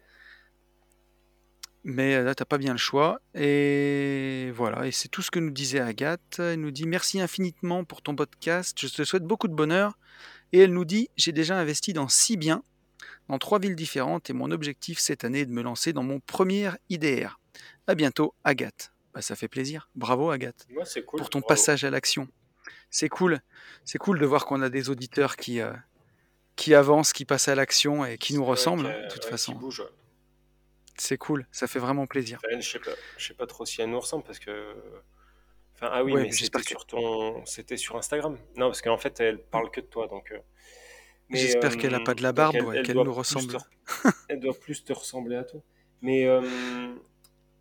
Mais 1.85 2.15
euh, 2.15 2.23
là, 2.25 2.35
t'as 2.35 2.43
pas 2.43 2.57
bien 2.57 2.73
le 2.73 2.77
choix. 2.77 3.21
Et 3.33 4.51
voilà, 4.55 4.87
et 4.87 4.91
c'est 4.91 5.07
tout 5.07 5.21
ce 5.21 5.31
que 5.31 5.39
nous 5.39 5.51
disait 5.51 5.79
Agathe. 5.79 6.39
Elle 6.39 6.59
nous 6.59 6.71
dit 6.71 6.85
merci 6.85 7.21
infiniment 7.21 7.85
pour 7.85 8.01
ton 8.01 8.13
podcast. 8.13 8.77
Je 8.77 8.89
te 8.89 9.05
souhaite 9.05 9.23
beaucoup 9.23 9.47
de 9.47 9.55
bonheur. 9.55 9.97
Et 10.51 10.59
elle 10.59 10.73
nous 10.73 10.83
dit 10.83 11.07
j'ai 11.15 11.31
déjà 11.31 11.57
investi 11.57 11.93
dans 11.93 12.09
six 12.09 12.35
biens, 12.35 12.61
dans 13.29 13.37
trois 13.39 13.59
villes 13.59 13.75
différentes, 13.75 14.29
et 14.29 14.33
mon 14.33 14.51
objectif 14.51 14.99
cette 14.99 15.23
année 15.23 15.41
est 15.41 15.45
de 15.45 15.51
me 15.51 15.61
lancer 15.61 15.93
dans 15.93 16.03
mon 16.03 16.19
premier 16.19 16.69
IDR. 16.89 17.39
À 17.87 17.95
bientôt, 17.95 18.33
Agathe. 18.43 18.91
Bah, 19.13 19.21
ça 19.21 19.35
fait 19.35 19.47
plaisir. 19.47 19.89
Bravo, 19.95 20.29
Agathe, 20.29 20.67
cool. 21.05 21.19
pour 21.19 21.29
ton 21.29 21.39
Bravo. 21.39 21.47
passage 21.49 21.83
à 21.83 21.89
l'action. 21.89 22.27
C'est 22.89 23.09
cool. 23.09 23.39
C'est 23.83 23.97
cool 23.97 24.19
de 24.19 24.25
voir 24.25 24.45
qu'on 24.45 24.61
a 24.61 24.69
des 24.69 24.89
auditeurs 24.89 25.35
qui, 25.35 25.59
euh, 25.61 25.73
qui 26.55 26.73
avance, 26.75 27.13
qui 27.13 27.25
passe 27.25 27.47
à 27.47 27.55
l'action 27.55 28.05
et 28.05 28.17
qui 28.17 28.33
nous 28.33 28.41
Ouais, 28.41 28.47
ressemble, 28.49 28.83
qui 28.85 28.89
a- 28.91 29.03
de 29.07 29.11
toute 29.13 29.23
ouais, 29.25 29.29
façon. 29.31 29.59
C'est 30.99 31.17
cool, 31.17 31.45
ça 31.51 31.67
fait 31.67 31.79
vraiment 31.79 32.07
plaisir. 32.07 32.39
Enfin, 32.45 32.59
je 32.59 32.67
sais 32.69 32.79
je 33.17 33.27
sais 33.27 33.33
pas 33.35 33.45
trop 33.45 33.65
si 33.65 33.81
elle 33.81 33.89
nous 33.91 33.99
ressemble 33.99 34.23
parce 34.23 34.39
que. 34.39 34.75
Enfin, 35.75 35.89
ah 35.91 36.03
oui, 36.03 36.13
Ouais, 36.13 36.23
mais 36.23 36.31
c'était 36.31 36.59
que- 36.59 36.65
sur 36.67 36.87
ton, 36.87 37.45
c'était 37.45 37.77
sur 37.77 37.97
Instagram. 37.97 38.35
Non, 38.55 38.67
parce 38.69 38.81
qu'en 38.81 38.97
fait, 38.97 39.19
elle 39.19 39.37
parle 39.39 39.69
que 39.69 39.79
de 39.81 39.85
toi, 39.85 40.07
donc. 40.07 40.31
euh, 40.31 40.39
J'espère 41.29 41.77
qu'elle 41.77 41.93
a 41.93 41.99
euh, 41.99 42.03
pas 42.03 42.13
de 42.15 42.23
la 42.23 42.31
barbe 42.31 42.55
qu'elle 42.83 42.95
nous 42.95 43.13
ressemble. 43.13 43.53
te- 43.57 44.07
elle 44.29 44.39
doit 44.39 44.53
plus 44.57 44.83
te 44.83 44.93
ressembler 44.93 45.35
à 45.35 45.43
toi. 45.43 45.61
Mais, 46.01 46.25
euh, 46.25 46.41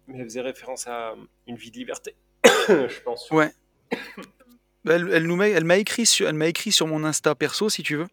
mais 0.06 0.18
elle 0.18 0.24
faisait 0.24 0.40
référence 0.42 0.86
à 0.86 1.14
une 1.46 1.56
vie 1.56 1.70
de 1.70 1.76
liberté, 1.78 2.14
je 2.68 3.00
pense. 3.02 3.30
Ouais. 3.30 3.52
Elle, 4.88 5.08
elle 5.12 5.24
nous 5.26 5.42
elle 5.42 5.64
m'a 5.64 5.78
écrit 5.78 6.06
sur, 6.06 6.28
elle 6.28 6.36
m'a 6.36 6.46
écrit 6.46 6.70
sur 6.70 6.86
mon 6.86 7.02
Insta 7.02 7.34
perso 7.34 7.68
si 7.68 7.82
tu 7.82 7.96
veux, 7.96 8.06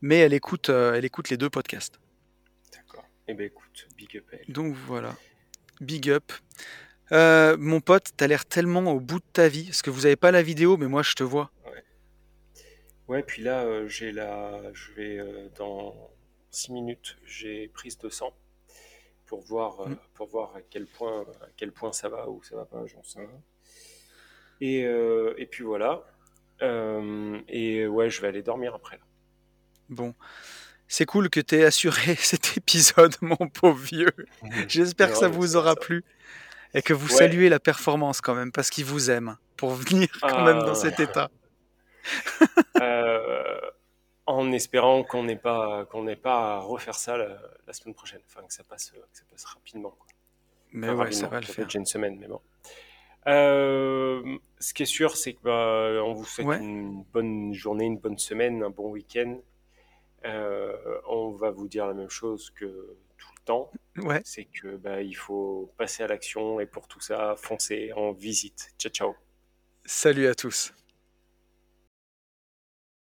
mais 0.00 0.16
elle 0.16 0.32
écoute, 0.32 0.70
euh, 0.70 0.94
elle 0.94 1.04
écoute 1.04 1.28
les 1.28 1.36
deux 1.36 1.50
podcasts. 1.50 2.00
D'accord. 2.72 3.04
Eh 3.28 3.34
ben 3.34 3.44
écoute, 3.48 3.86
big 3.98 4.16
up 4.16 4.24
elle. 4.32 4.44
Donc 4.50 4.74
voilà, 4.74 5.14
big 5.82 6.08
up. 6.08 6.32
Euh, 7.12 7.58
mon 7.58 7.82
pote, 7.82 8.12
t'as 8.16 8.28
l'air 8.28 8.46
tellement 8.46 8.90
au 8.92 8.98
bout 8.98 9.18
de 9.18 9.24
ta 9.30 9.48
vie, 9.48 9.64
parce 9.64 9.82
que 9.82 9.90
vous 9.90 10.06
avez 10.06 10.16
pas 10.16 10.30
la 10.30 10.42
vidéo, 10.42 10.78
mais 10.78 10.86
moi 10.88 11.02
je 11.02 11.12
te 11.12 11.22
vois. 11.22 11.50
Ouais, 11.66 11.84
puis 13.26 13.42
là, 13.42 13.62
euh, 13.64 13.86
j'ai 13.88 14.12
la, 14.12 14.60
je 14.72 14.92
vais 14.92 15.18
euh, 15.18 15.48
dans 15.56 16.10
6 16.50 16.72
minutes, 16.72 17.16
j'ai 17.24 17.68
prise 17.68 17.98
de 17.98 18.08
sang 18.08 18.34
pour 19.26 19.40
voir, 19.42 19.80
euh, 19.80 19.88
Mm. 19.90 19.98
pour 20.14 20.28
voir 20.28 20.54
à 20.56 20.60
quel 20.62 20.86
point, 20.86 21.22
à 21.42 21.46
quel 21.56 21.72
point 21.72 21.92
ça 21.92 22.08
va 22.08 22.28
ou 22.28 22.42
ça 22.42 22.56
va 22.56 22.64
pas, 22.64 22.84
j'en 22.86 23.02
sais 23.02 23.20
rien. 23.20 23.42
Et, 24.60 24.84
euh, 24.84 25.34
et 25.38 25.46
puis 25.46 25.64
voilà. 25.64 26.02
Euh, 26.62 27.38
et 27.48 27.86
ouais, 27.86 28.08
je 28.08 28.20
vais 28.22 28.28
aller 28.28 28.42
dormir 28.42 28.74
après. 28.74 28.96
Là. 28.96 29.02
Bon, 29.90 30.14
c'est 30.88 31.04
cool 31.04 31.28
que 31.28 31.40
t'aies 31.40 31.64
assuré 31.64 32.14
cet 32.18 32.56
épisode, 32.56 33.14
mon 33.20 33.36
pauvre 33.36 33.78
vieux. 33.78 34.14
J'espère 34.68 35.08
que 35.08 35.14
Non, 35.14 35.20
ça 35.20 35.28
mais 35.28 35.34
vous 35.36 35.46
c'est 35.48 35.56
aura 35.56 35.70
ça. 35.74 35.76
plu 35.80 36.04
et 36.74 36.82
que 36.82 36.92
vous 36.94 37.08
Ouais. 37.08 37.18
saluez 37.18 37.48
la 37.48 37.60
performance 37.60 38.20
quand 38.20 38.34
même, 38.34 38.50
parce 38.52 38.70
qu'ils 38.70 38.84
vous 38.86 39.10
aiment 39.10 39.36
pour 39.56 39.70
venir 39.74 40.08
quand 40.22 40.44
même 40.44 40.58
dans 40.60 40.72
Ah. 40.72 40.74
cet 40.74 40.98
état. 41.00 41.30
Euh, 42.82 43.60
en 44.26 44.52
espérant 44.52 45.02
qu'on 45.02 45.22
n'ait 45.24 45.36
pas, 45.36 45.86
qu'on 45.86 46.02
n'ait 46.02 46.16
pas 46.16 46.56
à 46.56 46.58
refaire 46.60 46.94
ça 46.96 47.16
la, 47.16 47.38
la 47.66 47.72
semaine 47.72 47.94
prochaine. 47.94 48.20
Enfin, 48.26 48.46
que 48.46 48.52
ça 48.52 48.64
passe, 48.64 48.90
que 48.90 48.98
ça 49.12 49.24
passe 49.30 49.44
rapidement. 49.46 49.90
quoi. 49.90 50.06
Mais 50.72 50.88
Enfin, 50.90 51.04
ouais, 51.04 51.12
ça 51.12 51.26
va 51.28 51.40
le 51.40 51.46
faire. 51.46 51.64
déjà 51.64 51.78
une 51.78 51.86
semaine, 51.86 52.18
mais 52.20 52.26
bon. 52.28 52.40
Euh, 53.28 54.36
ce 54.58 54.74
qui 54.74 54.82
est 54.82 54.86
sûr, 54.86 55.16
c'est 55.16 55.32
que 55.34 55.42
bah, 55.42 56.02
on 56.04 56.12
vous 56.12 56.24
souhaite 56.26 56.46
Ouais. 56.46 56.58
une 56.58 57.02
bonne 57.04 57.54
journée, 57.54 57.86
une 57.86 57.98
bonne 57.98 58.18
semaine, 58.18 58.62
un 58.62 58.70
bon 58.70 58.90
week-end. 58.90 59.38
Euh, 60.24 60.76
on 61.08 61.30
va 61.30 61.50
vous 61.50 61.68
dire 61.68 61.86
la 61.86 61.94
même 61.94 62.10
chose 62.10 62.50
que 62.50 62.66
tout 63.16 63.28
le 63.38 63.44
temps, 63.44 63.70
Ouais, 63.96 64.20
c'est 64.24 64.44
que 64.44 64.76
bah, 64.76 65.00
il 65.02 65.14
faut 65.16 65.72
passer 65.78 66.02
à 66.02 66.08
l'action 66.08 66.60
et 66.60 66.66
pour 66.66 66.88
tout 66.88 67.00
ça, 67.00 67.34
foncer 67.36 67.92
en 67.94 68.12
visite. 68.12 68.74
Ciao, 68.78 68.92
ciao. 68.92 69.14
salut 69.86 70.26
à 70.26 70.34
tous. 70.34 70.74